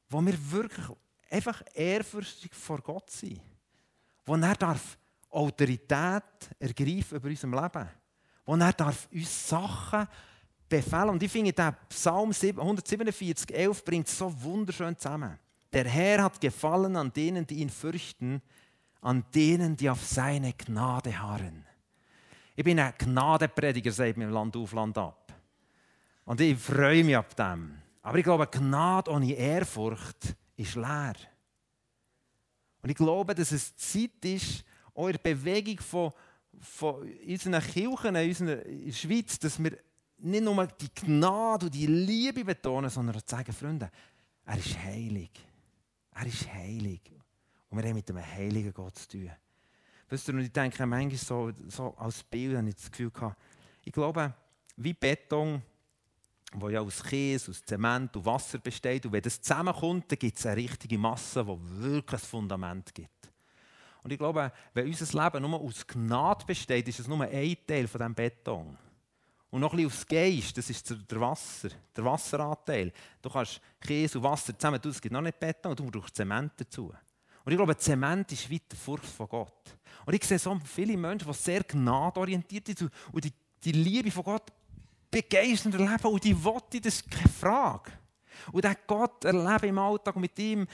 wo 0.09 0.21
wir 0.21 0.51
wirklich 0.51 0.85
einfach 1.29 1.61
ehrfürchtig 1.73 2.53
vor 2.53 2.81
Gott 2.81 3.09
sind. 3.09 3.41
Wo 4.25 4.35
er 4.35 4.55
darf 4.55 4.97
Autorität 5.29 6.23
ergreifen 6.59 7.17
über 7.17 7.29
unserem 7.29 7.53
Leben 7.53 7.89
wo 8.45 8.55
er 8.55 8.73
darf 8.73 9.07
uns 9.11 9.49
Sachen 9.49 10.07
befehlen. 10.69 11.09
Und 11.09 11.23
ich 11.23 11.31
finde, 11.31 11.53
der 11.53 11.71
Psalm 11.89 12.31
147, 12.31 13.53
11 13.53 13.83
bringt 13.83 14.07
so 14.07 14.31
wunderschön 14.43 14.97
zusammen. 14.97 15.37
Der 15.73 15.85
Herr 15.85 16.23
hat 16.23 16.39
gefallen 16.39 16.95
an 16.95 17.11
denen, 17.11 17.45
die 17.45 17.55
ihn 17.55 17.69
fürchten, 17.69 18.41
an 19.05 19.23
denen, 19.33 19.77
die 19.77 19.89
auf 19.89 20.03
seine 20.03 20.53
Gnade 20.53 21.19
harren. 21.19 21.63
Ich 22.55 22.63
bin 22.63 22.79
ein 22.79 22.93
Gnadeprediger, 22.97 23.91
sagt 23.91 24.17
mir 24.17 24.29
Land 24.29 24.55
auf, 24.57 24.73
Land 24.73 24.97
ab. 24.97 25.33
Und 26.25 26.41
ich 26.41 26.57
freue 26.57 27.03
mich 27.03 27.15
ab 27.15 27.35
dem. 27.35 27.77
Aber 28.01 28.17
ich 28.17 28.23
glaube, 28.23 28.47
Gnade 28.47 29.11
ohne 29.11 29.31
Ehrfurcht 29.33 30.35
ist 30.55 30.75
leer. 30.75 31.13
Und 32.81 32.89
ich 32.89 32.95
glaube, 32.95 33.35
dass 33.35 33.51
es 33.51 33.75
Zeit 33.75 34.23
ist, 34.23 34.63
eure 34.95 35.19
Bewegung 35.19 35.79
von 35.79 36.11
von 36.59 37.09
unseren 37.27 37.61
Kirchen 37.61 38.15
in 38.15 38.29
unserer 38.29 38.61
Schweiz, 38.91 39.37
dass 39.39 39.61
wir 39.61 39.77
nicht 40.17 40.43
nur 40.43 40.67
die 40.67 40.89
Gnade 40.93 41.65
und 41.65 41.75
die 41.75 41.85
Liebe 41.85 42.45
betonen, 42.45 42.89
sondern 42.89 43.17
auch 43.17 43.21
sagen, 43.25 43.51
Freunde, 43.51 43.91
er 44.45 44.57
ist 44.57 44.77
heilig. 44.79 45.31
Er 46.11 46.25
ist 46.25 46.51
heilig. 46.51 47.01
Und 47.75 47.83
wir 47.83 47.89
haben 47.89 47.97
mit 47.97 48.09
einem 48.09 48.25
heiligen 48.25 48.73
Gott 48.73 48.97
zu 48.97 49.09
tun. 49.09 49.31
Weißt 50.09 50.29
du, 50.29 50.31
und 50.31 50.39
ich 50.39 50.51
denke 50.53 50.85
manchmal 50.85 51.17
so, 51.17 51.51
so 51.67 51.93
als 51.97 52.23
Bild, 52.23 52.55
habe 52.55 52.69
ich 52.69 52.75
das 52.75 52.89
Gefühl 52.89 53.11
gehabt, 53.11 53.37
ich 53.83 53.91
glaube, 53.91 54.33
wie 54.77 54.93
Beton, 54.93 55.61
wo 56.53 56.69
ja 56.69 56.79
aus 56.79 57.03
Käse, 57.03 57.51
aus 57.51 57.61
Zement 57.65 58.15
und 58.15 58.25
Wasser 58.25 58.59
besteht, 58.59 59.05
und 59.05 59.11
wenn 59.11 59.21
das 59.21 59.41
zusammenkommt, 59.41 60.09
dann 60.09 60.17
gibt 60.17 60.37
es 60.37 60.45
eine 60.45 60.55
richtige 60.55 60.97
Masse, 60.97 61.43
die 61.43 61.83
wirklich 61.83 62.21
ein 62.21 62.25
Fundament 62.25 62.95
gibt. 62.95 63.29
Und 64.03 64.13
ich 64.13 64.19
glaube, 64.19 64.53
wenn 64.73 64.87
unser 64.87 65.25
Leben 65.25 65.41
nur 65.41 65.59
aus 65.59 65.85
Gnade 65.85 66.45
besteht, 66.45 66.87
ist 66.87 67.01
es 67.01 67.09
nur 67.09 67.21
ein 67.23 67.57
Teil 67.67 67.89
von 67.89 67.99
diesem 67.99 68.15
Beton. 68.15 68.77
Und 69.49 69.59
noch 69.59 69.73
ein 69.73 69.83
bisschen 69.83 69.99
aus 69.99 70.07
Geist, 70.07 70.57
das 70.57 70.69
ist 70.69 70.89
der 71.11 71.19
Wasser, 71.19 71.71
der 71.93 72.05
Wasseranteil. 72.05 72.93
Du 73.21 73.29
kannst 73.29 73.59
Käse 73.81 74.17
und 74.17 74.23
Wasser 74.23 74.57
zusammen 74.57 74.81
tun, 74.81 74.91
es 74.91 75.01
gibt 75.01 75.11
noch 75.11 75.19
nicht 75.19 75.37
Beton, 75.37 75.75
du 75.75 75.91
brauchst 75.91 76.15
Zement 76.15 76.53
dazu. 76.55 76.93
Und 77.45 77.51
ich 77.51 77.57
glaube, 77.57 77.77
Zement 77.77 78.31
ist 78.31 78.51
weit 78.51 78.71
der 78.71 78.77
Furcht 78.77 79.05
von 79.05 79.29
Gott. 79.29 79.77
Und 80.05 80.13
ich 80.15 80.23
sehe 80.23 80.39
so 80.39 80.59
viele 80.65 80.97
Menschen, 80.97 81.27
die 81.27 81.33
sehr 81.33 81.63
gnadorientiert 81.63 82.67
sind 82.67 82.89
und 83.11 83.23
die, 83.23 83.31
die 83.63 83.71
Liebe 83.71 84.11
von 84.11 84.23
Gott 84.23 84.51
begeistert 85.11 85.75
erleben 85.75 86.07
und 86.07 86.23
die 86.23 86.43
wollen, 86.43 86.81
das 86.81 86.95
ist 86.95 87.09
keine 87.09 87.29
Frage. 87.29 87.91
Und 88.51 88.63
den 88.63 88.75
Gott 88.87 89.23
erleben 89.25 89.69
im 89.69 89.79
Alltag 89.79 90.15
mit 90.15 90.37
ihm 90.39 90.67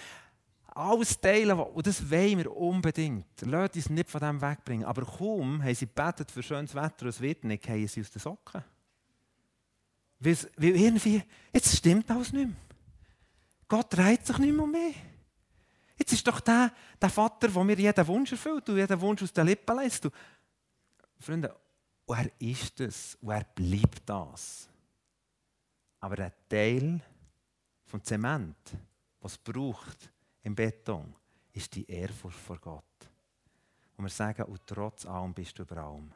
alles 0.74 1.20
teilen, 1.20 1.60
und 1.60 1.86
das 1.86 2.10
wollen 2.10 2.38
wir 2.38 2.56
unbedingt. 2.56 3.28
Lasst 3.42 3.76
uns 3.76 3.90
nicht 3.90 4.10
von 4.10 4.22
dem 4.22 4.42
wegbringen. 4.42 4.86
Aber 4.86 5.06
kaum 5.06 5.62
haben 5.62 5.76
sie 5.76 5.86
gebetet 5.86 6.32
für 6.32 6.42
schönes 6.42 6.74
Wetter 6.74 7.04
und 7.04 7.10
es 7.10 7.20
wird 7.20 7.44
nicht, 7.44 7.64
gehen 7.64 7.88
sie 7.88 8.00
aus 8.00 8.10
den 8.10 8.22
Socken. 8.22 8.64
Weil, 10.20 10.38
irgendwie, 10.58 11.22
jetzt 11.52 11.76
stimmt 11.76 12.10
alles 12.10 12.32
nicht 12.32 12.48
mehr. 12.48 12.56
Gott 13.68 13.88
dreht 13.90 14.26
sich 14.26 14.38
nicht 14.38 14.54
mehr 14.54 14.64
um 14.64 14.72
mich. 14.72 14.96
Jetzt 16.02 16.14
ist 16.14 16.28
doch 16.28 16.40
der, 16.40 16.74
der 17.00 17.10
Vater, 17.12 17.48
der 17.48 17.64
mir 17.64 17.78
jeden 17.78 18.08
Wunsch 18.08 18.32
erfüllt 18.32 18.68
und 18.68 18.78
jeden 18.78 19.02
Wunsch 19.02 19.22
aus 19.22 19.32
den 19.32 19.46
Lippen 19.46 19.78
lässt. 19.78 20.04
Und, 20.04 20.14
Freunde, 21.20 21.56
und 22.08 22.18
er 22.18 22.32
ist 22.40 22.80
es 22.80 23.16
und 23.22 23.30
er 23.30 23.44
bleibt 23.44 24.02
das. 24.10 24.68
Aber 26.00 26.16
der 26.16 26.34
Teil 26.50 27.00
vom 27.86 28.04
Zement, 28.04 28.58
was 29.20 29.34
es 29.34 29.38
braucht, 29.38 30.12
im 30.42 30.56
Beton, 30.56 31.14
ist 31.54 31.76
die 31.76 31.88
Ehrfurcht 31.88 32.40
vor 32.40 32.58
Gott. 32.58 32.84
Und 33.96 34.06
wir 34.06 34.10
sagen, 34.10 34.46
und 34.46 34.66
trotz 34.66 35.06
allem 35.06 35.36
bist 35.36 35.60
du 35.60 35.62
über 35.62 35.78
allem. 35.78 36.12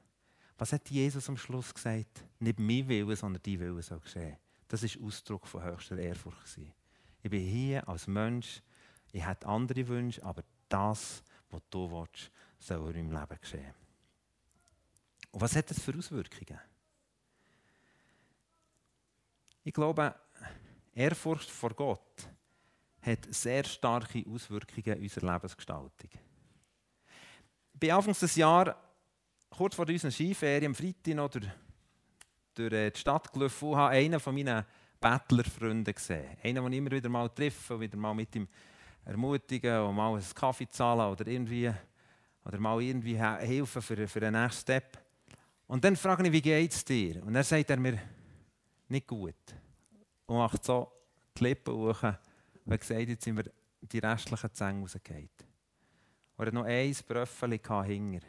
Was 0.58 0.74
hat 0.74 0.90
Jesus 0.90 1.30
am 1.30 1.38
Schluss 1.38 1.72
gesagt? 1.72 2.24
Nicht 2.40 2.58
mein 2.58 2.88
Wille, 2.88 3.16
sondern 3.16 3.44
dein 3.46 3.60
Wille 3.60 3.84
soll 3.84 4.00
geschehen. 4.00 4.36
Das 4.68 4.82
ist 4.82 5.00
Ausdruck 5.00 5.46
von 5.46 5.64
höchster 5.64 6.00
Ehrfurcht. 6.00 6.58
Ich 7.22 7.30
bin 7.30 7.44
hier 7.48 7.88
als 7.88 8.08
Mensch, 8.08 8.64
ich 9.16 9.26
habe 9.26 9.46
andere 9.48 9.88
Wünsche, 9.88 10.22
aber 10.24 10.44
das, 10.68 11.24
was 11.50 11.62
du 11.70 11.90
willst, 11.90 12.30
soll 12.60 12.94
in 12.98 13.10
meinem 13.10 13.22
Leben 13.22 13.40
geschehen. 13.40 13.74
Und 15.32 15.40
was 15.40 15.56
hat 15.56 15.70
das 15.70 15.80
für 15.80 15.98
Auswirkungen? 15.98 16.60
Ich 19.64 19.74
glaube, 19.74 20.14
Ehrfurcht 20.94 21.50
vor 21.50 21.70
Gott 21.70 22.28
hat 23.02 23.34
sehr 23.34 23.64
starke 23.64 24.26
Auswirkungen 24.28 24.98
in 24.98 25.04
unserer 25.04 25.34
Lebensgestaltung. 25.34 26.10
Bei 27.74 27.94
Anfangs 27.94 28.20
des 28.20 28.36
Jahres, 28.36 28.76
kurz 29.50 29.76
vor 29.76 29.88
unseren 29.88 30.12
Skiferien, 30.12 30.72
am 30.72 30.76
Freitag 30.76 31.16
noch 31.16 31.30
durch, 31.30 31.48
durch 32.54 32.74
äh, 32.74 32.92
die 32.92 33.00
Stadt 33.00 33.32
gelaufen 33.32 33.70
und 33.70 33.78
habe 33.78 33.92
einen 33.92 34.20
von 34.20 34.36
meinen 34.36 34.66
Bettlerfreunden 35.00 35.94
gesehen. 35.94 36.38
Einen, 36.44 36.64
den 36.64 36.74
ich 36.74 36.78
immer 36.80 36.92
wieder 36.92 37.10
mal 37.10 37.30
treffe, 37.30 37.80
wieder 37.80 37.98
mal 37.98 38.14
mit 38.14 38.36
ihm 38.36 38.48
ermutigen 39.06 39.82
und 39.82 39.96
mal 39.96 40.14
einen 40.14 40.34
Kaffee 40.34 40.68
zahlen 40.68 41.12
oder 41.12 41.28
irgendwie 41.28 41.72
oder 42.44 42.60
mal 42.60 42.82
irgendwie 42.82 43.18
helfen 43.18 43.82
für, 43.82 44.08
für 44.08 44.20
den 44.20 44.34
nächsten 44.34 44.62
Step. 44.62 44.98
Und 45.68 45.84
dann 45.84 45.96
frage 45.96 46.26
ich, 46.28 46.32
wie 46.32 46.42
geht 46.42 46.72
es 46.72 46.86
dir? 46.86 47.24
Und 47.24 47.36
er 47.36 47.44
sagt 47.44 47.70
er 47.70 47.78
mir, 47.78 48.00
nicht 48.88 49.08
gut. 49.08 49.36
Und 50.28 50.38
macht 50.38 50.64
so 50.64 50.92
die 51.38 51.44
Lippen 51.44 51.74
hoch 51.74 52.04
und 52.66 52.80
gesagt, 52.80 53.08
jetzt 53.08 53.24
sind 53.24 53.38
wir 53.38 53.52
die 53.82 54.00
restlichen 54.00 54.54
Zähne 54.54 54.82
rausgefallen. 54.82 55.30
Und 56.38 56.46
er 56.46 56.54
noch 56.54 56.66
ein 56.66 56.96
Bröffeli 57.08 57.60
hinter. 57.60 58.28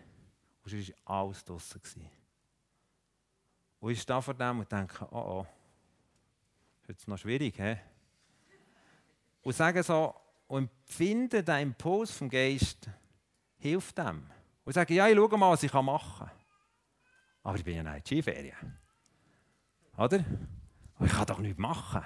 Und 0.64 0.70
sonst 0.70 0.92
war 1.04 1.20
alles 1.20 1.44
draussen. 1.44 1.80
Und 3.80 3.90
ich 3.90 4.00
stehe 4.00 4.22
vor 4.22 4.34
dem 4.34 4.60
und 4.60 4.72
denke, 4.72 5.06
oh 5.10 5.16
oh, 5.16 5.46
ist 6.82 6.88
jetzt 6.88 7.08
noch 7.08 7.18
schwierig, 7.18 7.58
hä? 7.58 7.78
Und 9.42 9.54
sage 9.54 9.82
so, 9.82 10.14
und 10.46 10.70
empfinde 10.70 11.42
den 11.42 11.68
Impuls 11.68 12.12
vom 12.12 12.28
Geist, 12.28 12.88
hilft 13.58 13.98
dem. 13.98 14.30
Und 14.64 14.72
sage, 14.72 14.94
ja, 14.94 15.08
ich 15.08 15.16
schaue 15.16 15.38
mal, 15.38 15.50
was 15.50 15.62
ich 15.62 15.72
machen 15.72 16.26
kann. 16.26 16.30
Aber 17.42 17.56
ich 17.56 17.64
bin 17.64 17.76
ja 17.76 17.82
nicht 17.82 18.10
in 18.10 18.22
Skiferien. 18.22 18.78
Oder? 19.96 20.24
ich 21.04 21.12
kann 21.12 21.26
doch 21.26 21.38
nichts 21.38 21.58
machen. 21.58 22.04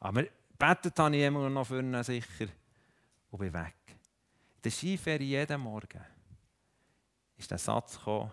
Aber 0.00 0.24
betet 0.58 0.98
habe 0.98 1.16
ich 1.16 1.22
immer 1.22 1.48
noch 1.50 1.66
für 1.66 1.80
ihn 1.80 2.02
sicher 2.02 2.46
und 3.30 3.38
bin 3.38 3.52
weg. 3.52 3.74
In 3.88 4.62
der 4.62 4.70
Skiferie 4.70 5.30
jeden 5.30 5.60
Morgen 5.60 6.04
ist 7.36 7.50
der 7.50 7.58
Satz 7.58 7.98
gekommen, 7.98 8.30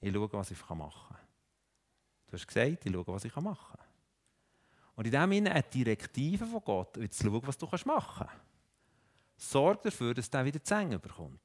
ich 0.00 0.12
schaue, 0.12 0.32
was 0.32 0.50
ich 0.50 0.68
machen 0.70 1.08
kann. 1.08 1.18
Du 2.26 2.32
hast 2.32 2.46
gesagt, 2.46 2.86
ich 2.86 2.92
schaue, 2.92 3.06
was 3.06 3.24
ich 3.24 3.36
machen 3.36 3.76
kann. 3.76 3.79
Und 5.00 5.06
in 5.06 5.12
dem 5.12 5.32
Sinne 5.32 5.52
eine 5.52 5.62
Direktive 5.62 6.44
von 6.44 6.60
Gott, 6.62 6.98
jetzt 6.98 7.20
zu 7.20 7.24
schauen, 7.24 7.40
was 7.46 7.56
du 7.56 7.66
machen 7.86 8.26
kannst. 8.28 8.34
Sorge 9.34 9.80
dafür, 9.84 10.12
dass 10.12 10.28
der 10.28 10.44
wieder 10.44 10.62
Zähne 10.62 10.98
bekommt. 10.98 11.40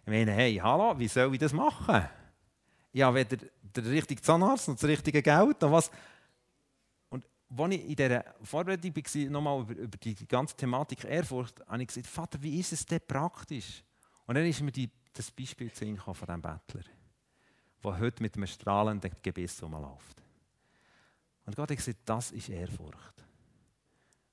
Ich 0.00 0.06
meine, 0.06 0.32
hey, 0.32 0.54
hallo, 0.54 0.98
wie 0.98 1.06
soll 1.06 1.34
ich 1.34 1.40
das 1.40 1.52
machen? 1.52 2.08
Habe 2.98 3.16
weder 3.16 3.36
den 3.60 3.84
richtigen 3.84 4.22
Zahnarzt 4.22 4.68
noch 4.68 4.76
das 4.76 4.84
richtige 4.84 5.20
Geld 5.20 5.60
noch 5.60 5.72
was. 5.72 5.90
Und 7.10 7.26
als 7.54 7.74
ich 7.74 7.86
in 7.86 7.96
dieser 7.96 8.24
Vorbereitung 8.42 8.96
war, 8.96 9.30
nochmal 9.30 9.60
über, 9.60 9.74
über 9.74 9.98
die 9.98 10.26
ganze 10.26 10.56
Thematik 10.56 11.04
Ehrfurcht, 11.04 11.60
habe 11.66 11.82
ich 11.82 11.88
gesagt, 11.88 12.06
Vater, 12.06 12.42
wie 12.42 12.60
ist 12.60 12.72
es 12.72 12.86
denn 12.86 13.00
praktisch? 13.06 13.84
Und 14.24 14.36
dann 14.36 14.46
ist 14.46 14.62
mir 14.62 14.72
die, 14.72 14.88
das 15.12 15.30
Beispiel 15.30 15.70
zu 15.70 15.84
von 15.98 16.14
diesem 16.14 16.40
Bettler, 16.40 16.84
der 17.82 17.98
heute 17.98 18.22
mit 18.22 18.36
einem 18.36 18.46
strahlenden 18.46 19.12
Gebiss 19.22 19.62
rumläuft. 19.62 20.23
Und 21.46 21.56
Gott 21.56 21.70
hat 21.70 21.76
gesagt, 21.76 22.00
das 22.04 22.32
ist 22.32 22.48
Ehrfurcht. 22.48 23.24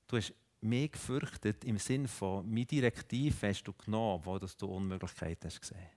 Du 0.06 0.16
hast 0.16 0.32
mich 0.60 0.92
gefürchtet 0.92 1.64
im 1.64 1.78
Sinne 1.78 2.08
von, 2.08 2.48
mein 2.48 2.66
Direktiv 2.66 3.42
hast 3.42 3.64
du 3.64 3.72
genommen, 3.72 4.24
wo 4.24 4.38
du 4.38 4.66
Unmöglichkeit 4.66 5.44
hast 5.44 5.60
gesehen. 5.60 5.88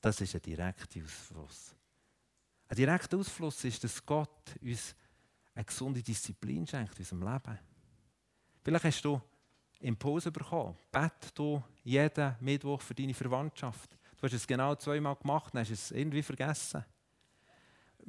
Das 0.00 0.20
ist 0.20 0.34
ein 0.34 0.42
direkter 0.42 1.02
Ausfluss. 1.04 1.74
Ein 2.68 2.76
direkter 2.76 3.18
Ausfluss 3.18 3.64
ist, 3.64 3.84
dass 3.84 4.04
Gott 4.04 4.56
uns 4.62 4.94
eine 5.54 5.64
gesunde 5.64 6.02
Disziplin 6.02 6.66
schenkt 6.66 6.94
in 6.94 7.00
unserem 7.00 7.22
Leben. 7.22 7.58
Vielleicht 8.62 8.84
hast 8.84 9.04
du 9.04 9.20
Impulse 9.80 10.30
bekommen. 10.30 10.76
Bett 10.90 11.30
du 11.34 11.62
jeden 11.82 12.36
Mittwoch 12.40 12.80
für 12.80 12.94
deine 12.94 13.14
Verwandtschaft. 13.14 13.96
Du 14.16 14.22
hast 14.22 14.34
es 14.34 14.46
genau 14.46 14.74
zweimal 14.76 15.16
gemacht 15.16 15.52
und 15.54 15.60
hast 15.60 15.70
es 15.70 15.90
irgendwie 15.90 16.22
vergessen. 16.22 16.84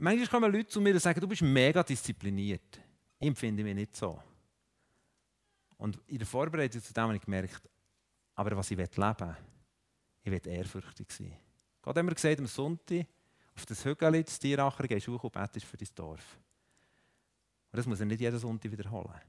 Manchmal 0.03 0.27
kommen 0.27 0.51
Leute 0.51 0.67
zu 0.67 0.81
mir 0.81 0.93
und 0.95 0.99
sagen, 0.99 1.21
du 1.21 1.27
bist 1.27 1.43
mega 1.43 1.83
diszipliniert. 1.83 2.81
Ich 3.19 3.27
empfinde 3.27 3.63
mich 3.63 3.75
nicht 3.75 3.95
so. 3.95 4.19
Und 5.77 5.99
in 6.07 6.17
der 6.17 6.25
Vorbereitung 6.25 6.81
zu 6.81 6.91
dem 6.91 7.03
habe 7.03 7.15
ich 7.17 7.21
gemerkt, 7.21 7.69
aber 8.33 8.57
was 8.57 8.71
ich 8.71 8.77
leben 8.79 8.89
will, 8.97 9.35
ich 10.23 10.31
will 10.31 10.53
ehrfürchtig 10.53 11.11
sein. 11.11 11.37
Gott 11.83 11.95
hat 11.95 12.03
mir 12.03 12.15
gesagt, 12.15 12.39
am 12.39 12.47
Sonntag 12.47 13.05
auf 13.55 13.63
das 13.67 13.85
Hügel, 13.85 14.23
das 14.23 14.39
Tieracher, 14.39 14.87
gehst 14.87 15.05
du 15.05 15.13
hoch 15.13 15.23
und 15.25 15.33
betest 15.33 15.67
für 15.67 15.77
dein 15.77 15.89
Dorf. 15.93 16.39
Und 17.71 17.77
das 17.77 17.85
muss 17.85 17.99
er 17.99 18.07
nicht 18.07 18.21
jeden 18.21 18.39
Sonntag 18.39 18.71
wiederholen. 18.71 19.21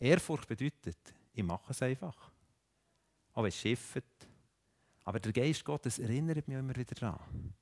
Ehrfurcht 0.00 0.48
bedeutet, 0.48 0.96
ich 1.34 1.44
mache 1.44 1.70
es 1.72 1.82
einfach. 1.82 2.32
Auch 3.34 3.42
wenn 3.42 3.48
es 3.48 3.56
schifft. 3.56 4.04
Aber 5.04 5.20
der 5.20 5.34
Geist 5.34 5.62
Gottes 5.62 5.98
erinnert 5.98 6.48
mich 6.48 6.56
immer 6.56 6.74
wieder 6.74 6.94
daran. 6.94 7.52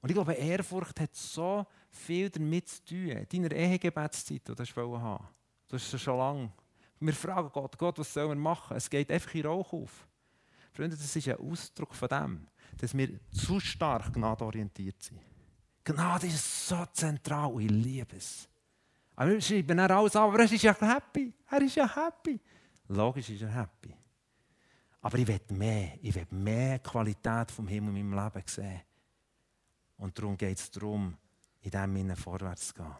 Und 0.00 0.10
ich 0.10 0.14
glaube, 0.14 0.34
Ehrfurcht 0.34 1.00
hat 1.00 1.14
so 1.14 1.66
viel 1.90 2.30
damit 2.30 2.68
zu 2.68 2.84
tun. 2.84 3.26
Deiner 3.32 3.52
Ehegebetszeit, 3.52 4.42
die 4.48 4.54
du 4.54 4.98
haben 4.98 5.28
hast 5.70 5.94
es 5.94 6.00
schon 6.00 6.16
lange 6.16 6.52
wir 7.00 7.12
fragen 7.12 7.50
Gott, 7.52 7.76
Gott, 7.78 7.98
was 7.98 8.12
sollen 8.12 8.30
wir 8.30 8.36
machen? 8.36 8.76
Es 8.76 8.88
geht 8.88 9.10
einfach 9.10 9.34
in 9.34 9.46
Rauch 9.46 9.72
auf. 9.72 10.06
Freunde, 10.72 10.96
das 10.96 11.14
ist 11.14 11.28
ein 11.28 11.36
Ausdruck 11.36 11.94
von 11.94 12.08
dem, 12.08 12.46
dass 12.78 12.96
wir 12.96 13.18
zu 13.30 13.60
stark 13.60 14.12
gnadorientiert 14.12 15.00
sind. 15.02 15.20
Gnade 15.84 16.26
ist 16.26 16.68
so 16.68 16.84
zentral 16.92 17.52
und 17.52 17.62
ich 17.62 17.70
liebe 17.70 18.16
es. 18.16 18.48
Aber 19.14 19.30
wir 19.30 19.40
schreiben 19.40 19.76
dann 19.76 19.90
alles 19.90 20.16
an, 20.16 20.24
aber 20.24 20.40
er 20.40 20.52
ist 20.52 20.62
ja 20.62 20.78
happy. 20.78 21.32
Er 21.50 21.62
ist 21.62 21.76
ja 21.76 21.94
happy. 21.94 22.40
Logisch 22.88 23.30
ist 23.30 23.42
er 23.42 23.54
happy. 23.54 23.94
Aber 25.00 25.18
ich 25.18 25.26
will 25.26 25.40
mehr. 25.50 25.92
Ich 26.02 26.14
will 26.14 26.26
mehr 26.30 26.78
Qualität 26.80 27.50
vom 27.50 27.68
Himmel 27.68 27.96
in 27.96 28.10
meinem 28.10 28.24
Leben 28.24 28.46
sehen. 28.46 28.80
Und 29.98 30.18
darum 30.18 30.36
geht 30.36 30.58
es 30.58 30.70
darum, 30.70 31.16
in 31.62 31.70
diesem 31.70 31.96
Sinne 31.96 32.16
vorwärts 32.16 32.68
zu 32.68 32.74
gehen. 32.74 32.94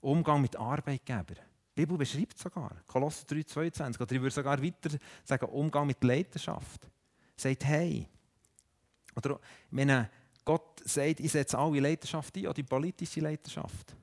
Umgang 0.00 0.40
mit 0.40 0.56
Arbeitgebern. 0.56 1.38
Die 1.76 1.80
Bibel 1.80 1.98
beschreibt 1.98 2.38
sogar, 2.38 2.70
Kolosser 2.86 3.26
3, 3.26 3.42
22, 3.42 4.00
oder 4.00 4.12
ich 4.12 4.20
würde 4.20 4.34
sogar 4.34 4.62
weiter 4.62 4.96
sagen, 5.24 5.46
Umgang 5.46 5.86
mit 5.86 6.02
Leidenschaft. 6.04 6.88
Sagt, 7.36 7.64
hey, 7.64 8.06
oder 9.16 9.40
meine, 9.70 10.10
Gott 10.44 10.80
sagt, 10.84 11.20
ich 11.20 11.32
setze 11.32 11.58
alle 11.58 11.80
Leidenschaft 11.80 12.36
ein, 12.36 12.46
auch 12.46 12.52
die 12.52 12.62
politische 12.62 13.20
Leidenschaft. 13.20 13.96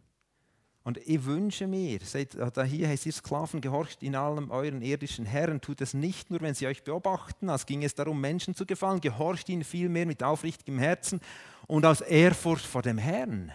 Und 0.83 0.97
ich 0.97 1.23
wünsche 1.25 1.67
mir, 1.67 1.99
sagt, 2.03 2.37
hier 2.65 2.87
heißt 2.87 3.05
ihr 3.05 3.11
Sklaven, 3.11 3.61
gehorcht 3.61 4.01
in 4.01 4.15
allem 4.15 4.49
euren 4.49 4.81
irdischen 4.81 5.25
Herren, 5.25 5.61
tut 5.61 5.79
es 5.81 5.93
nicht 5.93 6.31
nur, 6.31 6.41
wenn 6.41 6.55
sie 6.55 6.65
euch 6.65 6.83
beobachten, 6.83 7.49
als 7.49 7.67
ging 7.67 7.83
es 7.83 7.93
darum, 7.93 8.19
Menschen 8.19 8.55
zu 8.55 8.65
gefallen, 8.65 8.99
gehorcht 8.99 9.47
ihnen 9.49 9.63
vielmehr 9.63 10.07
mit 10.07 10.23
aufrichtigem 10.23 10.79
Herzen 10.79 11.19
und 11.67 11.85
aus 11.85 12.01
Ehrfurcht 12.01 12.65
vor 12.65 12.81
dem 12.81 12.97
Herrn. 12.97 13.51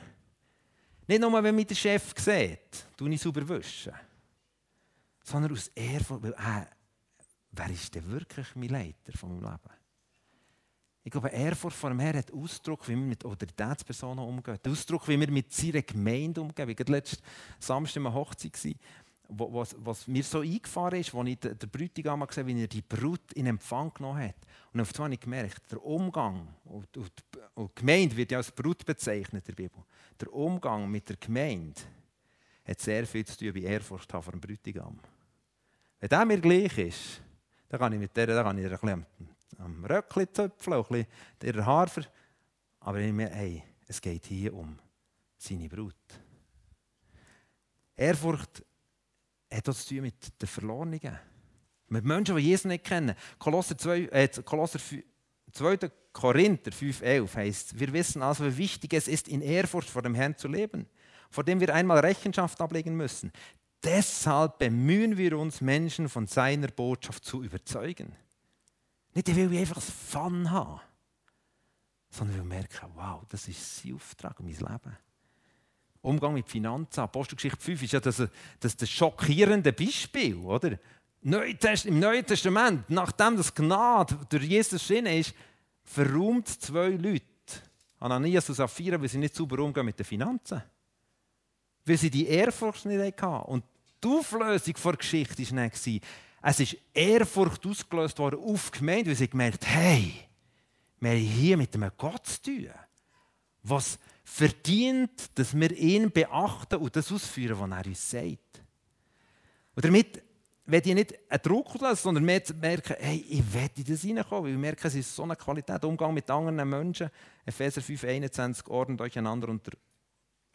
Nicht 1.09 1.21
nur, 1.21 1.43
wenn 1.43 1.55
mich 1.57 1.67
der 1.67 1.75
Chef 1.75 2.15
sieht, 2.17 2.87
tue 2.97 3.11
ich 3.11 3.21
sauber 3.21 3.49
wischen 3.49 3.93
sondern 5.27 5.53
aus 5.53 5.69
Ehrfurcht, 5.75 6.23
weil 6.23 6.33
äh, 6.33 6.67
wer 7.51 7.71
ist 7.71 7.95
denn 7.95 8.11
wirklich 8.11 8.55
mein 8.55 8.69
Leiter 8.69 9.13
von 9.17 9.41
meinem 9.41 9.43
Leben? 9.43 9.76
Ich 11.07 11.13
glaube, 11.13 11.29
Ehrfurcht 11.29 11.77
vor 11.77 11.91
dem 11.91 12.01
Herrn 12.01 12.17
hat 12.17 12.33
Ausdruck, 12.33 12.89
wie 12.89 12.97
wir 12.97 12.97
mit 12.97 13.25
Autoritätspersonen 13.25 14.25
umgehen. 14.25 14.59
Ausdruck, 14.67 15.07
wie 15.07 15.21
wir 15.21 15.31
mit 15.31 15.53
seiner 15.53 15.83
Gemeinde 15.83 16.41
umgehen. 16.41 16.69
Ich 16.69 16.79
war 16.81 16.87
letzten 16.89 17.23
Samstag 17.61 18.01
eine 18.01 18.13
Hochzeit, 18.13 18.77
wo, 19.29 19.55
was, 19.55 19.77
was, 19.79 20.09
mir 20.09 20.25
so 20.25 20.41
eingefahren 20.41 20.99
ist, 20.99 21.15
als 21.15 21.29
ich 21.29 21.39
den, 21.39 21.57
den 21.57 21.71
Bräutigam 21.71 22.27
gesehen 22.27 22.49
wie 22.49 22.61
er 22.61 22.67
die 22.67 22.83
Brut 22.83 23.33
in 23.35 23.47
Empfang 23.47 23.95
genommen 23.95 24.21
hat. 24.21 24.35
Und 24.73 24.81
auf 24.81 24.99
habe 24.99 25.15
ich 25.15 25.21
gemerkt, 25.21 25.71
der 25.71 25.81
Umgang, 25.81 26.49
und, 26.65 26.97
und, 26.97 27.13
und 27.55 27.77
Gemeinde 27.77 28.17
wird 28.17 28.33
ja 28.33 28.39
als 28.39 28.51
Brut 28.51 28.85
bezeichnet 28.85 29.49
in 29.49 29.55
der 29.55 29.63
Bibel, 29.63 29.85
der 30.21 30.33
Umgang 30.33 30.91
mit 30.91 31.09
der 31.09 31.19
Gemeinde 31.19 31.83
hat 32.65 32.81
sehr 32.81 33.07
viel 33.07 33.25
zu 33.25 33.39
tun 33.39 33.53
mit 33.53 33.63
Ehrfurcht 33.63 34.11
vor 34.11 34.23
dem 34.23 34.41
Bräutigam. 34.41 34.99
Wenn 36.01 36.09
der 36.09 36.25
mir 36.25 36.41
gleich 36.41 36.77
ist, 36.79 37.23
dann 37.69 37.79
kann 37.79 37.93
ich 37.93 38.01
mit 38.01 38.17
der, 38.17 38.27
dann 38.27 38.45
kann 38.45 38.59
ich 38.59 38.65
ein 38.65 38.71
bisschen 38.73 39.36
am 39.59 39.85
Röckchen 39.85 40.29
zöpfeln, 40.33 40.77
ein 40.77 41.07
bisschen 41.39 41.57
der 41.57 41.67
Hafer. 41.67 42.03
Aber 42.81 42.99
ich 42.99 43.13
mir, 43.13 43.29
hey, 43.29 43.63
es 43.87 44.01
geht 44.01 44.27
hier 44.27 44.55
um 44.55 44.79
seine 45.37 45.69
Brut. 45.69 45.95
Ehrfurcht 47.97 48.65
hat 49.51 49.69
auch 49.69 49.75
zu 49.75 49.95
tun 49.95 50.03
mit 50.03 50.41
den 50.41 50.49
Verlorenen. 50.49 51.19
Mit 51.89 52.05
Menschen, 52.05 52.37
die 52.37 52.43
Jesus 52.43 52.65
nicht 52.65 52.85
kennen. 52.85 53.15
Kolosser 53.39 53.79
2, 53.79 54.01
äh, 54.13 54.29
Kolosser 54.45 54.79
2. 55.53 55.91
Korinther 56.13 56.73
5,11 56.73 57.35
heißt, 57.35 57.79
wir 57.79 57.93
wissen 57.93 58.23
also, 58.23 58.45
wie 58.47 58.57
wichtig 58.57 58.95
es 58.95 59.07
ist, 59.07 59.29
in 59.29 59.43
Ehrfurcht 59.43 59.91
vor 59.91 60.01
dem 60.01 60.15
Herrn 60.15 60.37
zu 60.37 60.49
leben, 60.49 60.87
vor 61.31 61.45
dem 61.45 61.61
wir 61.61 61.75
einmal 61.75 61.99
Rechenschaft 61.99 62.59
ablegen 62.61 62.97
müssen. 62.97 63.31
Deshalb 63.85 64.59
bemühen 64.59 65.19
wir 65.19 65.39
uns, 65.39 65.61
Menschen 65.61 66.09
von 66.09 66.27
seiner 66.27 66.69
Botschaft 66.69 67.25
zu 67.25 67.45
überzeugen. 67.45 68.17
Nicht, 69.17 69.37
weil 69.37 69.51
wir 69.51 69.61
einfach 69.61 69.83
Fun 69.83 70.49
haben, 70.51 70.81
sondern 72.11 72.37
weil 72.37 72.45
wir 72.45 72.57
merken, 72.57 72.91
wow, 72.95 73.23
das 73.29 73.49
ist 73.49 73.83
sein 73.83 73.95
Auftrag 73.95 74.39
in 74.39 74.47
mein 74.47 74.55
Leben. 74.55 74.97
Umgang 76.03 76.35
mit 76.35 76.49
Finanzen. 76.49 77.01
Apostelgeschichte 77.01 77.59
5 77.61 77.83
ist 77.83 77.93
ja 77.95 78.01
das, 78.01 78.23
das, 78.61 78.77
das 78.77 78.89
schockierende 78.89 79.73
Beispiel, 79.73 80.37
oder? 80.37 80.79
Im 81.23 81.99
Neuen 81.99 82.27
Testament, 82.27 82.89
nachdem 82.89 83.37
das 83.37 83.53
Gnade 83.53 84.17
durch 84.29 84.45
Jesus 84.45 84.75
erschienen 84.75 85.19
ist, 85.19 85.35
verräumt 85.83 86.47
zwei 86.47 86.91
Leute, 86.91 87.25
Ananias 87.99 88.49
und 88.49 88.55
Sapphira, 88.55 89.01
weil 89.01 89.09
sie 89.09 89.19
nicht 89.19 89.35
sauber 89.35 89.59
umgehen 89.59 89.87
mit 89.87 89.99
den 89.99 90.07
Finanzen 90.07 90.63
weil 91.87 91.97
sie 91.97 92.11
die 92.11 92.27
Ehrfurcht 92.27 92.85
nicht 92.85 93.23
hatten. 93.23 93.47
Und 93.47 93.65
die 94.03 94.09
Auflösung 94.09 94.75
der 94.85 94.93
Geschichte 94.97 95.39
war 95.39 95.69
dann, 95.69 96.01
es 96.43 96.61
ist 96.61 96.77
Ehrfurcht 96.95 97.67
ausgelöst 97.67 98.19
worden 98.19 98.41
auf 98.41 98.71
die 98.71 98.79
Gemeinde, 98.79 99.11
weil 99.11 99.17
sie 99.17 99.29
gemerkt 99.29 99.67
hey, 99.67 100.15
wir 101.01 101.11
haben 101.11 101.19
hier 101.19 101.57
mit 101.57 101.75
einem 101.75 101.91
Gott 101.97 102.27
zu 102.27 102.43
tun, 102.43 102.71
was 103.63 103.99
verdient, 104.25 105.39
dass 105.39 105.55
wir 105.55 105.71
ihn 105.73 106.11
beachten 106.11 106.77
und 106.77 106.95
das 106.97 107.13
ausführen, 107.13 107.59
was 107.59 107.71
er 107.71 107.87
uns 107.87 108.11
sagt. 108.11 108.63
Und 109.75 109.85
damit 109.85 110.23
werde 110.65 110.89
ich 110.89 110.95
nicht 110.95 111.15
einen 111.31 111.43
Druck 111.43 111.81
lassen, 111.81 112.03
sondern 112.03 112.25
mehr 112.25 112.43
merken, 112.61 112.97
hey, 112.99 113.25
ich 113.29 113.55
werde 113.55 113.75
in 113.77 113.85
das 113.85 114.03
hineinkommen, 114.03 114.45
weil 114.45 114.53
ich 114.53 114.59
merke, 114.59 114.89
es 114.89 114.95
ist 114.95 115.15
so 115.15 115.23
eine 115.23 115.37
Qualität, 115.37 115.85
Umgang 115.85 116.15
mit 116.15 116.29
anderen 116.31 116.69
Menschen. 116.69 117.11
Epheser 117.45 117.81
5, 117.81 118.03
21, 118.05 118.67
ordnet 118.69 119.01
euch 119.01 119.17
einander 119.19 119.49
unter 119.49 119.73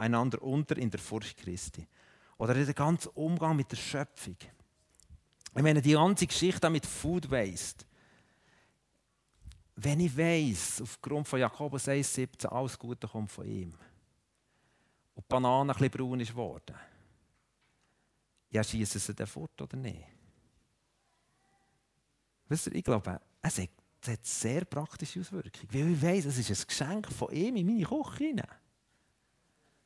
einander 0.02 0.41
unter 0.41 0.78
in 0.78 0.89
der 0.89 1.00
Furcht 1.00 1.38
Christi. 1.38 1.88
Oder 2.38 2.56
der 2.56 2.74
ganze 2.74 3.10
Umgang 3.12 3.56
mit 3.56 3.72
der 3.72 3.78
Schöpfung. 3.78 4.36
Ich 5.53 5.61
meine, 5.61 5.81
die 5.81 5.93
ganze 5.93 6.27
Geschichte 6.27 6.69
mit 6.69 6.85
Food 6.85 7.29
Waste. 7.29 7.85
Wenn 9.75 9.99
ich 9.99 10.15
weiß, 10.15 10.81
aufgrund 10.81 11.27
von 11.27 11.39
Jakobus 11.39 11.87
1,17, 11.87 12.47
alles 12.47 12.77
Gute 12.77 13.07
kommt 13.07 13.31
von 13.31 13.45
ihm, 13.45 13.73
und 15.13 15.25
die 15.25 15.27
Banane 15.27 15.73
ein 15.73 15.77
bisschen 15.77 15.91
braun 15.91 16.19
ist 16.19 16.29
geworden, 16.29 16.75
ja, 18.49 18.63
schießen 18.63 18.99
sie 18.99 19.13
dann 19.13 19.27
fort 19.27 19.61
oder 19.61 19.77
nicht? 19.77 20.03
Weißt 22.47 22.67
du, 22.67 22.71
ich 22.71 22.83
glaube, 22.83 23.19
es 23.41 23.59
hat, 23.59 23.69
es 24.01 24.07
hat 24.09 24.25
sehr 24.25 24.65
praktische 24.65 25.21
Auswirkungen. 25.21 25.67
Weil 25.71 25.91
ich 25.93 26.01
weiss, 26.01 26.25
es 26.25 26.37
ist 26.37 26.61
ein 26.61 26.67
Geschenk 26.67 27.11
von 27.11 27.31
ihm 27.31 27.55
in 27.55 27.65
meine 27.65 27.85
Küche. 27.85 28.43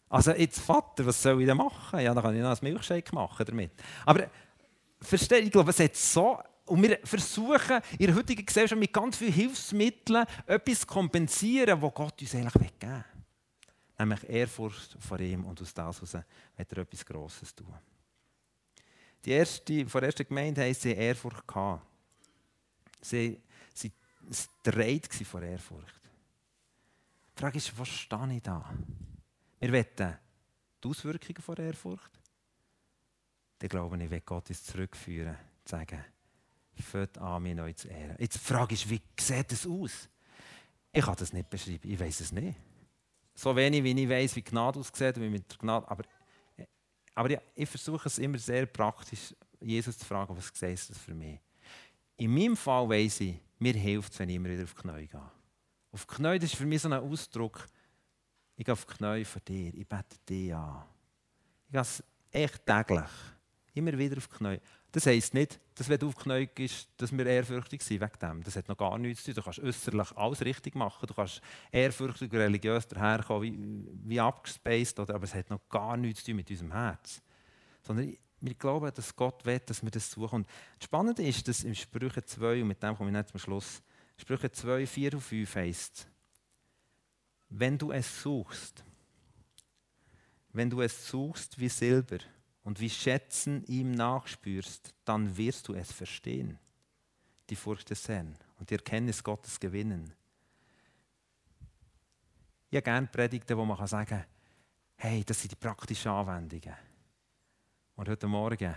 Also 0.10 0.32
jetzt 0.32 0.60
Vater, 0.60 1.06
was 1.06 1.22
soll 1.22 1.42
ich 1.42 1.48
denn 1.48 1.58
machen? 1.58 2.00
Ja, 2.00 2.14
dann 2.14 2.24
kann 2.24 2.36
ich 2.36 2.42
noch 2.42 2.50
ein 2.50 2.58
Milchshake 2.62 3.14
machen 3.14 3.46
damit. 3.46 3.72
Aber 4.06 4.30
verstehe, 5.06 5.40
ich 5.40 5.52
glaube, 5.52 5.72
es 5.72 5.80
hat 5.80 5.96
so 5.96 6.40
und 6.66 6.82
wir 6.82 7.00
versuchen 7.04 7.80
in 7.98 8.08
der 8.08 8.16
heutigen 8.16 8.46
Gesellschaft 8.46 8.80
mit 8.80 8.92
ganz 8.92 9.18
vielen 9.18 9.34
Hilfsmitteln 9.34 10.26
etwas 10.48 10.80
zu 10.80 10.88
kompensieren, 10.88 11.82
was 11.82 11.94
Gott 11.94 12.22
uns 12.22 12.36
eigentlich 12.36 12.56
weggeben 12.56 12.96
will. 12.96 13.04
Nämlich 13.98 14.30
Ehrfurcht 14.30 14.98
vor 15.00 15.20
ihm 15.20 15.46
und 15.46 15.62
aus 15.62 15.74
das 15.74 16.02
heraus 16.02 16.14
wird 16.58 16.72
er 16.72 16.78
etwas 16.80 17.06
Grosses 17.06 17.56
tun. 17.56 17.74
Die 19.24 19.32
erste, 19.32 19.88
von 19.88 20.02
der 20.02 20.10
ersten 20.10 20.28
Gemeinde 20.28 20.64
haben 20.64 20.74
sie 20.74 20.92
Ehrfurcht 20.92 21.48
gehabt. 21.48 21.86
Sie 23.02 23.40
waren 24.64 25.02
vor 25.26 25.42
Ehrfurcht. 25.42 26.02
Die 27.36 27.42
Frage 27.42 27.58
ist, 27.58 27.78
was 27.78 27.88
stehe 27.88 28.34
ich 28.34 28.42
da? 28.42 28.74
Wir 29.60 29.72
wollen 29.72 30.18
die 30.84 30.88
Auswirkungen 30.88 31.42
von 31.42 31.56
Ehrfurcht. 31.58 32.12
Dann 33.68 33.70
glaube 33.70 34.04
ich, 34.04 34.12
will 34.12 34.22
Gott 34.22 34.48
uns 34.50 34.64
zurückführen, 34.64 35.36
zu 35.64 35.72
sagen, 35.72 36.04
fängt 36.76 37.18
an, 37.18 37.42
mich 37.42 37.56
neu 37.56 37.74
zu 37.74 37.88
ehren. 37.88 38.16
Jetzt 38.20 38.36
die 38.36 38.54
Frage 38.54 38.76
ist, 38.76 38.88
wie 38.88 39.02
sieht 39.20 39.52
es 39.52 39.66
aus? 39.66 40.08
Ich 40.92 41.04
kann 41.04 41.16
das 41.18 41.34
nicht 41.34 41.50
beschreiben, 41.50 41.90
ich 41.90 42.00
weiß 42.00 42.20
es 42.20 42.32
nicht. 42.32 42.56
So 43.34 43.56
wenig, 43.56 43.84
wie 43.84 44.00
ich 44.00 44.08
weiß, 44.08 44.36
wie 44.36 44.44
Gnade 44.44 44.80
aussieht, 44.80 45.20
wie 45.20 45.30
mit 45.30 45.50
der 45.52 45.58
Gnade, 45.58 45.90
aber, 45.90 46.04
aber 47.16 47.32
ich, 47.32 47.40
ich 47.56 47.68
versuche 47.68 48.08
es 48.08 48.20
immer 48.20 48.38
sehr 48.38 48.68
praktisch, 48.68 49.34
Jesus 49.60 49.98
zu 49.98 50.06
fragen, 50.06 50.38
was 50.38 50.52
heißt 50.62 50.92
das 50.92 51.00
für 51.00 51.16
mich? 51.16 51.40
In 52.18 52.34
meinem 52.36 52.56
Fall 52.56 52.88
weiss 52.88 53.20
ich, 53.20 53.40
mir 53.58 53.74
hilft 53.74 54.14
es, 54.14 54.20
wenn 54.20 54.30
ich 54.30 54.36
immer 54.36 54.50
wieder 54.50 54.64
auf 54.64 54.76
die 54.76 54.82
Knie 54.82 55.08
gehe. 55.08 55.32
Auf 55.92 56.06
die 56.06 56.16
Knie, 56.16 56.38
das 56.38 56.52
ist 56.52 56.56
für 56.56 56.68
mich 56.68 56.84
so 56.84 56.90
ein 56.90 56.94
Ausdruck, 56.94 57.66
ich 58.58 58.64
gehe 58.64 58.74
auf 58.74 58.86
die 58.86 58.94
Knie 58.94 59.26
vor 59.26 59.42
dir, 59.42 59.74
ich 59.74 59.88
bete 59.88 60.18
dich 60.30 60.54
an. 60.54 60.84
Ich 61.66 61.72
gehe 61.72 61.82
es 61.82 62.04
echt 62.32 62.64
täglich, 62.64 63.10
immer 63.76 63.98
wieder 63.98 64.18
auf 64.18 64.28
die 64.28 64.36
Knie. 64.36 64.60
Das 64.92 65.06
heisst 65.06 65.34
nicht, 65.34 65.60
dass 65.76 65.90
wenn 65.90 66.00
du 66.00 66.08
auf 66.08 66.16
die 66.16 66.24
Knie 66.24 66.50
gehst, 66.54 66.88
dass 66.98 67.12
wir 67.12 67.26
ehrfürchtig 67.26 67.82
sind 67.82 68.02
wegen 68.02 68.20
dem. 68.22 68.44
Das 68.44 68.56
hat 68.56 68.68
noch 68.70 68.78
gar 68.78 68.98
nichts 68.98 69.24
zu 69.24 69.34
tun. 69.34 69.36
Du 69.36 69.44
kannst 69.44 69.60
äußerlich 69.60 70.12
alles 70.16 70.42
richtig 70.42 70.76
machen. 70.76 71.06
Du 71.06 71.14
kannst 71.14 71.42
ehrfürchtig 71.72 72.32
und 72.32 72.40
religiös 72.40 72.88
daherkommen, 72.88 73.44
wie, 73.44 74.10
wie 74.10 74.20
abgespaced, 74.20 75.00
oder, 75.00 75.16
aber 75.16 75.26
es 75.26 75.36
hat 75.36 75.50
noch 75.50 75.68
gar 75.70 75.98
nichts 75.98 76.22
zu 76.22 76.28
tun 76.28 76.38
mit 76.38 76.50
unserem 76.50 76.72
Herz. 76.72 77.22
Sondern 77.84 78.16
wir 78.42 78.54
glauben, 78.54 78.92
dass 78.94 79.16
Gott 79.16 79.46
will, 79.46 79.60
dass 79.60 79.84
wir 79.84 79.92
das 79.92 80.10
suchen. 80.10 80.36
Und 80.36 80.48
das 80.80 80.86
Spannende 80.86 81.24
ist, 81.24 81.48
dass 81.48 81.64
im 81.64 81.76
Sprüche 81.76 82.24
2, 82.24 82.62
und 82.62 82.68
mit 82.68 82.82
dem 82.82 82.96
komme 82.96 83.10
ich 83.10 83.16
nicht 83.16 83.30
zum 83.30 83.40
Schluss, 83.40 83.82
Sprüche 84.18 84.52
2, 84.52 84.88
4 84.88 85.14
und 85.16 85.22
5 85.22 85.56
heißt, 85.56 86.08
wenn 87.50 87.78
du 87.78 87.92
es 87.92 88.22
suchst, 88.22 88.84
wenn 90.54 90.70
du 90.70 90.82
es 90.82 91.08
suchst 91.08 91.60
wie 91.60 91.70
Silber, 91.70 92.20
und 92.66 92.80
wie 92.80 92.90
Schätzen 92.90 93.64
ihm 93.66 93.92
nachspürst, 93.92 94.94
dann 95.06 95.38
wirst 95.38 95.68
du 95.68 95.76
es 95.76 95.92
verstehen, 95.92 96.60
die 97.50 97.56
Furcht 97.56 97.92
des 97.92 98.10
Herrn 98.10 98.36
und 98.60 98.70
die 98.70 98.74
Erkenntnis 98.74 99.24
Gottes 99.24 99.60
gewinnen. 99.60 100.12
Ich 102.72 102.76
habe 102.76 102.84
gerne 102.84 103.08
Predigten, 103.08 103.56
wo 103.56 103.64
man 103.64 103.88
sagen 103.88 104.10
kann, 104.10 104.26
hey, 104.96 105.24
das 105.24 105.40
sind 105.40 105.52
die 105.52 105.56
praktischen 105.56 106.12
Anwendungen. 106.12 106.74
Und 107.96 108.10
heute 108.10 108.28
Morgen 108.28 108.76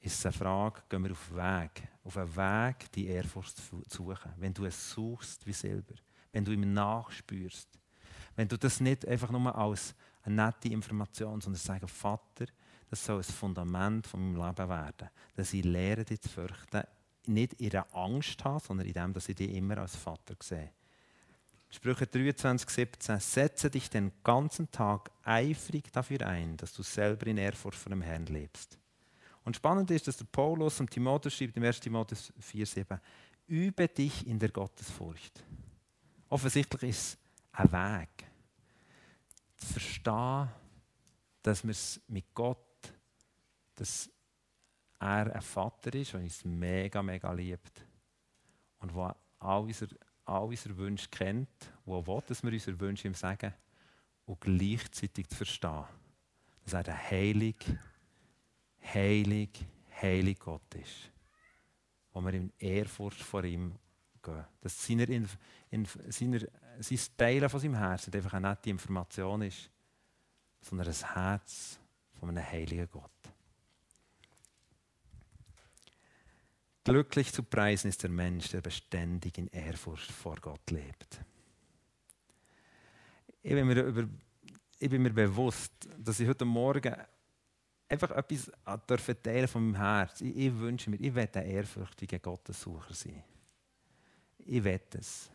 ist 0.00 0.18
es 0.18 0.26
eine 0.26 0.32
Frage, 0.32 0.82
gehen 0.88 1.04
wir 1.04 1.12
auf 1.12 1.28
den 1.28 1.36
Weg, 1.36 1.88
auf 2.04 2.16
einen 2.16 2.36
Weg, 2.36 2.90
die 2.92 3.06
Ehrfurcht 3.06 3.58
zu 3.58 3.82
suchen. 3.86 4.32
Wenn 4.38 4.54
du 4.54 4.64
es 4.64 4.90
suchst 4.92 5.46
wie 5.46 5.52
Silber, 5.52 5.94
wenn 6.32 6.44
du 6.44 6.52
ihm 6.52 6.72
nachspürst, 6.72 7.68
wenn 8.34 8.48
du 8.48 8.56
das 8.56 8.80
nicht 8.80 9.06
einfach 9.06 9.30
nur 9.30 9.54
als 9.54 9.94
eine 10.22 10.46
nette 10.46 10.68
Information, 10.68 11.42
sondern 11.42 11.60
sagen, 11.60 11.86
Vater, 11.86 12.46
das 12.94 13.06
soll 13.06 13.18
ein 13.18 13.24
Fundament 13.24 14.06
von 14.06 14.20
meinem 14.20 14.46
Leben 14.46 14.68
werden. 14.68 15.08
Dass 15.34 15.52
ich 15.52 15.64
lehre, 15.64 16.04
dich 16.04 16.20
zu 16.20 16.28
fürchten, 16.28 16.84
nicht 17.26 17.54
in 17.54 17.70
der 17.70 17.92
Angst 17.92 18.44
habe, 18.44 18.64
sondern 18.64 18.86
in 18.86 18.92
dem, 18.92 19.12
dass 19.12 19.28
ich 19.28 19.34
dich 19.34 19.52
immer 19.52 19.78
als 19.78 19.96
Vater 19.96 20.36
sehe. 20.40 20.70
Sprüche 21.70 22.06
23, 22.06 22.70
17. 22.70 23.18
Setze 23.18 23.68
dich 23.68 23.90
den 23.90 24.12
ganzen 24.22 24.70
Tag 24.70 25.10
eifrig 25.24 25.92
dafür 25.92 26.24
ein, 26.24 26.56
dass 26.56 26.72
du 26.72 26.84
selber 26.84 27.26
in 27.26 27.38
Ehrfurcht 27.38 27.78
vor 27.78 27.90
dem 27.90 28.02
Herrn 28.02 28.26
lebst. 28.26 28.78
Und 29.44 29.56
spannend 29.56 29.90
ist, 29.90 30.06
dass 30.06 30.16
der 30.16 30.26
Paulus 30.26 30.78
und 30.78 30.88
Timotheus 30.88 31.34
schreibt 31.34 31.56
im 31.56 31.64
1. 31.64 31.80
Timotheus 31.80 32.32
4, 32.38 32.64
7, 32.64 33.00
übe 33.48 33.88
dich 33.88 34.24
in 34.24 34.38
der 34.38 34.50
Gottesfurcht. 34.50 35.42
Offensichtlich 36.28 36.90
ist 36.90 36.98
es 36.98 37.18
ein 37.50 37.72
Weg, 37.72 38.24
zu 39.56 39.66
verstehen, 39.66 40.48
dass 41.42 41.62
wir 41.62 41.72
es 41.72 42.00
mit 42.08 42.34
Gott 42.34 42.63
dass 43.74 44.10
er 45.00 45.34
ein 45.34 45.42
Vater 45.42 45.94
ist, 45.94 46.12
der 46.12 46.20
uns 46.20 46.44
mega, 46.44 47.02
mega 47.02 47.32
liebt 47.32 47.86
und 48.78 48.94
der 48.94 49.16
all 49.38 49.62
unsere, 49.62 49.94
all 50.24 50.48
Wünsche 50.48 51.08
kennt, 51.10 51.48
der 51.86 52.06
will, 52.06 52.22
dass 52.26 52.42
wir 52.42 52.52
unsere 52.52 52.80
Wünsche 52.80 53.08
ihm 53.08 53.14
sagen 53.14 53.52
und 54.26 54.40
gleichzeitig 54.40 55.28
zu 55.28 55.36
verstehen, 55.36 55.84
dass 56.64 56.72
er 56.72 56.82
der 56.82 57.10
heilig, 57.10 57.56
heilig, 58.82 59.50
heilig 60.00 60.38
Gott 60.38 60.74
ist, 60.74 61.10
wo 62.12 62.20
wir 62.20 62.32
in 62.32 62.52
Ehrfurcht 62.58 63.22
vor 63.22 63.44
ihm 63.44 63.74
gehen. 64.22 64.44
Dass 64.60 64.86
seine, 64.86 65.04
in, 65.04 65.28
in, 65.70 65.86
seiner, 66.08 66.40
sein 66.80 66.98
Teilen 67.16 67.48
von 67.48 67.60
seinem 67.60 67.76
Herzen 67.76 68.10
nicht 68.10 68.16
einfach 68.16 68.34
eine 68.34 68.48
nette 68.48 68.70
Information 68.70 69.42
ist, 69.42 69.70
sondern 70.60 70.88
ein 70.88 71.14
Herz 71.14 71.78
von 72.18 72.30
einem 72.30 72.44
heiligen 72.44 72.88
Gott. 72.90 73.10
Glücklich 76.84 77.32
zu 77.32 77.42
preisen 77.42 77.88
ist 77.88 78.02
der 78.02 78.10
Mensch, 78.10 78.50
der 78.50 78.60
beständig 78.60 79.38
in 79.38 79.48
Ehrfurcht 79.48 80.12
vor 80.12 80.36
Gott 80.36 80.70
lebt. 80.70 81.18
Ich 83.42 83.52
bin 83.52 83.66
mir, 83.66 83.82
über, 83.82 84.06
ich 84.78 84.90
bin 84.90 85.02
mir 85.02 85.12
bewusst, 85.14 85.72
dass 85.96 86.20
ich 86.20 86.28
heute 86.28 86.44
Morgen 86.44 86.94
einfach 87.88 88.10
etwas 88.10 88.50
teilen 89.22 89.48
von 89.48 89.70
meinem 89.70 89.80
Herz. 89.80 90.20
Ich, 90.20 90.36
ich 90.36 90.58
wünsche 90.58 90.90
mir, 90.90 91.00
ich 91.00 91.14
werde 91.14 91.40
ein 91.40 91.46
ehrfürchtiger 91.46 92.18
Gottessucher 92.18 92.92
sein. 92.92 93.24
Ich 94.38 94.62
werde 94.62 94.98
es. 94.98 95.30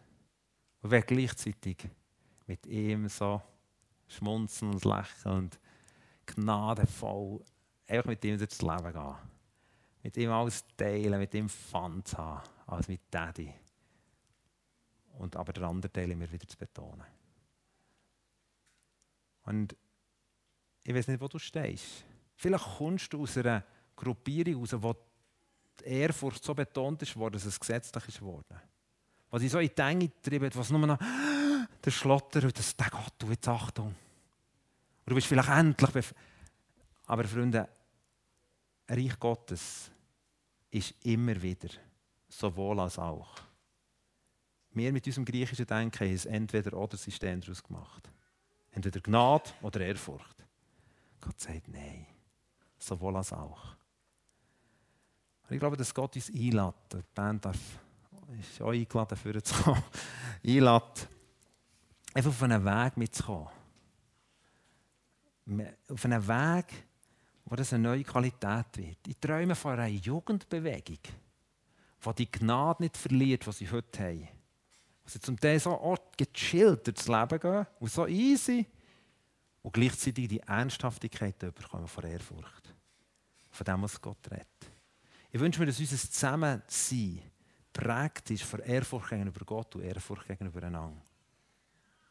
Und 0.81 0.91
werde 0.91 1.07
gleichzeitig 1.07 1.77
mit 2.45 2.67
ihm 2.67 3.09
so 3.09 3.41
schmunzeln 4.07 4.73
und 4.73 4.85
lächeln 4.85 5.35
und 5.35 5.59
gnadenvoll 6.27 7.43
einfach 7.87 8.09
mit 8.09 8.23
ihm 8.23 8.37
durchs 8.37 8.61
Leben 8.61 8.93
gehen 8.93 9.38
mit 10.03 10.17
ihm 10.17 10.31
alles 10.31 10.63
teilen, 10.77 11.19
mit 11.19 11.33
ihm 11.33 11.49
Fun 11.49 12.03
zu 12.05 12.17
haben, 12.17 12.47
als 12.67 12.87
mit 12.87 13.01
Daddy. 13.11 13.53
Und 15.17 15.35
aber 15.35 15.51
der 15.51 15.63
andere 15.63 15.91
Teil 15.91 16.11
immer 16.11 16.31
wieder 16.31 16.47
zu 16.47 16.57
betonen. 16.57 17.05
Und 19.43 19.75
ich 20.83 20.93
weiß 20.93 21.07
nicht, 21.07 21.19
wo 21.19 21.27
du 21.27 21.39
stehst. 21.39 22.05
Vielleicht 22.35 22.77
kommst 22.77 23.11
du 23.11 23.21
aus 23.21 23.37
einer 23.37 23.63
Gruppierung 23.95 24.61
raus, 24.61 24.75
wo 24.77 24.95
die 25.79 25.85
Ehrfurcht 25.85 26.43
so 26.43 26.53
betont 26.53 27.01
ist 27.01 27.15
worden, 27.15 27.33
dass 27.33 27.45
es 27.45 27.59
gesetzlich 27.59 28.07
ist 28.07 28.21
worden. 28.21 28.59
Wo 29.29 29.37
sie 29.37 29.49
so 29.49 29.59
in 29.59 29.69
die 29.75 29.81
Enge 29.81 30.11
hat, 30.45 30.55
was 30.55 30.69
nur 30.69 30.85
noch 30.87 30.99
der 31.83 31.91
Schlotter 31.91 32.43
und 32.43 32.57
das, 32.57 32.75
der 32.75 32.89
Gott, 32.89 33.13
du 33.17 33.29
jetzt 33.29 33.47
Achtung. 33.47 33.87
Und 33.87 33.95
du 35.05 35.15
bist 35.15 35.27
vielleicht 35.27 35.49
endlich... 35.49 36.13
Aber 37.05 37.23
Freunde, 37.23 37.67
Reich 38.89 39.19
Gottes 39.19 39.91
ist 40.71 40.95
immer 41.03 41.39
wieder, 41.41 41.69
sowohl 42.27 42.79
als 42.79 42.97
auch. 42.97 43.35
Wir 44.71 44.91
mit 44.91 45.05
unserem 45.05 45.25
griechischen 45.25 45.65
Denken 45.65 45.99
haben 45.99 46.11
ein 46.11 46.33
Entweder-Oder-System 46.33 47.41
daraus 47.41 47.63
gemacht. 47.63 48.09
Entweder 48.71 48.99
Gnade 48.99 49.49
oder 49.61 49.81
Ehrfurcht. 49.81 50.43
Gott 51.21 51.39
sagt 51.39 51.67
Nein, 51.67 52.05
sowohl 52.77 53.17
als 53.17 53.33
auch. 53.33 53.75
Und 55.43 55.55
ich 55.55 55.59
glaube, 55.59 55.77
dass 55.77 55.93
Gott 55.93 56.15
uns 56.15 56.29
einlädt. 56.29 56.73
Die 56.93 57.03
Band 57.13 57.45
darf, 57.45 57.57
ist 58.39 58.61
auch 58.61 58.71
eingeladen, 58.71 59.09
dafür 59.09 59.43
zu 59.43 59.55
kommen. 59.63 59.83
einlädt, 60.43 61.07
einfach 62.13 62.29
auf 62.29 62.43
einen 62.43 62.63
Weg 62.63 62.97
mitzukommen. 62.97 63.49
Auf 65.89 66.05
einen 66.05 66.27
Weg, 66.27 66.65
wo 67.49 67.55
das 67.55 67.73
eine 67.73 67.83
neue 67.83 68.03
Qualität 68.03 68.77
wird. 68.77 69.07
Ich 69.07 69.17
träume 69.17 69.55
von 69.55 69.73
einer 69.73 69.87
Jugendbewegung, 69.87 70.99
die 72.05 72.15
die 72.17 72.31
Gnade 72.31 72.83
nicht 72.83 72.95
verliert, 72.95 73.45
die 73.45 73.51
sie 73.51 73.71
heute 73.71 74.03
haben. 74.03 74.27
Wo 75.03 75.09
sie 75.09 75.19
zum 75.19 75.39
Teil 75.39 75.59
so 75.59 75.71
Ort 75.71 76.17
gechillt 76.17 76.85
durchs 76.85 77.07
Leben 77.07 77.39
gehen 77.39 77.65
und 77.79 77.91
so 77.91 78.05
easy 78.05 78.67
und 79.63 79.73
gleichzeitig 79.73 80.27
die 80.27 80.39
Ernsthaftigkeit 80.41 81.39
bekommen 81.39 81.87
von 81.87 82.03
Ehrfurcht. 82.03 82.75
Von 83.49 83.65
dem, 83.65 83.81
was 83.81 83.99
Gott 83.99 84.29
redet. 84.29 84.47
Ich 85.31 85.39
wünsche 85.39 85.59
mir, 85.59 85.65
dass 85.65 85.79
unser 85.79 85.97
Zusammensein 85.97 87.21
prägt 87.73 88.29
ist 88.31 88.43
von 88.43 88.59
Ehrfurcht 88.59 89.09
gegenüber 89.09 89.43
Gott 89.45 89.75
und 89.75 89.81
Ehrfurcht 89.81 90.27
gegenüber 90.27 90.63
einander. 90.63 91.01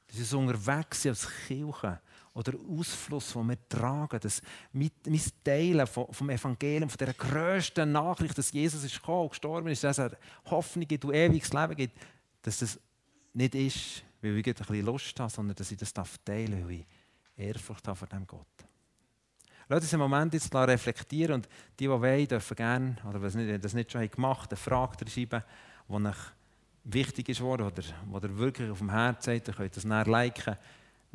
Das 0.09 0.19
ist 0.19 0.33
unterwegs 0.33 1.07
als 1.07 1.29
Kirche 1.47 2.01
oder 2.35 2.53
Ausfluss, 2.71 3.33
den 3.33 3.49
wir 3.49 3.69
tragen, 3.69 4.21
das 4.21 4.43
mein 4.73 4.91
Teilen 5.45 5.87
vom 5.87 6.31
Evangelium, 6.31 6.89
von 6.89 6.99
der 6.99 7.15
grössten 7.15 7.93
Nachricht, 7.93 8.37
dass 8.39 8.53
Jesus 8.53 8.85
ist 8.85 8.97
gekommen 8.97 9.23
und 9.23 9.31
gestorben 9.31 9.69
ist, 9.69 9.85
dass 9.85 9.99
er 9.99 10.17
Hoffnung 10.47 10.87
gibt 10.87 11.05
und 11.05 11.15
ewiges 11.15 11.53
Leben 11.53 11.77
gibt, 11.77 11.99
dass 12.43 12.59
das 12.59 12.79
nicht 13.35 13.55
ist, 13.55 14.03
weil 14.23 14.39
ich 14.39 14.47
ein 14.47 14.55
bisschen 14.55 14.87
Lust 14.87 15.19
habe, 15.21 15.31
sondern 15.31 15.57
dass 15.57 15.71
ich 15.71 15.79
das 15.79 15.93
teilen 15.93 16.53
darf, 16.53 16.69
weil 16.69 16.71
ich 16.71 16.87
Ehrfurcht 17.37 17.87
habe 17.87 17.97
vor 17.97 18.09
dem 18.09 18.27
Gott. 18.27 18.47
Lass 19.69 19.83
uns 19.83 19.93
einen 19.93 20.03
Moment 20.03 20.33
jetzt 20.33 20.55
reflektieren 20.55 21.35
und 21.35 21.49
die, 21.79 21.85
die 21.85 21.91
wollen, 21.91 22.27
dürfen 22.27 22.57
gerne, 22.57 22.97
oder 23.07 23.21
wenn 23.21 23.61
das 23.61 23.75
nicht 23.75 23.93
schon 23.93 24.09
gemacht 24.11 24.51
haben, 24.51 24.51
eine 24.51 24.57
Frage 24.57 25.11
schreiben, 25.11 25.43
die 25.89 25.93
euch 25.93 26.17
wichtig 26.85 27.29
ist 27.29 27.43
oder 27.43 27.71
wo 28.07 28.19
ihr 28.19 28.39
wirklich 28.39 28.71
auf 28.71 28.79
dem 28.79 28.91
Herzen 28.91 29.23
seid, 29.23 29.47
ihr 29.47 29.55
könnt 29.55 29.77
das 29.77 29.85
näher 29.85 30.07
liken. 30.07 30.57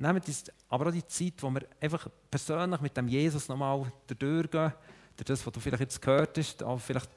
Nehmt 0.03 0.27
uns 0.27 0.43
aber 0.67 0.87
auch 0.87 0.91
die 0.91 1.07
Zeit, 1.07 1.35
wo 1.37 1.49
wir 1.49 1.65
einfach 1.79 2.09
persönlich 2.29 2.81
mit 2.81 2.97
dem 2.97 3.07
Jesus 3.07 3.47
nochmal 3.47 3.89
durchgehen, 4.05 4.73
durch 5.15 5.25
das, 5.25 5.45
was 5.45 5.53
du 5.53 5.61
vielleicht 5.61 5.79
jetzt 5.79 6.01
gehört 6.01 6.37
hast, 6.37 6.61
auch 6.61 6.77
vielleicht, 6.77 7.09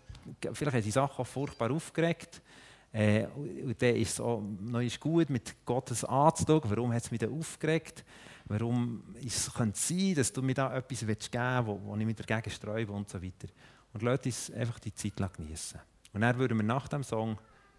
vielleicht 0.53 0.77
hat 0.77 0.85
die 0.85 0.93
Sache 0.93 1.21
auch 1.21 1.27
furchtbar 1.27 1.73
aufgeregt. 1.73 2.41
Äh, 2.93 3.27
und 3.27 3.83
dann 3.83 3.97
ist 3.97 4.13
es 4.13 4.21
auch 4.21 4.41
noch 4.41 4.81
ist 4.81 5.01
gut, 5.01 5.29
mit 5.31 5.57
Gottes 5.67 6.05
anzuschauen, 6.05 6.63
warum 6.65 6.93
hat 6.93 7.03
es 7.03 7.11
mich 7.11 7.19
da 7.19 7.29
aufgeregt, 7.29 8.05
warum 8.45 9.03
es 9.21 9.53
könnte 9.53 9.77
sein, 9.77 10.15
dass 10.15 10.33
du 10.33 10.41
mir 10.41 10.55
da 10.55 10.73
etwas 10.77 11.01
geben 11.01 11.09
willst, 11.09 11.35
wo, 11.67 11.81
wo 11.83 11.97
ich 11.97 12.07
mich 12.07 12.15
dagegen 12.15 12.51
sträube 12.53 12.93
und 12.93 13.11
so 13.11 13.21
weiter. 13.21 13.49
Und 13.95 14.03
lasst 14.03 14.27
uns 14.27 14.53
einfach 14.53 14.79
die 14.79 14.95
Zeit 14.95 15.17
genießen. 15.17 15.81
Und 16.13 16.21
dann 16.21 16.39
würden 16.39 16.57
wir 16.57 16.65
nach 16.65 16.87
dem 16.87 17.03
Song 17.03 17.37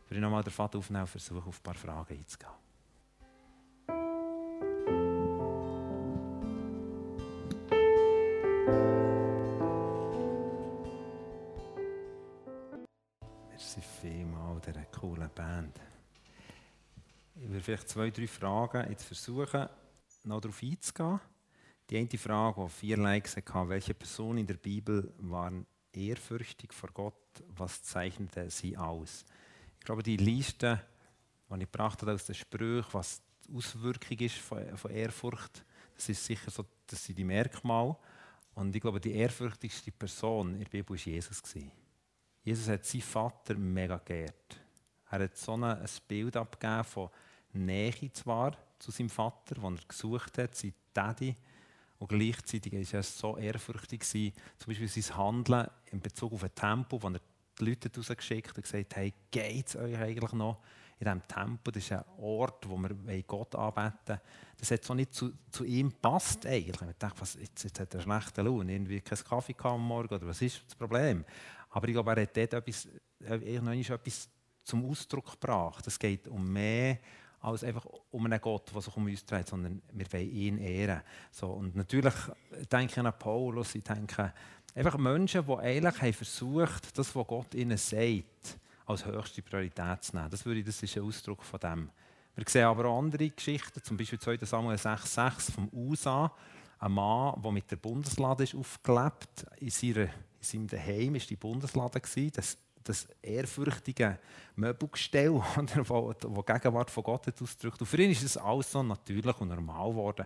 würde 0.09 0.15
ich 0.15 0.21
nochmal 0.21 0.43
den 0.43 0.51
Vater 0.51 0.77
aufnehmen 0.79 1.03
und 1.03 1.09
versuchen, 1.09 1.47
auf 1.47 1.59
ein 1.59 1.63
paar 1.63 1.75
Fragen 1.75 2.13
einzugehen. 2.13 2.66
Vielmals 14.07 14.65
dieser 14.65 14.85
coolen 14.85 15.29
Band. 15.35 15.79
Ich 17.35 17.49
würde 17.49 17.61
vielleicht 17.61 17.89
zwei, 17.89 18.09
drei 18.09 18.27
Fragen 18.27 18.89
jetzt 18.89 19.03
versuchen, 19.03 19.67
noch 20.23 20.41
darauf 20.41 20.63
einzugehen. 20.63 21.19
Die 21.89 21.97
eine 21.97 22.17
Frage, 22.17 22.63
die 22.63 22.69
vier 22.69 22.97
Likes 22.97 23.35
hatte, 23.35 23.69
welche 23.69 23.93
Personen 23.93 24.39
in 24.39 24.47
der 24.47 24.55
Bibel 24.55 25.13
waren 25.19 25.65
ehrfürchtig 25.93 26.73
vor 26.73 26.89
Gott? 26.93 27.13
Was 27.55 27.83
zeichnete 27.83 28.49
sie 28.49 28.77
aus? 28.77 29.25
glaube, 29.83 30.03
die 30.03 30.17
Liste, 30.17 30.81
die 31.49 31.63
ich 31.63 31.71
gebracht 31.71 32.03
aus 32.03 32.25
den 32.25 32.35
Sprüchen, 32.35 32.85
was 32.91 33.21
die 33.47 33.55
Auswirkung 33.55 34.19
ist 34.19 34.35
von, 34.35 34.77
von 34.77 34.91
Ehrfurcht, 34.91 35.63
das 35.95 36.09
ist 36.09 36.25
sicher 36.25 36.51
so, 36.51 36.65
das 36.85 37.05
sind 37.05 37.17
die 37.17 37.23
Merkmale. 37.23 37.95
Und 38.53 38.75
ich 38.75 38.81
glaube, 38.81 38.99
die 38.99 39.13
ehrfürchtigste 39.13 39.91
Person 39.91 40.53
in 40.53 40.59
der 40.59 40.69
Bibel 40.69 40.89
war 40.89 40.97
Jesus. 40.97 41.41
Jesus 42.47 42.69
hat 42.69 42.85
seinen 42.85 43.01
Vater 43.01 43.55
mega 43.55 43.97
geehrt. 43.97 44.57
Er 45.11 45.23
hat 45.23 45.35
so 45.35 45.55
ein 45.55 45.77
Bild 46.07 46.37
abgegeben 46.37 46.85
von 46.85 47.09
Nähe 47.51 48.09
zwar 48.13 48.55
zu 48.79 48.89
seinem 48.89 49.09
Vater, 49.09 49.55
den 49.55 49.75
er 49.75 49.85
gesucht 49.85 50.37
hat, 50.37 50.55
sein 50.55 50.73
Daddy. 50.93 51.35
Und 51.99 52.07
gleichzeitig 52.07 52.71
war 52.71 52.99
er 52.99 53.03
so 53.03 53.35
ehrfürchtig, 53.35 54.01
zum 54.05 54.31
Beispiel 54.65 54.87
sein 54.87 55.17
Handeln 55.17 55.67
in 55.91 55.99
Bezug 55.99 56.31
auf 56.31 56.43
ein 56.45 56.55
Tempo, 56.55 56.97
das 56.99 57.15
er 57.15 57.21
die 57.59 57.65
Leute 57.65 57.91
rausgeschickt 57.93 58.55
und 58.55 58.63
gesagt, 58.63 58.95
hey, 58.95 59.13
geht 59.29 59.67
es 59.67 59.75
euch 59.75 59.97
eigentlich 59.97 60.31
noch 60.31 60.61
in 60.99 61.05
diesem 61.05 61.27
Tempel? 61.27 61.73
Das 61.73 61.83
ist 61.83 61.91
ein 61.91 62.05
Ort, 62.17 62.69
wo 62.69 62.77
wir 62.77 63.23
Gott 63.23 63.55
anbeten 63.55 64.21
Das 64.57 64.71
hat 64.71 64.85
so 64.85 64.93
nicht 64.93 65.13
zu, 65.13 65.33
zu 65.51 65.65
ihm 65.65 65.91
passt 65.91 66.45
eigentlich. 66.45 66.91
Ich 66.91 66.97
dachte, 66.97 67.19
was, 67.19 67.33
jetzt, 67.35 67.61
jetzt 67.65 67.77
hat 67.77 67.93
er 67.93 67.99
schlechte 67.99 68.41
Laune, 68.41 68.71
irgendwie 68.71 69.01
keinen 69.01 69.23
Kaffee 69.25 69.55
am 69.63 69.85
Morgen 69.85 70.13
oder 70.13 70.27
was 70.27 70.41
ist 70.41 70.63
das 70.65 70.75
Problem? 70.75 71.25
Aber 71.77 71.87
ich 71.87 71.93
glaube, 71.93 72.09
er 72.09 72.23
hat 72.23 72.35
dort 72.35 72.53
etwas, 72.55 72.87
noch 73.19 73.71
etwas 73.75 74.27
zum 74.63 74.89
Ausdruck 74.89 75.39
gebracht. 75.39 75.85
Es 75.85 75.99
geht 75.99 76.27
um 76.27 76.51
mehr 76.51 76.97
als 77.39 77.63
einfach 77.63 77.85
um 78.09 78.25
einen 78.25 78.41
Gott, 78.41 78.73
der 78.73 78.81
sich 78.81 78.97
um 78.97 79.05
uns 79.05 79.23
dreht, 79.23 79.47
sondern 79.47 79.79
wir 79.93 80.11
wollen 80.11 80.31
ihn 80.31 80.57
ehren. 80.57 81.03
So, 81.29 81.49
und 81.51 81.75
natürlich 81.75 82.15
denke 82.71 82.93
ich 82.93 82.97
an 82.97 83.13
Paulus, 83.19 83.75
ich 83.75 83.83
denke 83.83 84.33
Einfach 84.73 84.97
Menschen, 84.97 85.45
die 85.45 85.53
eigentlich 85.53 86.01
haben 86.01 86.13
versucht, 86.13 86.97
das, 86.97 87.15
was 87.15 87.27
Gott 87.27 87.53
ihnen 87.53 87.77
sagt, 87.77 88.57
als 88.87 89.05
höchste 89.05 89.43
Priorität 89.43 90.03
zu 90.03 90.15
nehmen. 90.15 90.31
Das, 90.31 90.43
würde, 90.45 90.63
das 90.63 90.81
ist 90.81 90.97
ein 90.97 91.03
Ausdruck 91.03 91.43
von 91.43 91.59
dem. 91.59 91.91
Wir 92.33 92.43
sehen 92.47 92.65
aber 92.65 92.85
auch 92.85 92.97
andere 92.97 93.29
Geschichten, 93.29 93.83
zum 93.83 93.97
Beispiel 93.97 94.19
2. 94.19 94.37
Samuel 94.37 94.77
6,6 94.77 95.51
vom 95.51 95.69
USA. 95.71 96.33
Ein 96.79 96.91
Mann, 96.91 97.39
der 97.39 97.51
mit 97.51 97.69
der 97.69 97.75
Bundeslade 97.75 98.45
ist 98.45 98.55
aufgelebt 98.55 99.45
in 99.59 99.69
seinem 100.47 100.67
Heim 100.69 101.13
war 101.13 101.21
die 101.21 101.35
Bundeslade. 101.35 102.01
Das, 102.33 102.57
das 102.83 103.07
ehrfürchtige 103.21 104.19
Möbelgestell, 104.55 105.41
das 105.55 105.73
die 105.73 106.53
Gegenwart 106.53 106.89
von 106.89 107.03
Gott 107.03 107.41
ausdrückt. 107.41 107.79
Und 107.79 107.87
für 107.87 108.01
ihn 108.01 108.11
ist 108.11 108.23
das 108.23 108.37
alles 108.37 108.71
so 108.71 108.81
natürlich 108.83 109.39
und 109.39 109.49
normal 109.49 109.89
geworden. 109.89 110.25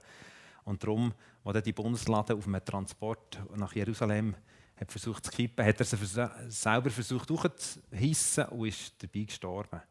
Und 0.63 0.83
darum, 0.83 1.13
als 1.43 1.63
die 1.63 1.73
Bundeslade 1.73 2.35
auf 2.35 2.47
einem 2.47 2.63
Transport 2.63 3.39
nach 3.55 3.73
Jerusalem 3.73 4.35
hat 4.75 4.91
versucht 4.91 5.25
zu 5.25 5.31
kippen, 5.31 5.65
hat 5.65 5.79
er 5.79 5.85
sie 5.85 6.29
selber 6.49 6.89
versucht 6.89 7.29
hochzuhissen 7.29 8.45
und 8.45 8.67
ist 8.67 8.93
dabei 9.01 9.23
gestorben. 9.23 9.81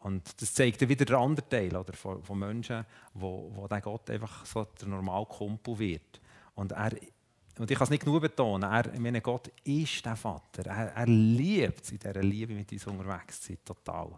Und 0.00 0.40
das 0.40 0.54
zeigt 0.54 0.80
wieder 0.88 1.04
den 1.04 1.16
anderen 1.16 1.48
Teil 1.48 1.76
oder, 1.76 1.92
von, 1.92 2.22
von 2.22 2.38
Menschen, 2.38 2.84
wo, 3.14 3.50
wo 3.54 3.66
der 3.66 3.80
Gott 3.80 4.08
einfach 4.10 4.46
so 4.46 4.64
der 4.64 4.88
normale 4.88 5.26
Kumpel 5.26 5.78
wird. 5.78 6.20
Und, 6.54 6.72
er, 6.72 6.92
und 7.58 7.70
ich 7.70 7.76
kann 7.76 7.84
es 7.84 7.90
nicht 7.90 8.04
genug 8.04 8.20
betonen, 8.20 8.70
er, 8.70 8.92
ich 8.92 9.00
meine, 9.00 9.20
Gott 9.20 9.50
ist 9.64 10.04
der 10.04 10.16
Vater. 10.16 10.66
Er, 10.66 10.92
er 10.94 11.06
liebt 11.06 11.90
in 11.90 11.98
dieser 11.98 12.22
Liebe 12.22 12.52
mit 12.52 12.70
uns 12.70 12.86
unterwegs 12.86 13.40
zu 13.40 13.48
sein, 13.48 13.58
total. 13.64 14.10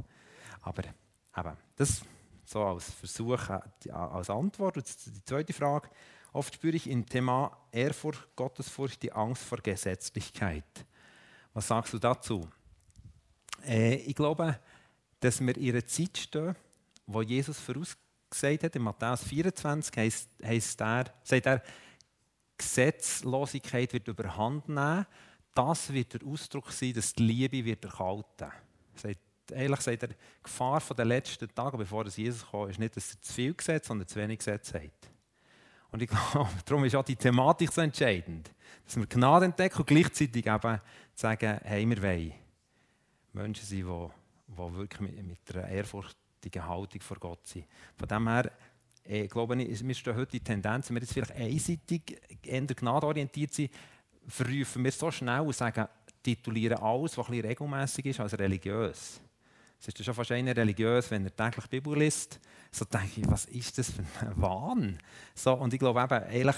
Aber 0.62 0.82
eben, 0.84 1.57
das 1.76 2.03
so 2.49 2.64
als 2.64 2.91
Versuch, 2.93 3.51
äh, 3.51 3.91
als 3.91 4.30
Antwort. 4.30 4.76
Und 4.76 4.86
die 5.07 5.24
zweite 5.24 5.53
Frage, 5.53 5.89
oft 6.32 6.55
spüre 6.55 6.76
ich 6.76 6.89
im 6.89 7.07
Thema 7.07 7.57
Ehrfurcht, 7.70 8.26
Gottesfurcht 8.34 9.03
die 9.03 9.12
Angst 9.12 9.45
vor 9.45 9.59
Gesetzlichkeit. 9.59 10.64
Was 11.53 11.68
sagst 11.68 11.93
du 11.93 11.99
dazu? 11.99 12.49
Äh, 13.66 13.97
ich 13.97 14.14
glaube, 14.14 14.59
dass 15.20 15.41
wir 15.41 15.57
in 15.57 15.70
einer 15.70 15.86
Zeit 15.86 16.16
stehen, 16.16 16.57
wo 17.07 17.22
Jesus 17.22 17.59
vorausgesagt 17.59 18.64
hat, 18.64 18.76
in 18.76 18.82
Matthäus 18.82 19.24
24 19.24 19.97
heißt, 19.97 20.28
heißt 20.43 20.80
er, 20.80 21.05
sagt 21.22 21.47
er, 21.47 21.62
Gesetzlosigkeit 22.59 23.92
wird 23.92 24.09
überhand 24.09 24.68
nehmen. 24.68 25.06
Das 25.54 25.92
wird 25.92 26.14
der 26.14 26.28
Ausdruck 26.28 26.70
sein, 26.70 26.92
dass 26.92 27.12
die 27.12 27.22
Liebe 27.22 27.64
wird 27.64 27.84
erkalten. 27.84 28.52
Sagt 28.94 29.20
ehrlich 29.50 29.76
gesagt, 29.78 30.02
die 30.02 30.42
Gefahr 30.42 30.82
der 30.96 31.04
letzten 31.04 31.52
Tage, 31.54 31.76
bevor 31.76 32.06
Jesus 32.06 32.46
kam, 32.50 32.68
ist 32.68 32.78
nicht, 32.78 32.96
dass 32.96 33.14
er 33.14 33.20
zu 33.20 33.32
viel 33.32 33.54
Gesetz, 33.54 33.86
sondern 33.86 34.06
zu 34.06 34.16
wenig 34.16 34.38
Gesetz 34.38 34.74
hat. 34.74 35.11
Und 35.90 36.02
ich 36.02 36.09
glaube, 36.32 36.50
darum 36.64 36.84
ist 36.84 36.94
auch 36.94 37.04
die 37.04 37.16
Thematik 37.16 37.72
so 37.72 37.80
entscheidend. 37.80 38.50
Dass 38.84 38.96
wir 38.96 39.06
Gnade 39.06 39.46
entdecken 39.46 39.78
und 39.78 39.86
gleichzeitig 39.86 40.46
eben 40.46 40.80
sagen, 41.14 41.61
hey, 41.62 41.88
wir 41.88 42.02
wollen 42.02 42.34
Menschen 43.32 43.64
sein, 43.64 43.78
die, 43.78 44.52
die 44.52 44.76
wirklich 44.76 45.00
mit, 45.00 45.56
einer 45.56 45.68
ehrfurchtigen 45.68 46.66
Haltung 46.66 47.00
vor 47.00 47.18
Gott 47.18 47.46
sind. 47.46 47.66
Von 47.96 48.09
dem 48.09 48.28
her, 48.28 48.50
äh, 49.09 49.26
glaube 49.26 49.61
ich, 49.62 49.86
wir 49.86 49.94
stehen 49.94 50.16
heute 50.16 50.32
die 50.32 50.40
Tendenz, 50.40 50.88
wenn 50.88 50.96
wir 50.96 51.02
jetzt 51.02 51.14
vielleicht 51.14 51.32
einseitig 51.32 52.20
eher 52.42 52.61
gnadenorientiert 52.66 53.54
sind, 53.54 53.70
verrufen 54.26 54.84
wir 54.84 54.92
so 54.92 55.11
schnell 55.11 55.40
und 55.40 55.56
sagen, 55.56 55.86
titulieren 56.22 56.78
alles, 56.78 57.16
was 57.16 57.26
ein 57.26 57.32
bisschen 57.32 57.46
regelmässig 57.46 58.06
ist, 58.06 58.20
als 58.20 58.38
religiös. 58.38 59.20
Es 59.80 59.88
ist 59.88 60.04
schon 60.04 60.12
fast 60.12 60.32
einer 60.32 60.54
religiös, 60.54 61.11
wenn 61.11 61.24
er 61.24 61.34
täglich 61.34 61.64
die 61.66 61.80
Bibel 61.80 61.98
liest. 61.98 62.38
So 62.70 62.84
denke 62.84 63.20
ich, 63.20 63.30
was 63.30 63.46
ist 63.46 63.78
das 63.78 63.90
für 63.90 64.02
ein 64.02 64.32
Wahn? 64.36 64.98
So, 65.34 65.54
und 65.54 65.72
ich 65.72 65.78
glaube 65.78 66.02
eben, 66.02 66.30
ehrlich, 66.30 66.56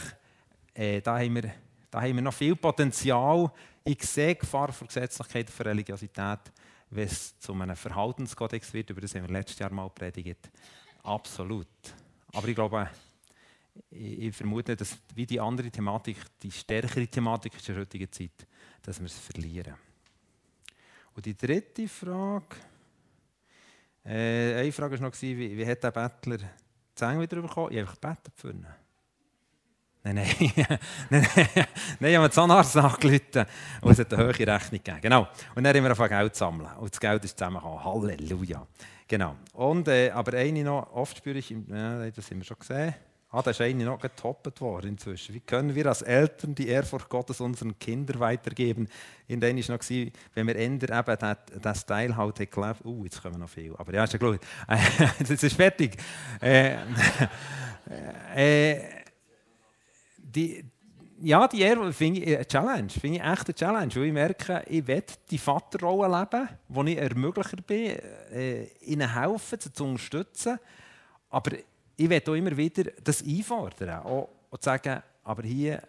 äh, 0.74 1.00
da, 1.00 1.18
haben 1.18 1.34
wir, 1.34 1.52
da 1.90 2.00
haben 2.00 2.16
wir 2.16 2.22
noch 2.22 2.34
viel 2.34 2.56
Potenzial. 2.56 3.52
Ich 3.84 4.02
sehe 4.02 4.34
Gefahr 4.34 4.72
für 4.72 4.86
Gesetzlichkeit, 4.86 5.50
für 5.50 5.66
Religiosität, 5.66 6.40
wenn 6.88 7.06
es 7.06 7.38
zu 7.38 7.52
einem 7.52 7.76
Verhaltenskodex 7.76 8.72
wird, 8.72 8.90
über 8.90 9.02
das 9.02 9.14
haben 9.14 9.28
wir 9.28 9.32
letztes 9.32 9.58
Jahr 9.58 9.70
mal 9.70 9.88
predigt. 9.90 10.50
Absolut. 11.02 11.68
Aber 12.32 12.48
ich 12.48 12.54
glaube, 12.54 12.88
ich, 13.90 14.34
vermute, 14.34 14.76
dass 14.76 14.98
wie 15.14 15.26
die 15.26 15.40
andere 15.40 15.70
Thematik, 15.70 16.16
die 16.42 16.50
stärkere 16.50 17.06
Thematik 17.06 17.54
ist 17.54 17.68
in 17.68 17.74
der 17.74 17.82
heutigen 17.82 18.10
Zeit, 18.10 18.46
dass 18.82 18.98
wir 18.98 19.06
es 19.06 19.18
verlieren. 19.18 19.74
Und 21.14 21.26
die 21.26 21.36
dritte 21.36 21.88
Frage, 21.88 22.56
äh, 24.04 24.54
eine 24.54 24.72
Frage 24.72 24.98
war 24.98 25.08
noch, 25.08 25.22
wie, 25.22 25.56
wie 25.56 25.66
hat 25.66 25.82
der 25.82 25.90
Bettler 25.90 26.38
die 26.38 26.46
Zähne 26.94 27.20
wieder 27.20 27.42
bekommen? 27.42 27.72
Ich 27.72 27.78
habe 27.78 27.90
einfach 27.90 28.00
gebeten 28.00 28.32
für 28.34 28.50
ihn. 28.50 28.66
Nein, 30.02 30.14
nein, 30.40 30.78
nein, 31.10 31.26
nein, 31.28 32.10
ich 32.10 32.16
habe 32.16 32.28
den 32.28 32.32
Zahnarzt 32.32 32.76
angerufen 32.76 33.44
und 33.82 33.92
es 33.92 33.98
hat 33.98 34.14
eine 34.14 34.24
hohe 34.24 34.46
Rechnung 34.46 34.82
gegeben. 34.82 34.98
Genau. 35.02 35.28
Und 35.54 35.62
dann 35.62 35.76
haben 35.76 35.82
wir 35.82 35.90
angefangen 35.90 36.08
Geld 36.08 36.34
zu 36.34 36.38
sammeln. 36.38 36.70
Und 36.78 36.90
das 36.90 37.00
Geld 37.00 37.24
ist 37.24 37.38
zusammengekommen. 37.38 37.84
Halleluja. 37.84 38.66
Genau. 39.10 39.34
Und, 39.54 39.88
äh, 39.88 40.10
aber 40.10 40.38
eine 40.38 40.62
noch, 40.62 40.92
oft 40.92 41.16
spüre 41.16 41.36
ich, 41.36 41.50
äh, 41.50 42.12
das 42.12 42.30
haben 42.30 42.38
wir 42.38 42.44
schon 42.44 42.60
gesehen, 42.60 42.94
ah, 43.30 43.42
da 43.42 43.50
ist 43.50 43.60
eine 43.60 43.84
noch 43.84 43.98
getoppt 43.98 44.60
worden 44.60 44.90
inzwischen. 44.90 45.34
Wie 45.34 45.40
können 45.40 45.74
wir 45.74 45.86
als 45.86 46.02
Eltern 46.02 46.54
die 46.54 46.68
Ehrfurcht 46.68 47.08
Gottes 47.08 47.40
unseren 47.40 47.76
Kindern 47.76 48.20
weitergeben? 48.20 48.88
In 49.26 49.40
denen 49.40 49.58
war 49.68 49.74
noch, 49.74 49.82
wenn 50.34 50.46
wir 50.46 50.54
ändern, 50.54 51.00
eben 51.00 51.36
den 51.60 51.74
Style 51.74 52.16
halt 52.16 52.36
gelebt 52.36 52.84
Uh, 52.84 53.02
jetzt 53.02 53.20
kommen 53.20 53.40
noch 53.40 53.48
viel. 53.48 53.74
Aber 53.76 53.92
ja, 53.92 54.04
ist 54.04 54.12
ja 54.12 54.18
gut. 54.20 54.38
Jetzt 55.18 55.42
ist 55.42 55.56
fertig. 55.56 55.96
Äh, 56.40 56.76
äh, 58.36 58.80
die, 60.18 60.64
ja, 61.22 61.46
die 61.48 61.60
Ehre 61.60 61.92
finde 61.92 62.20
ich 62.20 62.36
eine 62.36 62.46
Challenge, 62.46 62.88
finde 62.88 63.18
ich 63.18 63.22
echt 63.22 63.46
eine 63.46 63.54
Challenge, 63.54 63.94
weil 63.94 64.04
ich 64.04 64.12
merke, 64.12 64.64
ich 64.68 64.86
will 64.86 65.04
die 65.30 65.38
Vaterrolle 65.38 66.18
leben, 66.18 66.48
wo 66.68 66.82
ich 66.84 66.96
Ermöglicher 66.96 67.56
bin, 67.58 67.98
äh, 68.32 68.64
ihnen 68.80 69.12
helfen, 69.12 69.60
sie 69.60 69.72
zu 69.72 69.84
unterstützen, 69.84 70.58
aber 71.28 71.56
ich 71.96 72.08
will 72.08 72.22
auch 72.26 72.34
immer 72.34 72.56
wieder 72.56 72.90
das 73.04 73.22
einfordern 73.22 74.00
auch, 74.00 74.28
und 74.48 74.62
sagen, 74.62 75.02
aber 75.22 75.42
hier 75.42 75.82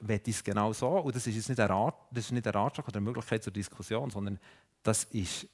will 0.00 0.20
ich 0.24 0.36
es 0.36 0.44
genau 0.44 0.72
so 0.72 0.88
und 0.88 1.14
das 1.14 1.26
ist 1.26 1.34
jetzt 1.34 1.48
nicht 1.48 1.60
ein, 1.60 1.68
Rat, 1.68 1.94
das 2.10 2.24
ist 2.24 2.32
nicht 2.32 2.46
ein 2.46 2.52
Ratschlag 2.52 2.88
oder 2.88 2.96
eine 2.96 3.04
Möglichkeit 3.04 3.42
zur 3.42 3.52
Diskussion, 3.52 4.10
sondern 4.10 4.38
das 4.82 5.04
ist 5.04 5.46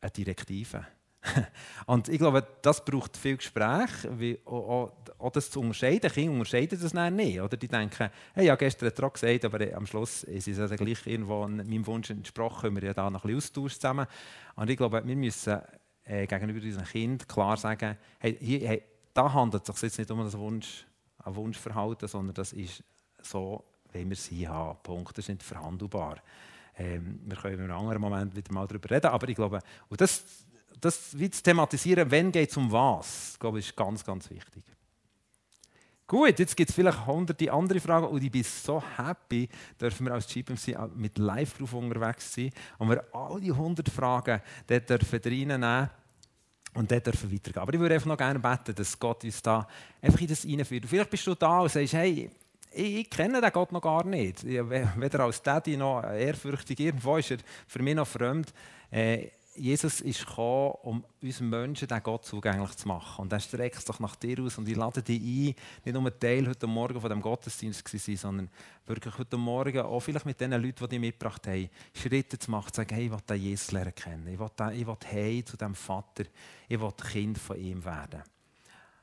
eine 0.00 0.10
Direktive. 0.10 0.86
und 1.86 2.08
ich 2.08 2.18
glaube, 2.18 2.44
das 2.62 2.84
braucht 2.84 3.16
viel 3.16 3.36
Gespräch, 3.36 3.90
wie, 4.10 4.38
auch, 4.44 4.92
auch 5.18 5.30
das 5.30 5.50
zu 5.50 5.60
unterscheiden. 5.60 6.10
Kinder 6.10 6.32
unterscheiden 6.32 6.78
das 6.80 6.92
nicht. 6.94 7.40
Oder 7.40 7.56
die 7.56 7.68
denken, 7.68 8.10
hey, 8.34 8.46
ja, 8.46 8.56
gestern 8.56 8.88
hat 8.88 8.98
er 8.98 9.10
gesagt, 9.10 9.44
aber 9.44 9.76
am 9.76 9.86
Schluss 9.86 10.24
ist 10.24 10.48
es 10.48 10.58
also 10.58 10.74
gleich 10.74 11.06
irgendwo 11.06 11.46
meinem 11.46 11.86
Wunsch 11.86 12.10
entsprochen, 12.10 12.62
können 12.62 12.76
wir 12.76 12.88
ja 12.88 12.94
da 12.94 13.08
noch 13.08 13.24
ein 13.24 13.34
bisschen 13.34 13.64
austauschen 13.64 13.80
zusammen. 13.80 14.06
Und 14.56 14.70
ich 14.70 14.76
glaube, 14.76 15.02
wir 15.04 15.16
müssen 15.16 15.60
äh, 16.04 16.26
gegenüber 16.26 16.64
unseren 16.64 16.84
Kindern 16.84 17.28
klar 17.28 17.56
sagen, 17.56 17.96
hey, 18.18 18.36
hier, 18.40 18.68
hey, 18.68 18.82
da 19.14 19.32
handelt 19.32 19.68
es 19.68 19.76
sich 19.76 19.82
jetzt 19.82 19.98
nicht 19.98 20.10
um 20.10 20.20
ein, 20.20 20.32
Wunsch, 20.32 20.86
ein 21.24 21.36
Wunschverhalten, 21.36 22.08
sondern 22.08 22.34
das 22.34 22.52
ist 22.52 22.82
so, 23.22 23.64
wie 23.92 24.08
wir 24.08 24.16
sie 24.16 24.48
haben. 24.48 24.78
Punkt. 24.82 25.16
Das 25.16 25.24
ist 25.24 25.28
nicht 25.28 25.42
verhandelbar. 25.42 26.16
Ähm, 26.76 27.20
wir 27.26 27.36
können 27.36 27.54
in 27.54 27.70
einem 27.70 27.78
anderen 27.78 28.00
Moment 28.00 28.34
wieder 28.34 28.52
mal 28.52 28.66
darüber 28.66 28.90
reden, 28.90 29.08
aber 29.08 29.28
ich 29.28 29.36
glaube, 29.36 29.60
und 29.88 30.00
das 30.00 30.24
das 30.82 31.16
wie 31.18 31.30
zu 31.30 31.42
thematisieren, 31.42 32.10
wenn 32.10 32.30
geht 32.32 32.50
es 32.50 32.56
um 32.56 32.70
was, 32.70 33.36
glaube 33.38 33.60
ich, 33.60 33.68
ist 33.68 33.76
ganz, 33.76 34.04
ganz 34.04 34.28
wichtig. 34.28 34.64
Gut, 36.06 36.38
jetzt 36.38 36.56
gibt 36.56 36.68
es 36.68 36.74
vielleicht 36.76 37.06
hunderte 37.06 37.50
andere 37.50 37.80
Fragen 37.80 38.06
und 38.08 38.22
ich 38.22 38.30
bin 38.30 38.42
so 38.42 38.82
happy, 38.98 39.48
dürfen 39.80 40.06
wir 40.06 40.12
als 40.12 40.26
GPMC 40.26 40.76
mit 40.94 41.16
Live-Proof 41.16 41.72
unterwegs 41.72 42.34
sein 42.34 42.50
und 42.78 42.90
wir 42.90 43.02
all 43.12 43.40
die 43.40 43.52
100 43.52 43.88
Fragen 43.88 44.42
dort 44.66 44.90
dürfen 44.90 45.20
reinnehmen 45.24 45.88
und 46.74 46.90
dort 46.90 47.06
dürfen 47.06 47.32
weitergehen. 47.32 47.62
Aber 47.62 47.72
ich 47.72 47.80
würde 47.80 47.94
einfach 47.94 48.08
noch 48.08 48.18
gerne 48.18 48.40
beten, 48.40 48.74
dass 48.74 48.98
Gott 48.98 49.24
uns 49.24 49.40
da 49.40 49.66
einfach 50.02 50.20
in 50.20 50.26
das 50.26 50.44
reinführt. 50.44 50.86
Vielleicht 50.86 51.10
bist 51.10 51.26
du 51.26 51.34
da 51.34 51.60
und 51.60 51.70
sagst, 51.70 51.92
hey, 51.94 52.28
ich, 52.72 52.96
ich 52.96 53.10
kenne 53.10 53.40
den 53.40 53.52
Gott 53.52 53.72
noch 53.72 53.80
gar 53.80 54.04
nicht. 54.04 54.44
Weder 54.44 55.20
als 55.20 55.40
Daddy 55.40 55.76
noch 55.76 56.02
ehrfürchtig, 56.02 56.80
irgendwo 56.80 57.16
ist 57.16 57.30
er 57.30 57.38
für 57.66 57.82
mich 57.82 57.94
noch 57.94 58.06
fremd. 58.06 58.52
Äh, 58.90 59.28
Jesus 59.54 60.00
ist 60.00 60.26
gekommen, 60.26 60.74
um 60.82 61.04
uns 61.20 61.40
Menschen 61.40 61.86
den 61.86 62.02
Gott 62.02 62.24
zugänglich 62.24 62.74
zu 62.76 62.88
machen. 62.88 63.22
Und 63.22 63.32
er 63.32 63.40
streckt 63.40 63.84
sich 63.86 64.00
nach 64.00 64.16
dir 64.16 64.40
aus 64.40 64.56
und 64.56 64.66
ich 64.66 64.76
lade 64.76 65.02
dich 65.02 65.20
ein, 65.20 65.54
nicht 65.84 65.94
nur 65.94 66.18
Teil 66.18 66.48
heute 66.48 66.66
Morgen 66.66 67.00
von 67.00 67.10
dem 67.10 67.20
Gottesdienst 67.20 67.86
zu 67.86 67.98
sein, 67.98 68.16
sondern 68.16 68.50
wirklich 68.86 69.18
heute 69.18 69.36
Morgen 69.36 69.80
auch 69.80 70.00
vielleicht 70.00 70.24
mit 70.24 70.40
den 70.40 70.52
Leuten, 70.52 70.84
die 70.84 70.88
dich 70.88 71.00
mitgebracht 71.00 71.46
haben, 71.46 71.68
Schritte 71.94 72.38
zu 72.38 72.50
machen, 72.50 72.72
zu 72.72 72.80
sagen, 72.80 72.94
hey, 72.94 73.06
ich 73.06 73.12
will 73.12 73.36
Jesus 73.36 73.72
lernen 73.72 73.94
kennen. 73.94 74.26
Ich 74.28 74.38
will, 74.38 74.50
den, 74.58 74.70
ich 74.70 74.86
will 74.86 74.96
hey 75.04 75.44
zu 75.44 75.56
dem 75.56 75.74
Vater, 75.74 76.24
ich 76.68 76.80
will 76.80 76.92
Kind 76.92 77.36
von 77.36 77.58
ihm 77.58 77.84
werden. 77.84 78.22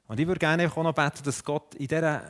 Und 0.08 0.20
ich 0.20 0.26
würde 0.26 0.40
gerne 0.40 0.68
auch 0.68 0.84
noch 0.84 0.94
beten, 0.94 1.24
dass 1.24 1.44
Gott 1.44 1.76
in 1.76 1.88
dieser, 1.88 2.24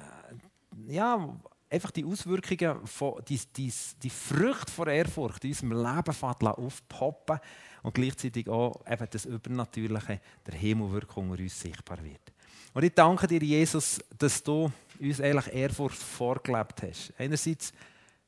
ja, 0.87 1.39
einfach 1.69 1.91
die 1.91 2.05
Auswirkungen, 2.05 2.85
von, 2.87 3.21
die, 3.27 3.39
die, 3.55 3.71
die 4.01 4.09
Früchte 4.09 4.71
von 4.71 4.87
Ehrfurcht 4.87 5.43
in 5.43 5.51
unserem 5.51 5.71
Leben 5.71 6.47
aufpoppen 6.47 7.39
und 7.83 7.93
gleichzeitig 7.93 8.49
auch 8.49 8.81
eben 8.89 9.07
das 9.09 9.25
Übernatürliche, 9.25 10.19
der 10.45 10.53
Himmel 10.55 10.91
wirklich 10.91 11.17
unter 11.17 11.41
uns 11.41 11.59
sichtbar 11.59 12.03
wird. 12.03 12.33
Und 12.73 12.83
ich 12.83 12.93
danke 12.93 13.27
dir, 13.27 13.41
Jesus, 13.41 13.99
dass 14.17 14.43
du 14.43 14.71
uns 14.99 15.21
eigentlich 15.21 15.53
Ehrfurcht 15.53 15.97
vorgelebt 15.97 16.83
hast. 16.83 17.13
Einerseits 17.17 17.73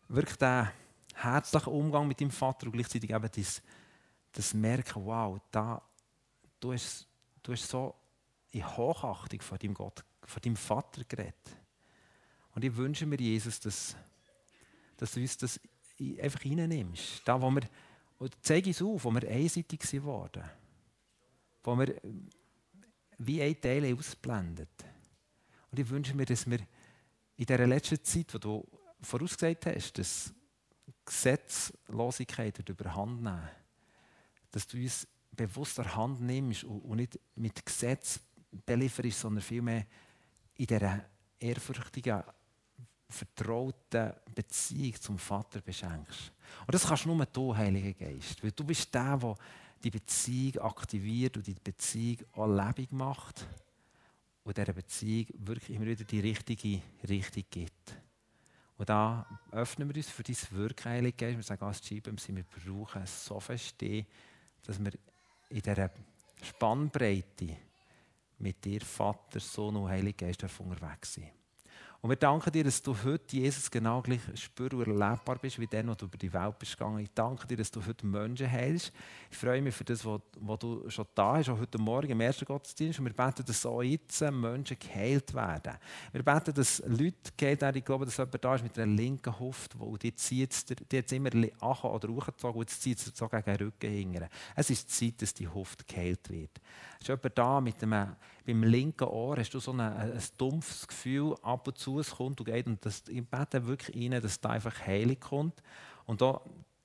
wirklich 0.07 0.37
der 0.37 0.71
herzliche 1.13 1.69
Umgang 1.69 2.07
mit 2.07 2.19
deinem 2.19 2.31
Vater 2.31 2.67
und 2.67 2.73
gleichzeitig 2.73 3.09
eben 3.09 3.29
das, 3.35 3.61
das 4.31 4.53
Merken, 4.53 5.05
wow, 5.05 5.39
da, 5.51 5.81
du, 6.59 6.73
hast, 6.73 7.07
du 7.43 7.51
hast 7.51 7.67
so 7.67 7.95
in 8.51 8.65
Hochachtung 8.65 9.41
vor 9.41 9.57
deinem 9.57 9.73
Gott, 9.73 10.03
vor 10.23 10.41
deinem 10.41 10.55
Vater 10.55 11.03
geredet. 11.07 11.35
Und 12.53 12.63
ich 12.63 12.75
wünsche 12.75 13.05
mir, 13.05 13.17
Jesus, 13.17 13.59
dass, 13.59 13.95
dass 14.97 15.11
du 15.11 15.21
uns 15.21 15.37
das 15.37 15.59
einfach 16.21 16.43
reinnimmst. 16.43 17.21
Da, 17.25 17.41
wo 17.41 17.49
wir 17.49 17.61
und 18.21 18.37
zeige 18.43 18.69
uns 18.69 18.81
auf, 18.83 19.03
wo 19.03 19.11
wir 19.11 19.27
einseitig 19.27 19.79
geworden 19.79 20.43
Wo 21.63 21.75
wir 21.75 21.99
wie 23.17 23.41
ein 23.41 23.59
Teil 23.59 23.95
ausblendet. 23.95 24.69
Und 25.71 25.79
ich 25.79 25.89
wünsche 25.89 26.15
mir, 26.15 26.25
dass 26.25 26.47
wir 26.47 26.59
in 27.37 27.45
dieser 27.45 27.65
letzten 27.65 28.03
Zeit, 28.03 28.31
wo 28.33 28.37
du 28.37 28.67
vorausgesagt 29.01 29.65
hast, 29.65 29.93
dass 29.93 30.33
Gesetzlosigkeit 31.03 32.69
überhand 32.69 33.23
nehmen, 33.23 33.49
dass 34.51 34.67
du 34.67 34.77
uns 34.77 35.07
bewusst 35.31 35.79
der 35.79 35.95
Hand 35.95 36.21
nimmst 36.21 36.63
und 36.63 36.97
nicht 36.97 37.19
mit 37.35 37.65
Gesetz 37.65 38.19
belieferst, 38.65 39.21
sondern 39.21 39.41
vielmehr 39.41 39.87
in 40.55 40.67
dieser 40.67 41.05
ehrfürchtigen 41.39 42.21
vertrauten 43.11 44.13
Beziehung 44.33 44.95
zum 44.95 45.17
Vater 45.17 45.61
beschenkst. 45.61 46.31
Und 46.65 46.73
das 46.73 46.85
kannst 46.87 47.05
nur 47.05 47.25
du, 47.25 47.55
Heiliger 47.55 47.93
Geist. 47.93 48.43
Weil 48.43 48.51
du 48.51 48.63
bist 48.63 48.93
der, 48.93 49.17
der 49.17 49.35
die 49.83 49.91
Beziehung 49.91 50.63
aktiviert 50.63 51.37
und 51.37 51.47
die 51.47 51.55
Beziehung 51.55 52.19
auch 52.33 52.47
lebendig 52.47 52.91
macht 52.91 53.47
und 54.43 54.57
dieser 54.57 54.73
Beziehung 54.73 55.27
wirklich 55.39 55.75
immer 55.75 55.85
wieder 55.85 56.03
die 56.03 56.19
richtige 56.19 56.81
Richtung 57.07 57.43
gibt. 57.49 57.95
Und 58.77 58.89
da 58.89 59.27
öffnen 59.51 59.87
wir 59.89 59.95
uns 59.95 60.09
für 60.09 60.23
dein 60.23 60.35
Wirken, 60.51 60.91
Heiliger 60.91 61.17
Geist. 61.17 61.37
Wir 61.37 61.43
sagen 61.43 61.65
als 61.65 61.81
GBMC, 61.81 62.35
wir 62.35 62.43
brauchen 62.43 63.05
so 63.05 63.39
verstehen, 63.39 64.07
dass 64.65 64.83
wir 64.83 64.91
in 65.49 65.61
dieser 65.61 65.91
Spannbreite 66.41 67.57
mit 68.39 68.63
dir, 68.65 68.81
Vater, 68.81 69.39
Sohn 69.39 69.75
und 69.75 69.89
Heiliger 69.89 70.25
Geist 70.25 70.43
unterwegs 70.59 71.13
sind. 71.13 71.29
Und 72.03 72.09
wir 72.09 72.15
danken 72.15 72.51
dir, 72.51 72.63
dass 72.63 72.81
du 72.81 72.95
heute 73.03 73.35
Jesus 73.35 73.69
genau 73.69 74.01
gleich 74.01 74.21
spür 74.33 74.73
und 74.73 74.87
erlebbar 74.87 75.37
bist, 75.39 75.59
wie 75.59 75.67
der, 75.67 75.87
wo 75.87 75.93
du 75.93 76.05
über 76.05 76.17
die 76.17 76.33
Welt 76.33 76.57
bist 76.57 76.75
gegangen. 76.75 76.97
Ich 76.97 77.13
danke 77.13 77.45
dir, 77.45 77.57
dass 77.57 77.69
du 77.69 77.85
heute 77.85 78.07
Menschen 78.07 78.51
heilst. 78.51 78.91
Ich 79.29 79.37
freue 79.37 79.61
mich 79.61 79.75
für 79.75 79.83
das, 79.83 80.03
was, 80.03 80.19
du 80.59 80.89
schon 80.89 81.05
da 81.13 81.35
hast, 81.35 81.49
auch 81.49 81.59
heute 81.59 81.77
Morgen 81.77 82.09
im 82.09 82.21
ersten 82.21 82.45
Gottesdienst. 82.45 82.97
Und 82.97 83.05
wir 83.05 83.13
beten, 83.13 83.45
dass 83.45 83.63
auch 83.67 83.83
jetzt 83.83 84.19
Menschen 84.19 84.79
geheilt 84.79 85.31
werden. 85.35 85.77
Wir 86.11 86.23
beten, 86.23 86.55
dass 86.55 86.81
Leute 86.87 87.31
geheilt 87.37 87.61
werden. 87.61 87.77
Ich 87.77 87.85
glaube, 87.85 88.05
dass 88.05 88.17
jemand 88.17 88.43
da 88.43 88.55
ist 88.55 88.63
mit 88.63 88.79
einer 88.79 88.91
linken 88.91 89.39
Hüfte, 89.39 89.79
wo 89.79 89.95
die 89.95 90.15
zieht, 90.15 90.91
die 90.91 90.97
hat 90.97 91.11
immer 91.11 91.29
an 91.35 91.77
oder 91.83 92.09
hochgezogen 92.09 92.61
und 92.61 92.67
jetzt 92.67 92.81
zieht 92.81 92.97
es 92.97 93.11
so 93.13 93.29
gegen 93.29 93.43
den 93.43 93.55
Rücken 93.57 93.91
hingern. 93.91 94.27
Es 94.55 94.71
ist 94.71 94.89
Zeit, 94.89 95.21
dass 95.21 95.35
die 95.35 95.53
Hüfte 95.53 95.85
geheilt 95.85 96.27
wird. 96.31 96.59
Ist 97.01 97.07
jemand 97.07 97.37
da 97.37 97.59
mit 97.59 97.81
einem, 97.81 98.15
beim 98.45 98.63
linken 98.63 99.05
Ohr, 99.05 99.35
hast 99.37 99.51
du 99.51 99.59
so 99.59 99.71
ein, 99.71 99.79
ein 99.79 100.21
dumpfes 100.37 100.87
Gefühl, 100.87 101.35
ab 101.41 101.67
und 101.67 101.77
zu 101.77 101.99
es 101.99 102.11
kommt 102.11 102.39
und 102.39 102.45
geht. 102.45 102.67
Und 102.67 102.85
das, 102.85 103.03
ich 103.07 103.25
bete 103.25 103.65
wirklich 103.65 104.11
rein, 104.11 104.21
dass 104.21 104.39
da 104.39 104.49
einfach 104.49 104.85
Heilung 104.85 105.19
kommt. 105.19 105.63
Und 106.05 106.21
da 106.21 106.39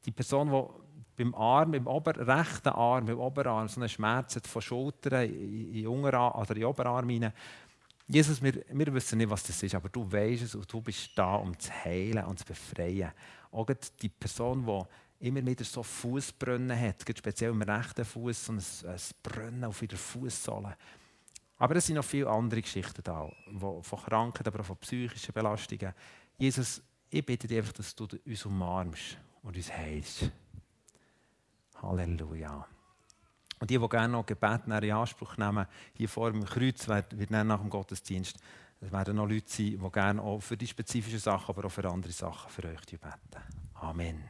die 0.07 0.13
Person, 0.13 0.51
die 0.51 1.23
beim 1.23 1.35
Arm, 1.35 1.87
ober, 1.87 2.15
rechten 2.17 2.71
Arm, 2.71 3.05
beim 3.05 3.19
Oberarm 3.19 3.69
so 3.69 3.79
einen 3.81 3.91
Schmerz 3.91 4.41
von 4.47 4.63
Schultern 4.63 5.29
in, 5.29 5.87
Unterarm, 5.87 6.41
oder 6.41 6.57
in 6.57 6.65
Oberarm 6.65 7.11
rein. 7.11 7.33
Jesus, 8.09 8.43
wir, 8.43 8.65
wir 8.71 8.95
wissen 8.95 9.19
nicht, 9.19 9.29
was 9.29 9.43
das 9.43 9.63
ist, 9.63 9.75
aber 9.75 9.91
du 9.91 10.11
weißt 10.11 10.45
es 10.45 10.55
und 10.55 10.73
du 10.73 10.81
bist 10.81 11.11
da, 11.15 11.35
um 11.35 11.59
zu 11.59 11.71
heilen 11.73 12.25
und 12.25 12.39
zu 12.39 12.45
befreien. 12.47 13.11
Auch 13.51 13.67
die 14.01 14.09
Person, 14.09 14.65
die 14.65 14.85
immer 15.21 15.45
wieder 15.45 15.65
so 15.65 15.83
Fußbrunnen 15.83 16.79
hat, 16.79 17.05
speziell 17.17 17.51
im 17.51 17.63
rechten 17.63 18.05
Fuß, 18.05 18.47
so 18.47 18.53
ein, 18.53 18.59
ein 18.59 19.01
Brunnen 19.23 19.65
auf 19.65 19.81
der 19.81 19.99
Fußsohle. 19.99 20.77
Aber 21.59 21.77
es 21.77 21.87
sind 21.87 21.97
noch 21.97 22.05
viele 22.05 22.29
andere 22.29 22.61
Geschichten 22.61 23.03
da, 23.03 23.31
von 23.59 23.99
Krankheiten, 24.01 24.49
aber 24.49 24.61
auch 24.61 24.67
von 24.67 24.77
psychischen 24.77 25.33
Belastungen. 25.33 25.95
Jesus, 26.37 26.83
ich 27.09 27.25
bitte 27.25 27.47
dich 27.47 27.59
einfach, 27.59 27.73
dass 27.73 27.95
du 27.95 28.07
uns 28.27 28.45
umarmst 28.45 29.17
und 29.43 29.57
uns 29.57 29.73
heilst. 29.73 30.31
Halleluja. 31.81 32.67
Und 33.59 33.71
die, 33.71 33.79
die 33.79 33.89
gerne 33.89 34.13
noch 34.13 34.27
Gebet 34.27 34.67
in 34.67 34.73
Anspruch 34.73 35.37
nehmen, 35.39 35.67
hier 35.95 36.09
vor 36.09 36.31
dem 36.31 36.45
Kreuz, 36.45 36.87
wird 36.89 37.31
nach 37.31 37.61
dem 37.61 37.71
Gottesdienst 37.71 38.37
Es 38.81 38.93
werden 38.93 39.17
noch 39.17 39.27
Leute 39.27 39.49
sein, 39.49 39.79
die 39.83 39.91
gerne 39.91 40.21
auch 40.21 40.41
für 40.41 40.59
die 40.59 40.67
spezifischen 40.67 41.19
Sachen, 41.19 41.55
aber 41.55 41.67
auch 41.67 41.73
für 41.73 41.89
andere 41.89 42.13
Sachen 42.13 42.51
für 42.51 42.69
euch 42.69 42.85
beten. 42.85 43.11
Amen. 43.75 44.25